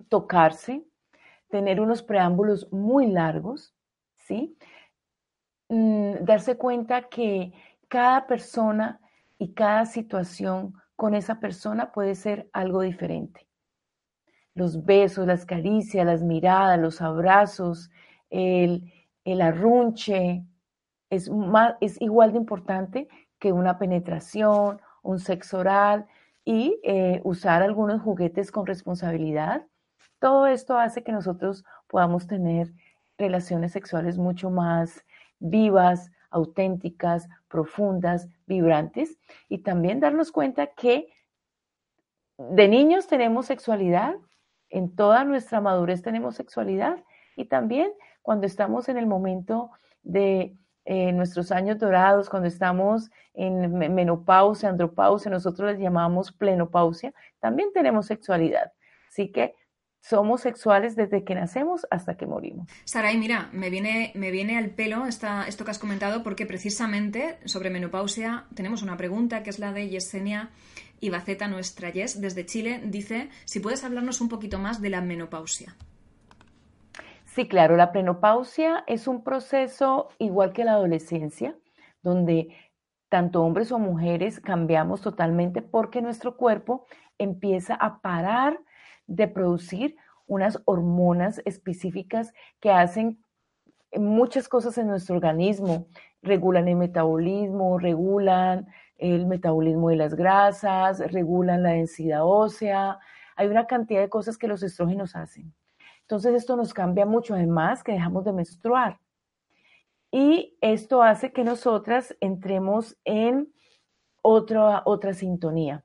tocarse, 0.09 0.88
tener 1.49 1.81
unos 1.81 2.03
preámbulos 2.03 2.71
muy 2.73 3.07
largos, 3.07 3.75
¿sí? 4.17 4.57
Mm, 5.69 6.25
darse 6.25 6.57
cuenta 6.57 7.09
que 7.09 7.53
cada 7.89 8.27
persona 8.27 9.01
y 9.39 9.53
cada 9.53 9.87
situación 9.87 10.75
con 10.97 11.15
esa 11.15 11.41
persona 11.41 11.93
puede 11.93 12.15
ser 12.15 12.49
algo 12.53 12.83
diferente. 12.83 13.47
Los 14.55 14.85
besos, 14.85 15.27
las 15.27 15.47
caricias, 15.47 16.05
las 16.05 16.23
miradas, 16.23 16.79
los 16.81 17.01
abrazos, 17.01 17.91
el, 18.31 18.93
arrunche, 19.41 20.45
es, 21.11 21.31
es 21.81 22.01
igual 22.01 22.33
de 22.33 22.39
importante 22.39 23.09
que 23.39 23.53
una 23.53 23.79
penetración, 23.79 24.81
un 25.03 25.19
sexo 25.21 25.59
oral 25.59 26.07
y 26.45 26.81
eh, 26.83 27.21
usar 27.25 27.63
algunos 27.63 28.03
juguetes 28.03 28.51
con 28.51 28.67
responsabilidad. 28.67 29.67
Todo 30.19 30.47
esto 30.47 30.79
hace 30.79 31.03
que 31.03 31.13
nosotros 31.13 31.65
podamos 31.87 32.27
tener 32.27 32.73
relaciones 33.17 33.73
sexuales 33.73 34.19
mucho 34.19 34.51
más 34.51 35.05
vivas, 35.39 36.11
auténticas, 36.31 37.29
profundas, 37.49 38.29
vibrantes 38.47 39.19
y 39.49 39.59
también 39.59 40.01
darnos 40.01 40.33
cuenta 40.33 40.69
que 40.69 41.09
de 42.37 42.69
niños 42.69 43.07
tenemos 43.09 43.47
sexualidad, 43.47 44.15
en 44.71 44.95
toda 44.95 45.25
nuestra 45.25 45.61
madurez 45.61 46.03
tenemos 46.03 46.37
sexualidad 46.37 47.03
y 47.37 47.47
también 47.47 47.91
cuando 48.23 48.47
estamos 48.47 48.89
en 48.89 48.99
el 48.99 49.07
momento 49.07 49.71
de 50.03 50.55
eh, 50.85 51.13
nuestros 51.13 51.53
años 51.53 51.79
dorados, 51.79 52.31
cuando 52.31 52.49
estamos 52.49 53.11
en 53.35 53.77
menopausia, 53.95 54.69
andropausia, 54.69 55.31
nosotros 55.31 55.73
les 55.73 55.81
llamamos 55.81 56.33
plenopausia, 56.33 57.13
también 57.41 57.73
tenemos 57.73 58.07
sexualidad. 58.07 58.73
Así 59.09 59.31
que 59.33 59.55
somos 60.01 60.43
sexuales 60.43 60.97
desde 60.97 61.25
que 61.25 61.35
nacemos 61.35 61.87
hasta 61.91 62.17
que 62.17 62.27
morimos. 62.27 62.69
Saray, 62.85 63.19
mira, 63.19 63.51
me 63.53 63.71
viene, 63.71 64.13
me 64.15 64.31
viene 64.31 64.57
al 64.57 64.71
pelo 64.71 65.07
esta, 65.07 65.47
esto 65.47 65.65
que 65.65 65.71
has 65.71 65.79
comentado 65.79 66.23
porque 66.23 66.47
precisamente 66.47 67.39
sobre 67.45 67.71
menopausia 67.71 68.47
tenemos 68.55 68.83
una 68.83 68.97
pregunta 68.97 69.43
que 69.43 69.51
es 69.51 69.59
la 69.59 69.73
de 69.73 69.89
Yesenia 69.89 70.51
Ibaceta, 71.01 71.49
nuestra 71.49 71.91
Yes, 71.91 72.21
desde 72.21 72.47
Chile. 72.47 72.81
Dice 72.85 73.29
si 73.45 73.61
puedes 73.61 73.85
hablarnos 73.85 74.21
un 74.21 74.29
poquito 74.29 74.59
más 74.59 74.81
de 74.81 74.91
la 74.91 75.01
menopausia. 75.01 75.77
Sí, 77.25 77.47
claro, 77.47 77.77
la 77.77 77.93
menopausia 77.93 78.83
es 78.87 79.07
un 79.07 79.23
proceso 79.23 80.09
igual 80.19 80.53
que 80.53 80.65
la 80.65 80.73
adolescencia, 80.73 81.57
donde 82.03 82.49
tanto 83.09 83.43
hombres 83.43 83.71
o 83.73 83.79
mujeres 83.79 84.41
cambiamos 84.41 85.01
totalmente 85.01 85.63
porque 85.63 86.03
nuestro 86.03 86.37
cuerpo 86.37 86.87
empieza 87.17 87.75
a 87.75 88.01
parar 88.01 88.59
de 89.09 89.27
producir 89.27 89.97
unas 90.27 90.63
hormonas 90.67 91.43
específicas 91.45 92.33
que 92.61 92.71
hacen 92.71 93.25
muchas 93.97 94.49
cosas 94.49 94.79
en 94.79 94.87
nuestro 94.87 95.17
organismo. 95.17 95.89
Regulan 96.23 96.69
el 96.69 96.77
metabolismo, 96.77 97.79
regulan 97.79 98.69
el 98.97 99.27
metabolismo 99.27 99.89
de 99.89 99.97
las 99.97 100.15
grasas, 100.15 101.01
regulan 101.13 101.63
la 101.63 101.71
densidad 101.71 102.21
ósea. 102.23 102.99
Hay 103.37 103.49
una 103.49 103.67
cantidad 103.67 104.01
de 104.01 104.09
cosas 104.09 104.37
que 104.37 104.49
los 104.49 104.63
estrógenos 104.63 105.17
hacen. 105.17 105.55
Entonces 106.03 106.35
esto 106.35 106.57
nos 106.57 106.75
cambia 106.75 107.07
mucho, 107.07 107.35
además 107.35 107.83
que 107.83 107.93
dejamos 107.93 108.25
de 108.25 108.33
menstruar. 108.33 109.01
Y 110.11 110.57
esto 110.61 111.03
hace 111.03 111.33
que 111.33 111.45
nosotras 111.45 112.17
entremos 112.21 112.97
en 113.05 113.53
otra, 114.23 114.83
otra 114.85 115.15
sintonía. 115.15 115.85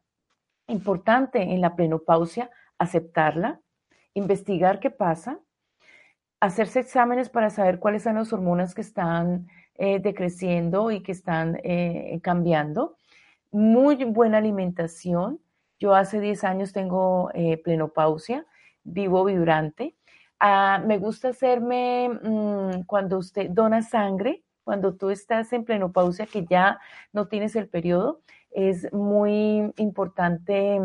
Importante 0.67 1.41
en 1.41 1.61
la 1.61 1.75
plenopausia 1.75 2.49
aceptarla, 2.83 3.61
investigar 4.13 4.79
qué 4.79 4.91
pasa, 4.91 5.39
hacerse 6.39 6.81
exámenes 6.81 7.29
para 7.29 7.49
saber 7.49 7.79
cuáles 7.79 8.03
son 8.03 8.15
las 8.15 8.33
hormonas 8.33 8.75
que 8.75 8.81
están 8.81 9.47
eh, 9.75 9.99
decreciendo 9.99 10.91
y 10.91 11.01
que 11.01 11.13
están 11.13 11.59
eh, 11.63 12.19
cambiando. 12.21 12.97
Muy 13.51 14.03
buena 14.03 14.39
alimentación. 14.39 15.39
Yo 15.79 15.95
hace 15.95 16.19
10 16.19 16.43
años 16.43 16.73
tengo 16.73 17.31
eh, 17.33 17.57
plenopausia, 17.57 18.45
vivo 18.83 19.23
vibrante. 19.23 19.95
Ah, 20.39 20.83
me 20.85 20.97
gusta 20.97 21.29
hacerme 21.29 22.09
mm, 22.09 22.83
cuando 22.87 23.17
usted 23.17 23.49
dona 23.49 23.81
sangre, 23.81 24.43
cuando 24.63 24.95
tú 24.95 25.09
estás 25.09 25.53
en 25.53 25.63
plenopausia 25.65 26.25
que 26.25 26.45
ya 26.45 26.79
no 27.13 27.27
tienes 27.27 27.55
el 27.55 27.69
periodo, 27.69 28.21
es 28.51 28.91
muy 28.93 29.71
importante 29.77 30.79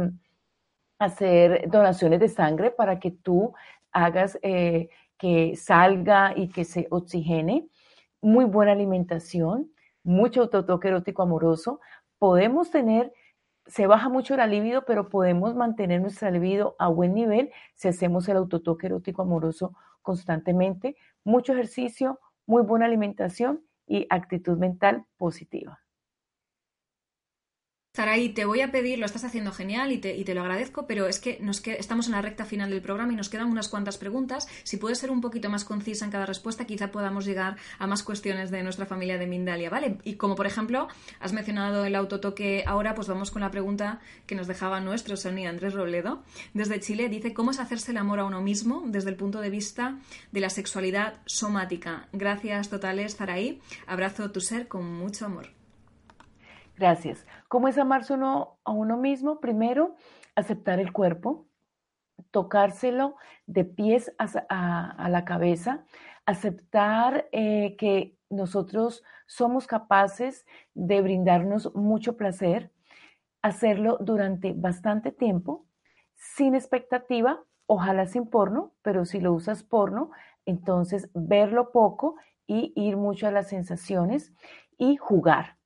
hacer 0.99 1.69
donaciones 1.69 2.21
de 2.21 2.29
sangre 2.29 2.71
para 2.71 2.99
que 2.99 3.11
tú 3.11 3.55
hagas 3.93 4.39
eh, 4.43 4.89
que 5.19 5.57
salga 5.57 6.33
y 6.37 6.49
que 6.49 6.65
se 6.65 6.87
oxigene. 6.91 7.69
Muy 8.21 8.45
buena 8.45 8.73
alimentación, 8.73 9.71
mucho 10.03 10.43
autotoque 10.43 10.89
erótico 10.89 11.23
amoroso. 11.23 11.81
Podemos 12.19 12.71
tener 12.71 13.13
se 13.69 13.87
baja 13.87 14.09
mucho 14.09 14.35
la 14.37 14.47
libido, 14.47 14.85
pero 14.87 15.11
podemos 15.11 15.55
mantener 15.55 16.01
nuestra 16.01 16.31
libido 16.31 16.75
a 16.79 16.89
buen 16.89 17.15
nivel 17.15 17.51
si 17.75 17.89
hacemos 17.89 18.27
el 18.29 18.39
autotoque 18.39 18.87
erótico 18.87 19.23
amoroso 19.23 19.75
constantemente, 20.01 20.97
mucho 21.23 21.53
ejercicio, 21.53 22.19
muy 22.47 22.63
buena 22.63 22.87
alimentación 22.87 23.63
y 23.87 24.07
actitud 24.09 24.57
mental 24.57 25.05
positiva. 25.19 25.81
Saraí, 27.99 28.29
te 28.29 28.45
voy 28.45 28.61
a 28.61 28.71
pedir, 28.71 29.01
lo 29.01 29.07
estás 29.07 29.25
haciendo 29.25 29.51
genial 29.51 29.91
y 29.91 29.99
te, 29.99 30.33
lo 30.33 30.43
agradezco, 30.43 30.87
pero 30.87 31.09
es 31.09 31.19
que, 31.19 31.39
nos 31.41 31.67
estamos 31.67 32.07
en 32.07 32.13
la 32.13 32.23
recta 32.23 32.45
final 32.45 32.71
del 32.71 32.81
programa 32.81 33.13
y 33.13 33.17
nos 33.17 33.29
quedan 33.29 33.49
unas 33.49 33.69
cuantas 33.69 33.99
preguntas. 33.99 34.47
Si 34.63 34.77
puedes 34.77 34.99
ser 34.99 35.11
un 35.11 35.21
poquito 35.21 35.51
más 35.51 35.65
concisa 35.65 36.05
en 36.05 36.13
cada 36.13 36.25
respuesta, 36.25 36.65
quizá 36.65 36.93
podamos 36.93 37.25
llegar 37.25 37.57
a 37.77 37.89
más 37.89 38.05
cuestiones 38.05 38.53
de 38.53 38.63
nuestra 38.63 38.87
familia 38.87 39.19
de 39.19 39.27
Mindalia, 39.27 39.69
¿vale? 39.69 39.99
Y 40.05 40.15
como 40.15 40.37
por 40.37 40.47
ejemplo, 40.47 40.87
has 41.19 41.33
mencionado 41.33 41.85
el 41.85 41.97
autotoque 41.97 42.63
ahora, 42.69 42.95
pues 42.95 43.09
vamos 43.09 43.33
con 43.33 43.43
la 43.43 43.51
pregunta 43.51 43.99
que 44.29 44.37
nos 44.37 44.47
dejaba 44.47 44.79
nuestro 44.79 45.17
Sony 45.17 45.49
Andrés 45.49 45.75
Robledo. 45.75 46.23
Desde 46.55 46.79
Chile 46.79 47.09
dice, 47.09 47.35
¿cómo 47.35 47.51
es 47.51 47.59
hacerse 47.59 47.91
el 47.91 47.97
amor 47.97 48.21
a 48.21 48.27
uno 48.27 48.41
mismo 48.41 48.85
desde 48.87 49.11
el 49.11 49.17
punto 49.17 49.41
de 49.41 49.51
vista 49.51 49.99
de 50.31 50.39
la 50.39 50.51
sexualidad 50.51 51.15
somática? 51.27 52.07
Gracias 52.13 52.69
totales, 52.69 53.15
Saraí. 53.15 53.61
Abrazo 53.89 54.31
tu 54.31 54.41
ser 54.41 54.69
con 54.69 54.85
mucho 54.87 55.27
amor. 55.27 55.58
Gracias. 56.79 57.27
¿Cómo 57.49 57.67
es 57.67 57.77
amarse 57.77 58.15
uno 58.15 58.61
a 58.65 58.71
uno 58.71 58.97
mismo? 58.97 59.41
Primero, 59.41 59.97
aceptar 60.37 60.79
el 60.79 60.93
cuerpo, 60.93 61.49
tocárselo 62.31 63.17
de 63.47 63.65
pies 63.65 64.15
a, 64.19 65.09
la 65.11 65.25
cabeza, 65.25 65.85
aceptar 66.25 67.27
eh, 67.33 67.75
que 67.79 68.17
nosotros 68.31 69.03
somos 69.27 69.67
capaces 69.67 70.47
de 70.75 71.03
brindarnos 71.03 71.75
mucho 71.75 72.17
placer, 72.17 72.71
hacerlo 73.43 73.99
durante 74.01 74.53
bastante 74.53 75.11
tiempo, 75.11 75.67
sin 76.15 76.55
expectativa, 76.55 77.43
ojalá 77.67 78.07
sin 78.07 78.31
porno, 78.31 78.73
pero 78.83 79.05
si 79.05 79.19
lo 79.19 79.33
usas 79.33 79.65
porno, 79.65 80.13
entonces 80.47 81.11
verlo 81.13 81.73
poco 81.73 82.15
y 82.47 82.73
ir 82.77 82.97
mucho 82.97 83.27
a 83.27 83.33
las 83.33 83.49
sensaciones 83.49 84.33
y 84.79 84.97
jugar 84.97 85.58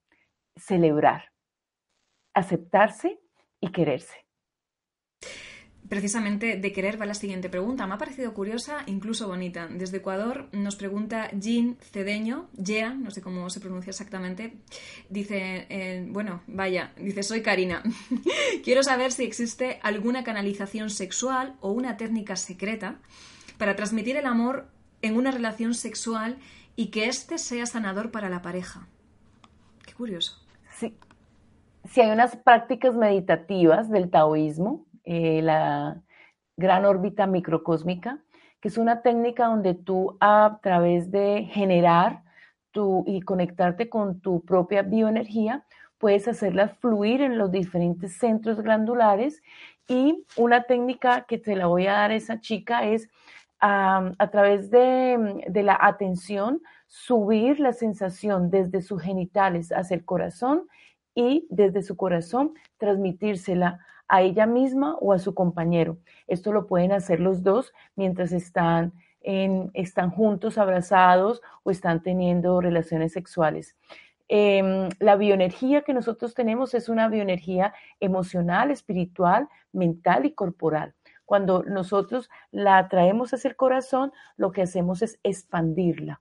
celebrar, 0.57 1.33
aceptarse 2.35 3.21
y 3.61 3.71
quererse. 3.73 4.23
Precisamente 5.89 6.57
de 6.57 6.73
querer 6.73 6.99
va 6.99 7.05
la 7.05 7.13
siguiente 7.13 7.51
pregunta. 7.51 7.87
Me 7.87 7.95
ha 7.95 7.99
parecido 7.99 8.33
curiosa, 8.33 8.83
incluso 8.87 9.29
bonita. 9.29 9.69
Desde 9.69 9.99
Ecuador 9.99 10.49
nos 10.53 10.77
pregunta 10.77 11.31
Jean 11.33 11.77
Cedeño, 11.81 12.49
Yea, 12.55 12.95
no 12.95 13.11
sé 13.11 13.21
cómo 13.21 13.51
se 13.51 13.61
pronuncia 13.61 13.91
exactamente. 13.91 14.57
Dice, 15.11 15.67
eh, 15.69 16.07
bueno, 16.09 16.43
vaya, 16.47 16.95
dice, 16.97 17.23
soy 17.23 17.43
Karina. 17.43 17.83
Quiero 18.65 18.83
saber 18.83 19.13
si 19.13 19.25
existe 19.25 19.81
alguna 19.83 20.25
canalización 20.25 20.89
sexual 20.89 21.57
o 21.61 21.73
una 21.73 21.99
técnica 21.99 22.37
secreta 22.37 22.99
para 23.59 23.77
transmitir 23.77 24.17
el 24.17 24.25
amor 24.25 24.69
en 25.03 25.17
una 25.17 25.31
relación 25.31 25.75
sexual 25.75 26.39
y 26.75 26.87
que 26.87 27.07
éste 27.07 27.37
sea 27.37 27.67
sanador 27.67 28.11
para 28.11 28.31
la 28.31 28.41
pareja. 28.41 28.89
Qué 29.85 29.93
curioso 29.93 30.42
si 31.85 32.01
hay 32.01 32.11
unas 32.11 32.37
prácticas 32.37 32.95
meditativas 32.97 33.91
del 33.91 34.11
taoísmo, 34.11 34.87
eh, 35.05 35.43
la 35.43 36.01
gran 36.57 36.85
órbita 36.85 37.27
microcósmica, 37.27 38.19
que 38.61 38.69
es 38.69 38.79
una 38.79 39.03
técnica 39.03 39.47
donde 39.47 39.75
tú 39.75 40.17
a 40.21 40.59
través 40.63 41.11
de 41.11 41.49
generar 41.51 42.23
tu, 42.71 43.05
y 43.07 43.21
conectarte 43.21 43.89
con 43.89 44.21
tu 44.21 44.45
propia 44.45 44.83
bioenergía, 44.83 45.65
puedes 45.99 46.27
hacerla 46.29 46.69
fluir 46.69 47.21
en 47.21 47.39
los 47.39 47.51
diferentes 47.51 48.17
centros 48.19 48.61
glandulares. 48.61 49.43
Y 49.89 50.25
una 50.37 50.63
técnica 50.65 51.23
que 51.23 51.39
te 51.39 51.57
la 51.57 51.67
voy 51.67 51.87
a 51.87 51.93
dar 51.93 52.11
a 52.13 52.15
esa 52.15 52.41
chica 52.41 52.87
es 52.87 53.09
a 53.65 54.29
través 54.33 54.73
de, 54.73 55.45
de 55.49 55.63
la 55.63 55.79
atención, 55.81 56.61
subir 56.93 57.59
la 57.59 57.73
sensación 57.73 58.51
desde 58.51 58.83
sus 58.83 59.01
genitales 59.01 59.73
hacia 59.73 59.95
el 59.95 60.05
corazón 60.05 60.69
y 61.15 61.47
desde 61.49 61.83
su 61.83 61.97
corazón 61.97 62.53
transmitírsela 62.77 63.81
a 64.09 64.21
ella 64.21 64.45
misma 64.45 64.97
o 65.01 65.15
a 65.15 65.19
su 65.19 65.35
compañero. 65.35 65.97
Esto 66.27 66.53
lo 66.53 66.67
pueden 66.67 66.93
hacer 66.93 67.19
los 67.19 67.43
dos 67.43 67.73
mientras 67.97 68.31
están, 68.33 68.93
en, 69.23 69.71
están 69.73 70.11
juntos, 70.11 70.59
abrazados 70.59 71.41
o 71.63 71.71
están 71.71 72.03
teniendo 72.03 72.61
relaciones 72.61 73.13
sexuales. 73.13 73.75
Em, 74.29 74.91
la 74.99 75.17
bioenergía 75.17 75.81
que 75.81 75.95
nosotros 75.95 76.35
tenemos 76.35 76.75
es 76.75 76.91
una 76.91 77.09
bioenergía 77.09 77.73
emocional, 78.01 78.71
espiritual, 78.71 79.49
mental 79.73 80.27
y 80.27 80.33
corporal. 80.33 80.93
Cuando 81.25 81.63
nosotros 81.63 82.29
la 82.51 82.87
traemos 82.91 83.33
hacia 83.33 83.49
el 83.49 83.57
corazón, 83.57 84.13
lo 84.37 84.53
que 84.53 84.61
hacemos 84.61 85.01
es 85.01 85.19
expandirla. 85.23 86.21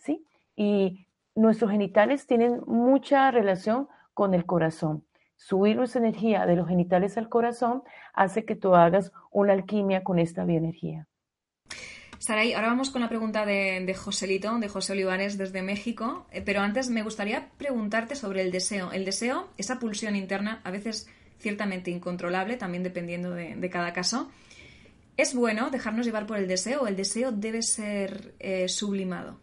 ¿Sí? 0.00 0.24
Y 0.56 1.06
nuestros 1.34 1.70
genitales 1.70 2.26
tienen 2.26 2.60
mucha 2.66 3.30
relación 3.30 3.88
con 4.14 4.34
el 4.34 4.44
corazón. 4.44 5.04
Subir 5.36 5.80
esa 5.80 5.98
energía 5.98 6.44
de 6.44 6.56
los 6.56 6.68
genitales 6.68 7.16
al 7.16 7.28
corazón 7.28 7.82
hace 8.12 8.44
que 8.44 8.56
tú 8.56 8.74
hagas 8.74 9.12
una 9.30 9.54
alquimia 9.54 10.02
con 10.02 10.18
esta 10.18 10.44
bioenergía. 10.44 11.06
Saray, 12.18 12.52
ahora 12.52 12.68
vamos 12.68 12.90
con 12.90 13.00
la 13.00 13.08
pregunta 13.08 13.46
de, 13.46 13.82
de 13.86 13.94
Joselito, 13.94 14.58
de 14.58 14.68
José 14.68 14.92
Olivares 14.92 15.38
desde 15.38 15.62
México, 15.62 16.26
eh, 16.30 16.42
pero 16.42 16.60
antes 16.60 16.90
me 16.90 17.02
gustaría 17.02 17.48
preguntarte 17.56 18.14
sobre 18.14 18.42
el 18.42 18.50
deseo. 18.50 18.92
El 18.92 19.06
deseo, 19.06 19.48
esa 19.56 19.78
pulsión 19.78 20.14
interna, 20.16 20.60
a 20.62 20.70
veces 20.70 21.08
ciertamente 21.38 21.90
incontrolable, 21.90 22.58
también 22.58 22.82
dependiendo 22.82 23.30
de, 23.30 23.70
cada 23.70 23.94
caso. 23.94 24.30
¿Es 25.16 25.34
bueno 25.34 25.70
dejarnos 25.70 26.04
llevar 26.04 26.26
por 26.26 26.36
el 26.36 26.46
deseo 26.46 26.86
el 26.86 26.96
deseo 26.96 27.32
debe 27.32 27.62
ser 27.62 28.34
eh, 28.38 28.68
sublimado? 28.68 29.40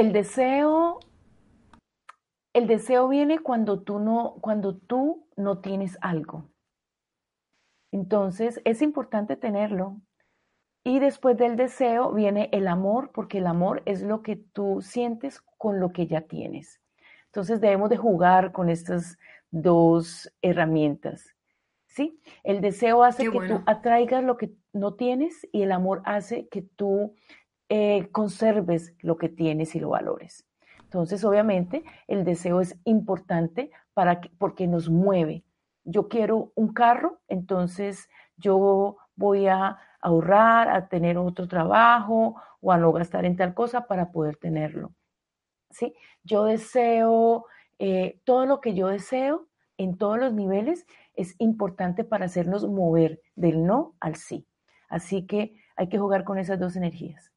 El 0.00 0.12
deseo 0.12 0.98
el 2.54 2.66
deseo 2.66 3.06
viene 3.06 3.38
cuando 3.38 3.82
tú 3.82 3.98
no, 3.98 4.36
cuando 4.40 4.74
tú 4.74 5.28
no 5.36 5.58
tienes 5.58 5.98
algo. 6.00 6.48
Entonces 7.92 8.62
es 8.64 8.80
importante 8.80 9.36
tenerlo. 9.36 10.00
Y 10.84 11.00
después 11.00 11.36
del 11.36 11.56
deseo 11.56 12.14
viene 12.14 12.48
el 12.52 12.66
amor, 12.66 13.10
porque 13.12 13.38
el 13.38 13.46
amor 13.46 13.82
es 13.84 14.00
lo 14.00 14.22
que 14.22 14.36
tú 14.36 14.80
sientes 14.80 15.42
con 15.58 15.80
lo 15.80 15.92
que 15.92 16.06
ya 16.06 16.22
tienes. 16.22 16.80
Entonces 17.26 17.60
debemos 17.60 17.90
de 17.90 17.98
jugar 17.98 18.52
con 18.52 18.70
estas 18.70 19.18
dos 19.50 20.32
herramientas. 20.40 21.36
¿sí? 21.84 22.18
El 22.42 22.62
deseo 22.62 23.04
hace 23.04 23.30
que 23.30 23.38
tú 23.46 23.60
atraigas 23.66 24.24
lo 24.24 24.38
que 24.38 24.50
no 24.72 24.94
tienes 24.94 25.46
y 25.52 25.60
el 25.60 25.72
amor 25.72 26.00
hace 26.06 26.48
que 26.48 26.62
tú 26.62 27.14
eh, 27.70 28.08
conserves 28.10 28.94
lo 28.98 29.16
que 29.16 29.28
tienes 29.28 29.76
y 29.76 29.80
lo 29.80 29.90
valores. 29.90 30.44
Entonces, 30.82 31.24
obviamente, 31.24 31.84
el 32.08 32.24
deseo 32.24 32.60
es 32.60 32.76
importante 32.84 33.70
para 33.94 34.20
porque 34.38 34.66
nos 34.66 34.90
mueve. 34.90 35.44
Yo 35.84 36.08
quiero 36.08 36.50
un 36.56 36.72
carro, 36.72 37.20
entonces 37.28 38.08
yo 38.36 38.96
voy 39.14 39.46
a 39.46 39.78
ahorrar, 40.00 40.68
a 40.68 40.88
tener 40.88 41.16
otro 41.16 41.46
trabajo 41.46 42.34
o 42.60 42.72
a 42.72 42.76
no 42.76 42.90
gastar 42.92 43.24
en 43.24 43.36
tal 43.36 43.54
cosa 43.54 43.86
para 43.86 44.10
poder 44.10 44.36
tenerlo. 44.36 44.92
¿Sí? 45.70 45.94
Yo 46.24 46.44
deseo 46.44 47.46
eh, 47.78 48.20
todo 48.24 48.46
lo 48.46 48.60
que 48.60 48.74
yo 48.74 48.88
deseo 48.88 49.46
en 49.78 49.96
todos 49.96 50.18
los 50.18 50.32
niveles 50.32 50.86
es 51.14 51.36
importante 51.38 52.02
para 52.02 52.24
hacernos 52.24 52.66
mover 52.68 53.22
del 53.36 53.64
no 53.64 53.94
al 54.00 54.16
sí. 54.16 54.46
Así 54.88 55.24
que 55.24 55.54
hay 55.76 55.88
que 55.88 56.00
jugar 56.00 56.24
con 56.24 56.36
esas 56.36 56.58
dos 56.58 56.74
energías. 56.74 57.30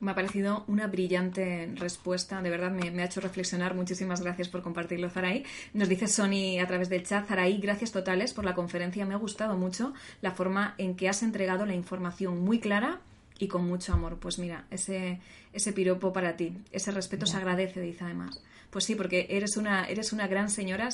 Me 0.00 0.10
ha 0.10 0.14
parecido 0.14 0.64
una 0.68 0.86
brillante 0.86 1.72
respuesta, 1.76 2.42
de 2.42 2.50
verdad 2.50 2.70
me, 2.70 3.02
ha 3.02 3.06
hecho 3.06 3.20
reflexionar. 3.20 3.74
Muchísimas 3.74 4.22
gracias 4.22 4.48
por 4.48 4.62
compartirlo, 4.62 5.10
Zaraí. 5.10 5.44
Nos 5.72 5.88
dice 5.88 6.06
Sony 6.06 6.60
a 6.62 6.66
través 6.66 6.88
del 6.88 7.04
chat, 7.04 7.26
Zaraí, 7.26 7.58
gracias 7.58 7.92
totales 7.92 8.32
por 8.32 8.44
la 8.44 8.54
conferencia. 8.54 9.06
Me 9.06 9.14
ha 9.14 9.18
gustado 9.18 9.56
mucho 9.56 9.94
la 10.20 10.32
forma 10.32 10.74
en 10.78 10.96
que 10.96 11.08
has 11.08 11.22
entregado 11.22 11.66
la 11.66 11.74
información 11.74 12.42
muy 12.44 12.60
clara 12.60 13.00
y 13.38 13.48
con 13.48 13.66
mucho 13.66 13.92
amor. 13.92 14.18
Pues 14.18 14.38
mira, 14.38 14.66
ese, 14.70 15.20
ese 15.52 15.72
piropo 15.72 16.12
para 16.12 16.36
ti, 16.36 16.56
ese 16.72 16.90
respeto 16.90 17.26
se 17.26 17.36
agradece, 17.36 17.80
dice 17.80 18.04
además. 18.04 18.40
Pues 18.70 18.86
sí, 18.86 18.96
porque 18.96 19.28
eres 19.30 19.56
una, 19.56 19.84
eres 19.84 20.12
una 20.12 20.26
gran 20.26 20.50
señora 20.50 20.88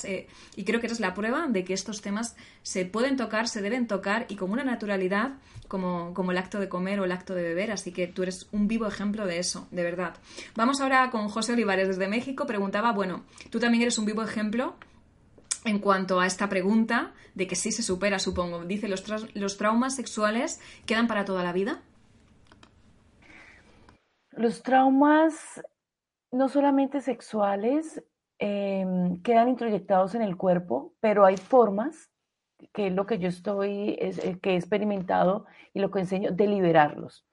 y 0.55 0.65
creo 0.65 0.81
que 0.81 0.87
eres 0.87 1.01
la 1.01 1.15
prueba 1.15 1.47
de 1.49 1.65
que 1.65 1.73
estos 1.73 2.03
temas 2.03 2.37
se 2.63 2.85
pueden 2.85 3.17
tocar, 3.17 3.49
se 3.49 3.63
deben 3.63 3.87
tocar 3.87 4.27
y 4.29 4.37
con 4.37 4.51
una 4.51 4.65
naturalidad 4.65 5.39
como, 5.67 6.13
como 6.13 6.31
el 6.33 6.37
acto 6.37 6.61
de 6.61 6.69
comer 6.69 7.01
o 7.01 7.07
el 7.07 7.13
acto 7.13 7.35
de 7.35 7.43
beber. 7.43 7.71
Así 7.71 7.91
que 7.91 8.07
tú 8.07 8.23
eres 8.23 8.49
un 8.53 8.69
vivo 8.69 8.87
ejemplo 8.87 9.25
de 9.25 9.39
eso, 9.39 9.67
de 9.71 9.83
verdad. 9.83 10.15
Vamos 10.57 10.83
ahora 10.83 11.11
con 11.11 11.31
José 11.31 11.55
Olivares 11.55 11.89
desde 11.89 12.07
México. 12.07 12.47
Preguntaba, 12.47 12.93
bueno, 12.93 13.25
tú 13.49 13.59
también 13.61 13.81
eres 13.81 13.97
un 13.97 14.05
vivo 14.05 14.23
ejemplo 14.23 14.77
en 15.65 15.79
cuanto 15.79 16.21
a 16.21 16.27
esta 16.27 16.51
pregunta 16.51 17.15
de 17.35 17.47
que 17.47 17.57
sí 17.57 17.73
se 17.73 17.83
supera, 17.83 18.19
supongo. 18.19 18.65
Dice, 18.67 18.89
¿los, 18.89 19.05
los 19.35 19.57
traumas 19.57 19.97
sexuales 19.97 20.61
quedan 20.85 21.07
para 21.07 21.25
toda 21.25 21.43
la 21.43 21.55
vida? 21.55 21.81
Los 24.33 24.63
traumas 24.63 25.63
no 26.31 26.49
solamente 26.49 27.01
sexuales 27.01 28.03
em, 28.39 29.21
quedan 29.23 29.49
introyectados 29.49 30.15
en 30.15 30.23
el 30.23 30.37
cuerpo, 30.37 30.95
pero 31.01 31.25
hay 31.25 31.37
formas, 31.37 32.11
que 32.73 32.89
es 32.89 32.93
lo 32.93 33.07
que 33.07 33.19
yo 33.19 33.29
estoy, 33.29 33.97
es, 34.01 34.19
eh, 34.19 34.39
que 34.41 34.53
he 34.53 34.57
experimentado 34.57 35.47
y 35.75 35.81
lo 35.81 35.91
que 35.91 36.01
enseño, 36.01 36.31
de 36.31 36.47
liberarlos. 36.47 37.27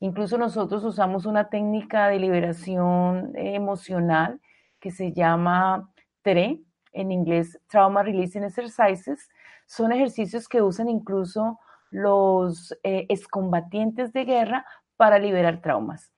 Incluso 0.00 0.36
nosotros 0.36 0.84
usamos 0.84 1.24
una 1.24 1.48
técnica 1.48 2.08
de 2.08 2.18
liberación 2.18 3.32
emocional 3.36 4.40
que 4.80 4.90
se 4.90 5.12
llama 5.12 5.90
TRE, 6.22 6.60
en 6.92 7.10
inglés 7.10 7.58
Trauma 7.68 8.02
Releasing 8.02 8.44
Exercises. 8.44 9.28
Son 9.66 9.92
ejercicios 9.92 10.48
que 10.48 10.62
usan 10.62 10.88
incluso 10.88 11.58
los 11.90 12.72
eh, 12.82 13.06
excombatientes 13.08 14.12
de 14.12 14.24
guerra 14.24 14.66
para 14.96 15.18
liberar 15.18 15.60
traumas. 15.60 16.13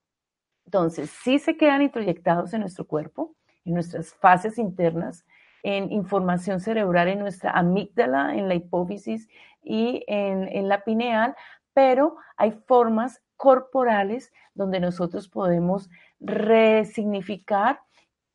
Entonces, 0.66 1.10
sí 1.10 1.38
se 1.38 1.56
quedan 1.56 1.82
introyectados 1.82 2.52
en 2.52 2.60
nuestro 2.60 2.86
cuerpo, 2.86 3.34
en 3.64 3.74
nuestras 3.74 4.14
fases 4.14 4.58
internas, 4.58 5.24
en 5.62 5.90
información 5.90 6.60
cerebral 6.60 7.08
en 7.08 7.18
nuestra 7.18 7.50
amígdala, 7.50 8.36
en 8.36 8.48
la 8.48 8.54
hipófisis 8.54 9.28
y 9.62 10.04
en, 10.06 10.68
la 10.68 10.84
pineal, 10.84 11.34
pero 11.72 12.16
hay 12.36 12.52
formas 12.52 13.20
corporales 13.36 14.32
donde 14.54 14.78
nosotros 14.78 15.28
podemos 15.28 15.90
resignificar 16.20 17.80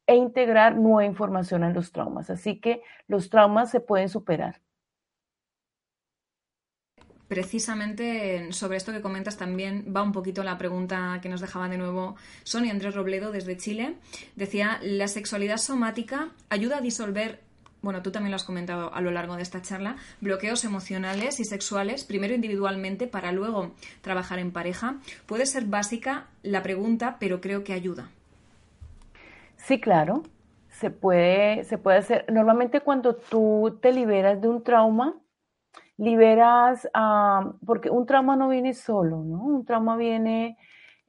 e 0.08 0.16
integrar 0.16 0.76
nueva 0.76 1.06
información 1.06 1.64
en 1.64 1.74
los 1.74 1.94
traumas. 1.94 2.30
Así 2.30 2.60
que 2.60 2.82
los 3.08 3.30
traumas 3.30 3.72
se 3.72 3.80
pueden 3.80 4.10
superar 4.10 4.62
precisamente 7.32 8.52
sobre 8.52 8.76
esto 8.76 8.92
que 8.92 9.00
comentas 9.00 9.38
también 9.38 9.86
va 9.96 10.04
un 10.04 10.12
poquito 10.12 10.44
la 10.44 10.58
pregunta 10.58 11.20
que 11.22 11.30
nos 11.30 11.40
dejaba 11.40 11.70
de 11.70 11.78
nuevo 11.78 12.18
Sonia 12.44 12.74
Andrés 12.74 12.94
Robledo 12.94 13.32
desde 13.32 13.56
Chile. 13.56 13.96
Decía, 14.36 14.80
la 14.82 15.08
sexualidad 15.08 15.56
somática 15.56 16.32
ayuda 16.50 16.80
a 16.80 16.82
disolver 16.82 17.40
bueno, 17.82 18.02
tú 18.02 18.12
también 18.12 18.32
lo 18.32 18.36
has 18.36 18.44
comentado 18.44 18.94
a 18.94 19.00
lo 19.00 19.12
largo 19.12 19.38
de 19.38 19.44
esta 19.44 19.62
charla, 19.62 19.96
bloqueos 20.20 20.66
emocionales 20.66 21.40
y 21.40 21.46
sexuales, 21.46 22.04
primero 22.04 22.36
individualmente 22.36 23.08
para 23.08 23.32
luego 23.32 23.72
trabajar 24.02 24.38
en 24.38 24.52
pareja. 24.52 24.98
Puede 25.26 25.46
ser 25.46 25.64
básica 25.64 26.28
la 26.44 26.62
pregunta, 26.62 27.16
pero 27.18 27.40
creo 27.40 27.64
que 27.64 27.72
ayuda. 27.72 28.10
Sí, 29.56 29.80
claro. 29.80 30.24
Se 30.68 30.90
puede, 30.90 31.64
se 31.64 31.78
puede 31.78 32.00
hacer. 32.00 32.26
Normalmente 32.30 32.82
cuando 32.82 33.16
tú 33.16 33.80
te 33.82 33.94
liberas 33.94 34.42
de 34.42 34.50
un 34.50 34.64
trauma, 34.64 35.16
liberas, 36.02 36.90
porque 37.64 37.92
un 37.92 38.08
trauma 38.08 38.36
no 38.36 38.50
viene 38.50 38.74
solo, 38.74 39.24
¿no? 39.24 39.44
Un 39.44 39.66
trauma 39.66 39.96
viene 39.98 40.58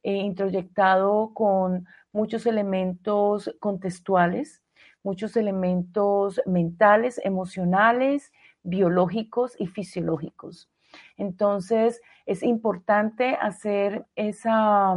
eh, 0.02 0.16
introyectado 0.16 1.32
con 1.32 1.86
muchos 2.12 2.44
elementos 2.44 3.50
contextuales, 3.58 4.62
muchos 5.02 5.34
elementos 5.38 6.42
mentales, 6.44 7.18
emocionales, 7.24 8.32
biológicos 8.62 9.56
y 9.58 9.66
fisiológicos. 9.66 10.70
Entonces, 11.16 12.02
es 12.26 12.42
importante 12.42 13.38
hacer 13.40 14.04
esa, 14.14 14.94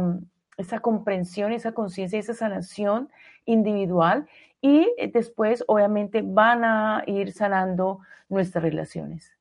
esa 0.58 0.80
comprensión, 0.80 1.52
esa 1.54 1.72
conciencia, 1.72 2.18
esa 2.18 2.34
sanación 2.34 3.08
individual 3.46 4.28
y 4.60 4.86
después, 5.14 5.64
obviamente, 5.68 6.20
van 6.22 6.64
a 6.64 7.02
ir 7.06 7.32
sanando 7.32 8.00
nuestras 8.28 8.62
relaciones. 8.62 9.35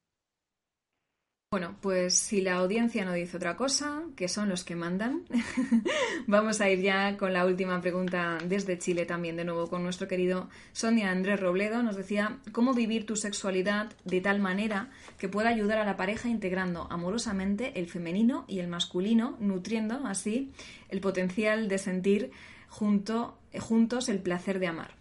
Bueno, 1.55 1.73
pues 1.79 2.15
si 2.15 2.41
la 2.41 2.55
audiencia 2.55 3.05
no 3.05 3.13
dice 3.13 3.37
otra 3.37 3.55
cosa, 3.55 4.03
que 4.17 4.27
son 4.27 4.49
los 4.49 4.65
que 4.65 4.75
mandan, 4.75 5.21
vamos 6.27 6.59
a 6.59 6.69
ir 6.69 6.81
ya 6.81 7.15
con 7.15 7.31
la 7.31 7.45
última 7.45 7.79
pregunta 7.79 8.37
desde 8.43 8.77
Chile 8.77 9.05
también, 9.05 9.37
de 9.37 9.45
nuevo 9.45 9.67
con 9.67 9.81
nuestro 9.81 10.09
querido 10.09 10.49
Sonia 10.73 11.11
Andrés 11.11 11.39
Robledo. 11.39 11.81
Nos 11.81 11.95
decía, 11.95 12.39
¿cómo 12.51 12.73
vivir 12.73 13.05
tu 13.05 13.15
sexualidad 13.15 13.93
de 14.03 14.19
tal 14.19 14.41
manera 14.41 14.89
que 15.17 15.29
pueda 15.29 15.47
ayudar 15.47 15.77
a 15.77 15.85
la 15.85 15.95
pareja 15.95 16.27
integrando 16.27 16.89
amorosamente 16.91 17.79
el 17.79 17.87
femenino 17.87 18.43
y 18.49 18.59
el 18.59 18.67
masculino, 18.67 19.37
nutriendo 19.39 20.05
así 20.07 20.51
el 20.89 20.99
potencial 20.99 21.69
de 21.69 21.77
sentir 21.77 22.31
junto, 22.67 23.37
juntos 23.57 24.09
el 24.09 24.19
placer 24.19 24.59
de 24.59 24.67
amar? 24.67 24.91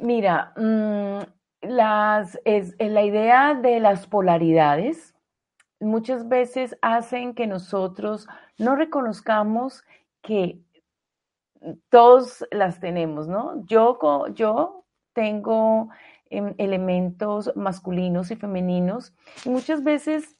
Mira, 0.00 0.54
mm, 0.56 1.33
las, 1.68 2.38
es, 2.44 2.74
la 2.78 3.02
idea 3.02 3.54
de 3.54 3.80
las 3.80 4.06
polaridades 4.06 5.14
muchas 5.80 6.28
veces 6.28 6.76
hacen 6.82 7.34
que 7.34 7.46
nosotros 7.46 8.26
no 8.58 8.76
reconozcamos 8.76 9.84
que 10.22 10.60
todos 11.88 12.46
las 12.50 12.80
tenemos, 12.80 13.28
¿no? 13.28 13.64
Yo, 13.66 13.98
yo 14.34 14.84
tengo 15.12 15.88
em, 16.30 16.54
elementos 16.58 17.52
masculinos 17.56 18.30
y 18.30 18.36
femeninos 18.36 19.14
y 19.44 19.48
muchas 19.50 19.82
veces 19.82 20.36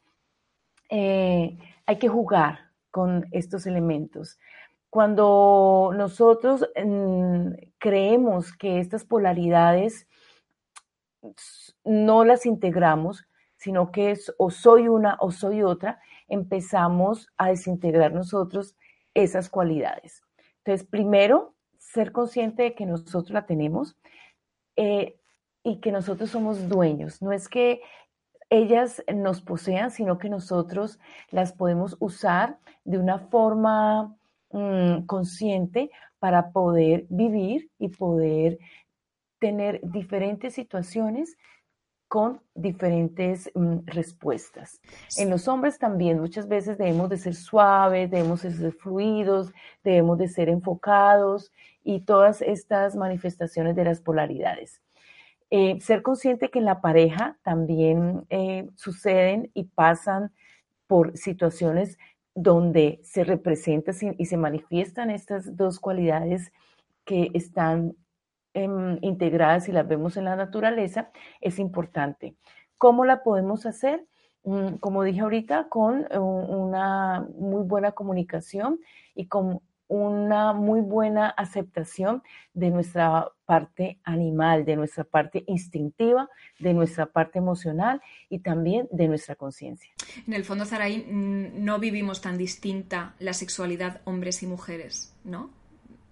eh, 0.90 1.58
hay 1.86 1.98
que 1.98 2.08
jugar 2.08 2.70
con 2.90 3.26
estos 3.32 3.66
elementos. 3.66 4.38
Cuando 4.90 5.92
nosotros 5.96 6.68
mm, 6.76 7.48
creemos 7.78 8.52
que 8.56 8.78
estas 8.78 9.04
polaridades 9.04 10.06
no 11.84 12.24
las 12.24 12.46
integramos, 12.46 13.26
sino 13.56 13.90
que 13.90 14.10
es 14.10 14.32
o 14.38 14.50
soy 14.50 14.88
una 14.88 15.16
o 15.20 15.30
soy 15.30 15.62
otra, 15.62 16.00
empezamos 16.28 17.28
a 17.36 17.48
desintegrar 17.48 18.12
nosotros 18.12 18.76
esas 19.14 19.48
cualidades. 19.48 20.22
Entonces, 20.58 20.86
primero, 20.86 21.54
ser 21.78 22.12
consciente 22.12 22.64
de 22.64 22.74
que 22.74 22.86
nosotros 22.86 23.30
la 23.30 23.46
tenemos 23.46 23.96
eh, 24.76 25.16
y 25.62 25.80
que 25.80 25.92
nosotros 25.92 26.30
somos 26.30 26.68
dueños. 26.68 27.22
No 27.22 27.32
es 27.32 27.48
que 27.48 27.80
ellas 28.50 29.02
nos 29.14 29.40
posean, 29.40 29.90
sino 29.90 30.18
que 30.18 30.28
nosotros 30.28 30.98
las 31.30 31.52
podemos 31.52 31.96
usar 32.00 32.58
de 32.84 32.98
una 32.98 33.18
forma 33.18 34.16
mm, 34.50 35.06
consciente 35.06 35.90
para 36.18 36.52
poder 36.52 37.06
vivir 37.08 37.70
y 37.78 37.88
poder 37.88 38.58
tener 39.44 39.78
diferentes 39.82 40.54
situaciones 40.54 41.36
con 42.08 42.40
diferentes 42.54 43.50
mm, 43.54 43.80
respuestas. 43.84 44.80
En 45.18 45.28
los 45.28 45.48
hombres 45.48 45.78
también 45.78 46.18
muchas 46.18 46.48
veces 46.48 46.78
debemos 46.78 47.10
de 47.10 47.18
ser 47.18 47.34
suaves, 47.34 48.10
debemos 48.10 48.40
de 48.40 48.52
ser 48.52 48.72
fluidos, 48.72 49.52
debemos 49.82 50.16
de 50.16 50.28
ser 50.28 50.48
enfocados 50.48 51.52
y 51.82 52.00
todas 52.00 52.40
estas 52.40 52.96
manifestaciones 52.96 53.76
de 53.76 53.84
las 53.84 54.00
polaridades. 54.00 54.80
Eh, 55.50 55.78
ser 55.82 56.00
consciente 56.00 56.48
que 56.50 56.60
en 56.60 56.64
la 56.64 56.80
pareja 56.80 57.36
también 57.42 58.24
eh, 58.30 58.66
suceden 58.76 59.50
y 59.52 59.64
pasan 59.64 60.32
por 60.86 61.18
situaciones 61.18 61.98
donde 62.34 62.98
se 63.02 63.24
representan 63.24 63.94
y 64.16 64.24
se 64.24 64.38
manifiestan 64.38 65.10
estas 65.10 65.54
dos 65.54 65.80
cualidades 65.80 66.50
que 67.04 67.30
están 67.34 67.94
Em, 68.56 68.98
integradas 69.00 69.68
y 69.68 69.72
las 69.72 69.88
vemos 69.88 70.16
en 70.16 70.26
la 70.26 70.36
naturaleza, 70.36 71.10
es 71.40 71.58
importante. 71.58 72.36
¿Cómo 72.78 73.04
la 73.04 73.24
podemos 73.24 73.66
hacer? 73.66 74.06
Mm, 74.44 74.76
como 74.76 75.02
dije 75.02 75.22
ahorita, 75.22 75.68
con 75.68 76.06
una 76.16 77.26
muy 77.36 77.64
buena 77.64 77.90
comunicación 77.90 78.78
y 79.16 79.26
con 79.26 79.60
una 79.88 80.52
muy 80.52 80.82
buena 80.82 81.30
aceptación 81.30 82.22
de 82.52 82.70
nuestra 82.70 83.28
parte 83.44 83.98
animal, 84.04 84.64
de 84.64 84.76
nuestra 84.76 85.02
parte 85.02 85.42
instintiva, 85.48 86.28
de 86.60 86.74
nuestra 86.74 87.06
parte 87.06 87.40
emocional 87.40 88.00
y 88.28 88.38
también 88.38 88.86
de 88.92 89.08
nuestra 89.08 89.34
conciencia. 89.34 89.90
En 90.28 90.32
el 90.32 90.44
fondo, 90.44 90.64
Zaraí, 90.64 91.04
no 91.10 91.80
vivimos 91.80 92.20
tan 92.20 92.38
distinta 92.38 93.16
la 93.18 93.32
sexualidad 93.32 94.00
hombres 94.04 94.44
y 94.44 94.46
mujeres, 94.46 95.12
¿no? 95.24 95.63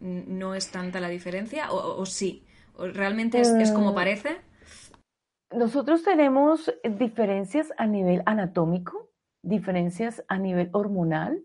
¿No 0.02 0.54
es 0.54 0.70
tanta 0.70 0.98
la 1.00 1.08
diferencia 1.08 1.70
o, 1.70 2.04
sí? 2.06 2.44
¿Realmente 2.76 3.40
es, 3.40 3.70
como 3.72 3.92
mm. 3.92 3.94
parece? 3.94 4.40
Nosotros 5.54 6.02
tenemos 6.02 6.72
diferencias 6.82 7.72
a 7.76 7.86
nivel 7.86 8.22
anatómico, 8.26 9.10
diferencias 9.42 10.24
a 10.26 10.38
nivel 10.38 10.70
hormonal, 10.72 11.44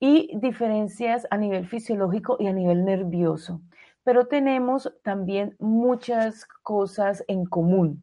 y 0.00 0.30
diferencias 0.38 1.26
a 1.30 1.36
nivel 1.36 1.66
fisiológico 1.66 2.36
y 2.38 2.46
a 2.46 2.52
nivel 2.52 2.84
nervioso. 2.84 3.60
Pero 4.04 4.26
tenemos 4.26 4.92
también 5.02 5.56
muchas 5.58 6.46
cosas 6.62 7.24
en 7.28 7.44
común, 7.44 8.02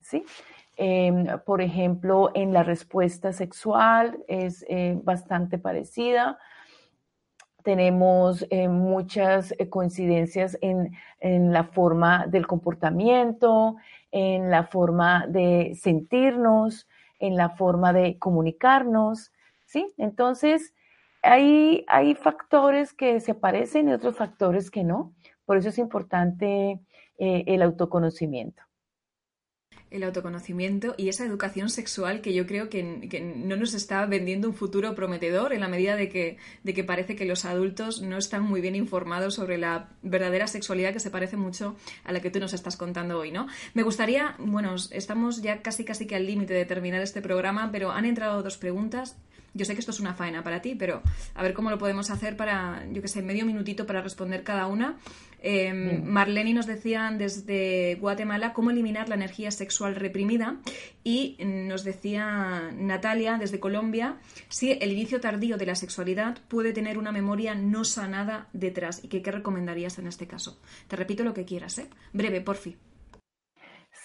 ¿sí? 0.00 0.24
Em, 0.76 1.26
por 1.44 1.60
ejemplo, 1.60 2.30
en 2.34 2.52
la 2.52 2.62
respuesta 2.62 3.32
sexual 3.32 4.22
es 4.28 4.64
eh, 4.68 4.98
bastante 5.02 5.58
parecida. 5.58 6.38
Tenemos 7.62 8.46
eh, 8.50 8.68
muchas 8.68 9.54
eh, 9.58 9.68
coincidencias 9.68 10.58
en, 10.60 10.92
la 11.20 11.64
forma 11.64 12.26
del 12.26 12.46
comportamiento, 12.46 13.76
en 14.10 14.50
la 14.50 14.64
forma 14.64 15.26
de 15.28 15.74
sentirnos, 15.80 16.88
en 17.20 17.36
la 17.36 17.50
forma 17.50 17.92
de 17.92 18.18
comunicarnos, 18.18 19.32
¿sí? 19.64 19.92
Entonces, 19.98 20.74
hay, 21.22 21.84
hay 21.86 22.14
factores 22.16 22.92
que 22.92 23.20
se 23.20 23.34
parecen 23.34 23.88
y 23.88 23.92
otros 23.92 24.16
factores 24.16 24.70
que 24.70 24.82
no. 24.82 25.12
Por 25.44 25.56
eso 25.56 25.68
es 25.68 25.78
importante 25.78 26.80
eh, 27.18 27.44
el 27.46 27.62
autoconocimiento 27.62 28.62
el 29.92 30.02
autoconocimiento 30.02 30.94
y 30.96 31.08
esa 31.08 31.24
educación 31.24 31.68
sexual 31.70 32.20
que 32.20 32.32
yo 32.34 32.46
creo 32.46 32.68
que, 32.68 32.82
no 33.36 33.56
nos 33.56 33.74
está 33.74 34.04
vendiendo 34.06 34.48
un 34.48 34.54
futuro 34.54 34.94
prometedor 34.94 35.52
en 35.52 35.60
la 35.60 35.68
medida 35.68 35.96
de 35.96 36.08
que, 36.08 36.38
de 36.62 36.74
que 36.74 36.84
parece 36.84 37.14
que 37.16 37.24
los 37.24 37.44
adultos 37.44 38.02
no 38.02 38.18
están 38.18 38.42
muy 38.42 38.60
bien 38.60 38.74
informados 38.74 39.34
sobre 39.34 39.58
la 39.58 39.90
verdadera 40.02 40.46
sexualidad 40.46 40.92
que 40.92 41.00
se 41.00 41.10
parece 41.10 41.36
mucho 41.36 41.76
a 42.04 42.12
la 42.12 42.20
que 42.20 42.30
tú 42.30 42.40
nos 42.40 42.52
estás 42.52 42.76
contando 42.76 43.18
hoy, 43.18 43.30
¿no? 43.30 43.46
Me 43.74 43.82
gustaría, 43.82 44.34
bueno, 44.38 44.74
estamos 44.90 45.42
ya 45.42 45.62
casi 45.62 45.84
casi 45.84 46.06
que 46.06 46.16
al 46.16 46.26
límite 46.26 46.54
de 46.54 46.64
terminar 46.64 47.02
este 47.02 47.22
programa, 47.22 47.70
pero 47.70 47.92
han 47.92 48.04
entrado 48.04 48.42
dos 48.42 48.56
preguntas 48.56 49.16
yo 49.54 49.64
sé 49.64 49.74
que 49.74 49.80
esto 49.80 49.90
es 49.90 50.00
una 50.00 50.14
faena 50.14 50.42
para 50.42 50.62
ti, 50.62 50.74
pero 50.74 51.02
a 51.34 51.42
ver 51.42 51.54
cómo 51.54 51.70
lo 51.70 51.78
podemos 51.78 52.10
hacer 52.10 52.36
para, 52.36 52.86
yo 52.90 53.02
que 53.02 53.08
sé, 53.08 53.22
medio 53.22 53.44
minutito 53.44 53.86
para 53.86 54.00
responder 54.00 54.42
cada 54.42 54.66
una. 54.66 54.98
Eh, 55.44 55.72
Marlene 55.72 56.54
nos 56.54 56.66
decía 56.66 57.12
desde 57.16 57.96
Guatemala 57.96 58.52
cómo 58.52 58.70
eliminar 58.70 59.08
la 59.08 59.16
energía 59.16 59.50
sexual 59.50 59.96
reprimida 59.96 60.58
y 61.02 61.36
nos 61.40 61.82
decía 61.82 62.70
Natalia 62.72 63.38
desde 63.38 63.58
Colombia 63.58 64.18
si 64.48 64.70
el 64.70 64.92
inicio 64.92 65.20
tardío 65.20 65.56
de 65.56 65.66
la 65.66 65.74
sexualidad 65.74 66.38
puede 66.46 66.72
tener 66.72 66.96
una 66.96 67.10
memoria 67.10 67.56
no 67.56 67.84
sanada 67.84 68.46
detrás 68.52 69.02
y 69.02 69.08
que 69.08 69.20
qué 69.20 69.32
recomendarías 69.32 69.98
en 69.98 70.06
este 70.06 70.28
caso. 70.28 70.60
Te 70.86 70.94
repito 70.94 71.24
lo 71.24 71.34
que 71.34 71.44
quieras, 71.44 71.76
¿eh? 71.78 71.88
Breve, 72.12 72.40
por 72.40 72.56
fin. 72.56 72.76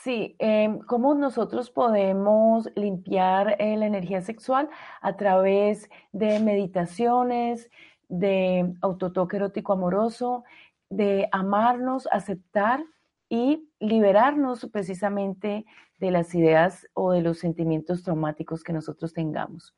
Sí, 0.07 0.37
em, 0.39 0.79
¿cómo 0.79 1.15
nosotros 1.15 1.69
podemos 1.69 2.69
limpiar 2.77 3.57
eh, 3.59 3.75
la 3.75 3.87
energía 3.87 4.21
sexual? 4.21 4.69
A 5.01 5.17
través 5.17 5.89
de 6.13 6.39
meditaciones, 6.39 7.69
de 8.07 8.73
autotoque 8.79 9.35
erótico 9.35 9.73
amoroso, 9.73 10.45
de 10.89 11.27
amarnos, 11.33 12.07
aceptar 12.09 12.85
y 13.27 13.67
liberarnos 13.81 14.69
precisamente 14.71 15.65
de 15.97 16.11
las 16.11 16.33
ideas 16.33 16.87
o 16.93 17.11
de 17.11 17.19
los 17.21 17.39
sentimientos 17.39 18.03
traumáticos 18.03 18.63
que 18.63 18.71
nosotros 18.71 19.11
tengamos. 19.11 19.75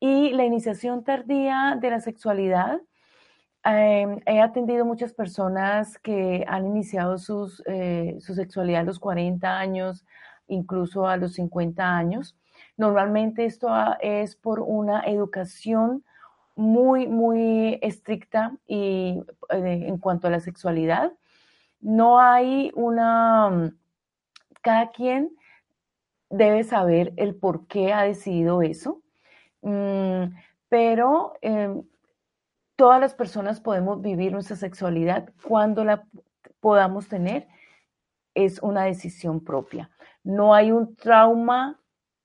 Y 0.00 0.30
la 0.30 0.46
iniciación 0.46 1.04
tardía 1.04 1.76
de 1.78 1.90
la 1.90 2.00
sexualidad 2.00 2.80
Em, 3.68 4.20
he 4.26 4.40
atendido 4.40 4.84
muchas 4.84 5.12
personas 5.12 5.98
que 5.98 6.44
han 6.46 6.66
iniciado 6.66 7.16
eh, 7.66 8.16
su 8.20 8.34
sexualidad 8.34 8.82
a 8.82 8.84
los 8.84 9.00
40 9.00 9.58
años, 9.58 10.06
incluso 10.46 11.08
a 11.08 11.16
los 11.16 11.32
50 11.34 11.82
años. 11.84 12.36
Normalmente 12.76 13.44
esto 13.44 13.68
es 14.00 14.36
por 14.36 14.60
una 14.60 15.00
educación 15.00 16.04
muy, 16.54 17.08
muy 17.08 17.80
estricta 17.82 18.56
y, 18.68 19.20
eh, 19.50 19.84
en 19.88 19.98
cuanto 19.98 20.28
a 20.28 20.30
la 20.30 20.40
sexualidad. 20.40 21.12
No 21.80 22.20
hay 22.20 22.70
una... 22.76 23.72
Cada 24.62 24.92
quien 24.92 25.36
debe 26.30 26.62
saber 26.62 27.12
el 27.16 27.34
por 27.34 27.66
qué 27.66 27.92
ha 27.92 28.02
decidido 28.02 28.62
eso, 28.62 29.02
mm, 29.62 30.24
pero 30.68 31.34
em, 31.40 31.82
todas 32.76 33.00
las 33.00 33.14
personas 33.14 33.60
podemos 33.60 34.00
vivir 34.00 34.32
nuestra 34.32 34.56
sexualidad 34.56 35.32
cuando 35.42 35.84
la 35.84 36.06
podamos 36.60 37.08
tener. 37.08 37.48
Es 38.34 38.62
una 38.62 38.84
decisión 38.84 39.42
propia. 39.42 39.90
No 40.22 40.54
hay 40.54 40.70
un 40.70 40.94
trauma 40.94 41.80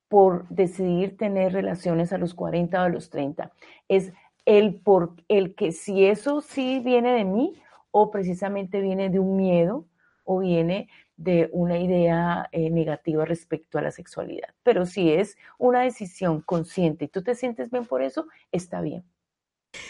por 0.10 0.48
decidir 0.50 1.16
tener 1.16 1.54
relaciones 1.54 2.12
a 2.12 2.18
los 2.18 2.34
40 2.34 2.82
o 2.82 2.84
a 2.84 2.90
los 2.90 3.10
30. 3.10 3.54
Es 3.88 4.12
el, 4.46 4.76
por, 4.76 5.16
el 5.30 5.56
que 5.56 5.72
si 5.72 6.06
eso 6.06 6.42
sí 6.42 6.82
viene 6.84 7.14
de 7.14 7.24
mí 7.24 7.54
o 7.92 8.12
precisamente 8.12 8.82
viene 8.82 9.10
de 9.10 9.20
un 9.20 9.38
miedo 9.38 9.86
o 10.26 10.40
viene 10.40 10.90
de 11.16 11.50
una 11.54 11.78
idea 11.78 12.50
eh, 12.52 12.70
negativa 12.70 13.24
respecto 13.24 13.78
a 13.78 13.82
la 13.82 13.92
sexualidad. 13.92 14.50
Pero 14.64 14.86
si 14.86 15.12
es 15.14 15.38
una 15.58 15.82
decisión 15.82 16.42
consciente 16.42 17.06
y 17.06 17.08
tú 17.08 17.24
te 17.24 17.36
sientes 17.36 17.70
bien 17.70 17.86
por 17.86 18.02
eso, 18.02 18.28
está 18.52 18.82
bien. 18.82 19.06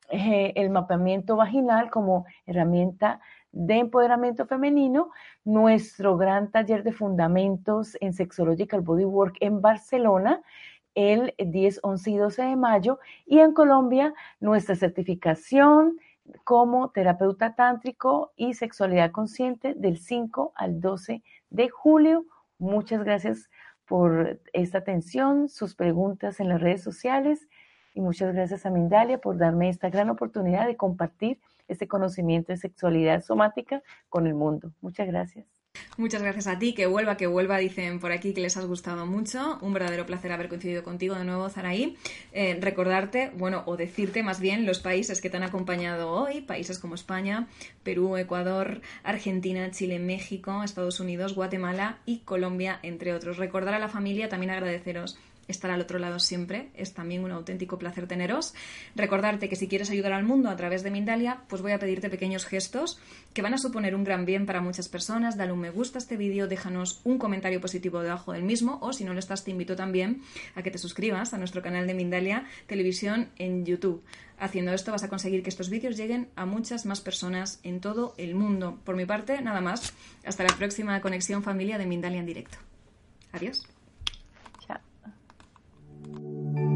eh, 0.10 0.54
el 0.56 0.72
mapeamiento 0.72 1.36
vaginal 1.36 1.92
como 1.92 2.26
herramienta 2.48 3.22
de 3.52 3.76
empoderamiento 3.76 4.48
femenino, 4.48 5.12
nuestro 5.46 6.18
gran 6.18 6.50
taller 6.50 6.82
de 6.82 6.94
fundamentos 6.94 7.96
en 8.02 8.14
Sexological 8.14 8.82
Bodywork 8.82 9.38
en 9.42 9.62
Barcelona 9.62 10.42
el 10.98 11.36
10, 11.38 11.82
11 11.84 12.12
y 12.12 12.18
12 12.18 12.42
de 12.42 12.56
mayo 12.56 13.00
y 13.28 13.38
en 13.38 13.54
Colombia 13.54 14.16
nuestra 14.40 14.76
certificación 14.76 16.00
como 16.44 16.90
terapeuta 16.90 17.54
tántrico 17.54 18.34
y 18.36 18.56
sexualidad 18.56 19.12
consciente 19.12 19.76
del 19.76 20.00
5 20.00 20.54
al 20.56 20.82
12 20.82 21.22
de 21.52 21.70
julio. 21.70 22.26
Muchas 22.58 23.04
gracias 23.04 23.48
por 23.86 24.40
esta 24.54 24.80
atención, 24.80 25.50
sus 25.50 25.76
preguntas 25.76 26.40
en 26.40 26.50
las 26.50 26.62
redes 26.62 26.82
sociales 26.82 27.48
y 27.94 28.02
muchas 28.02 28.34
gracias 28.34 28.66
a 28.66 28.72
Mindalia 28.72 29.20
por 29.20 29.38
darme 29.38 29.70
esta 29.70 29.92
gran 29.92 30.10
oportunidad 30.10 30.66
de 30.66 30.78
compartir 30.78 31.40
este 31.68 31.88
conocimiento 31.88 32.52
de 32.52 32.58
sexualidad 32.58 33.22
somática 33.22 33.84
con 34.10 34.26
el 34.26 34.34
mundo. 34.34 34.72
Muchas 34.82 35.06
gracias. 35.06 35.57
Muchas 35.98 36.22
gracias 36.22 36.48
a 36.48 36.60
ti, 36.60 36.74
que 36.74 36.86
vuelva, 36.86 37.18
que 37.18 37.28
vuelva, 37.28 37.58
dicen 37.58 38.00
por 38.00 38.12
aquí 38.12 38.34
que 38.34 38.42
les 38.42 38.56
has 38.58 38.66
gustado 38.66 39.06
mucho. 39.06 39.58
Un 39.62 39.74
verdadero 39.74 40.06
placer 40.06 40.32
haber 40.32 40.50
coincidido 40.50 40.84
contigo 40.84 41.16
de 41.16 41.26
nuevo, 41.26 41.50
Zaraí. 41.50 41.98
Eh, 42.34 42.58
recordarte, 42.62 43.32
bueno, 43.36 43.64
o 43.66 43.78
decirte 43.78 44.24
más 44.24 44.40
bien 44.40 44.66
los 44.66 44.80
países 44.80 45.22
que 45.22 45.30
te 45.30 45.38
han 45.38 45.44
acompañado 45.44 46.10
hoy, 46.10 46.42
países 46.42 46.80
como 46.80 46.96
España, 46.96 47.48
Perú, 47.84 48.18
Ecuador, 48.18 48.82
Argentina, 49.04 49.72
Chile, 49.72 50.00
México, 50.00 50.64
Estados 50.64 51.00
Unidos, 51.00 51.36
Guatemala 51.36 51.98
y 52.06 52.20
Colombia, 52.20 52.80
entre 52.84 53.14
otros. 53.14 53.38
Recordar 53.38 53.74
a 53.74 53.80
la 53.80 53.90
familia, 53.90 54.30
también 54.30 54.52
agradeceros 54.52 55.18
estar 55.48 55.72
al 55.72 55.82
otro 55.82 56.00
lado 56.00 56.20
siempre. 56.20 56.70
Es 56.76 56.94
también 56.94 57.24
un 57.24 57.32
auténtico 57.32 57.78
placer 57.78 58.08
teneros. 58.08 58.54
Recordarte 58.96 59.50
que 59.50 59.56
si 59.56 59.68
quieres 59.68 59.90
ayudar 59.90 60.14
al 60.14 60.24
mundo 60.24 60.50
a 60.50 60.56
través 60.56 60.84
de 60.84 60.92
Mindalia, 60.92 61.42
pues 61.48 61.62
voy 61.62 61.72
a 61.72 61.80
pedirte 61.80 62.10
pequeños 62.10 62.46
gestos 62.46 63.00
que 63.34 63.42
van 63.42 63.54
a 63.54 63.58
suponer 63.58 63.96
un 63.96 64.04
gran 64.04 64.26
bien 64.26 64.46
para 64.46 64.62
muchas 64.62 64.90
personas. 64.90 65.38
Dale 65.38 65.52
un 65.52 65.60
me 65.60 65.70
gusta 65.70 65.98
a 65.98 66.02
este 66.02 66.18
vídeo, 66.18 66.48
déjanos 66.48 67.02
un 67.04 67.18
comentario 67.18 67.60
positivo 67.60 68.02
debajo 68.02 68.34
del 68.34 68.44
mismo 68.44 68.80
o 68.82 68.94
si 68.94 69.04
no 69.04 69.14
lo 69.14 69.20
estás 69.20 69.44
te 69.44 69.52
invito 69.52 69.76
también 69.76 70.22
a 70.56 70.64
que 70.64 70.72
te 70.72 70.78
suscribas 70.78 71.34
a 71.34 71.38
nuestro 71.38 71.62
canal 71.62 71.88
de 71.88 71.94
Mindalia 71.94 72.46
Televisión 72.68 73.30
en 73.38 73.66
YouTube. 73.66 74.04
Haciendo 74.40 74.72
esto 74.72 74.92
vas 74.92 75.04
a 75.04 75.10
conseguir 75.10 75.42
que 75.42 75.50
estos 75.50 75.70
vídeos 75.70 75.98
lleguen 75.98 76.30
a 76.36 76.46
muchas 76.46 76.86
más 76.86 77.02
personas 77.02 77.60
en 77.64 77.80
todo 77.82 78.14
el 78.18 78.36
mundo. 78.36 78.80
Por 78.84 78.96
mi 78.96 79.06
parte, 79.06 79.42
nada 79.42 79.62
más. 79.62 79.94
Hasta 80.26 80.44
la 80.44 80.56
próxima 80.56 81.02
conexión 81.02 81.42
familia 81.42 81.78
de 81.78 81.88
Mindalia 81.88 82.20
en 82.20 82.26
directo. 82.26 82.58
Adiós. 83.32 83.77
あ。 86.16 86.67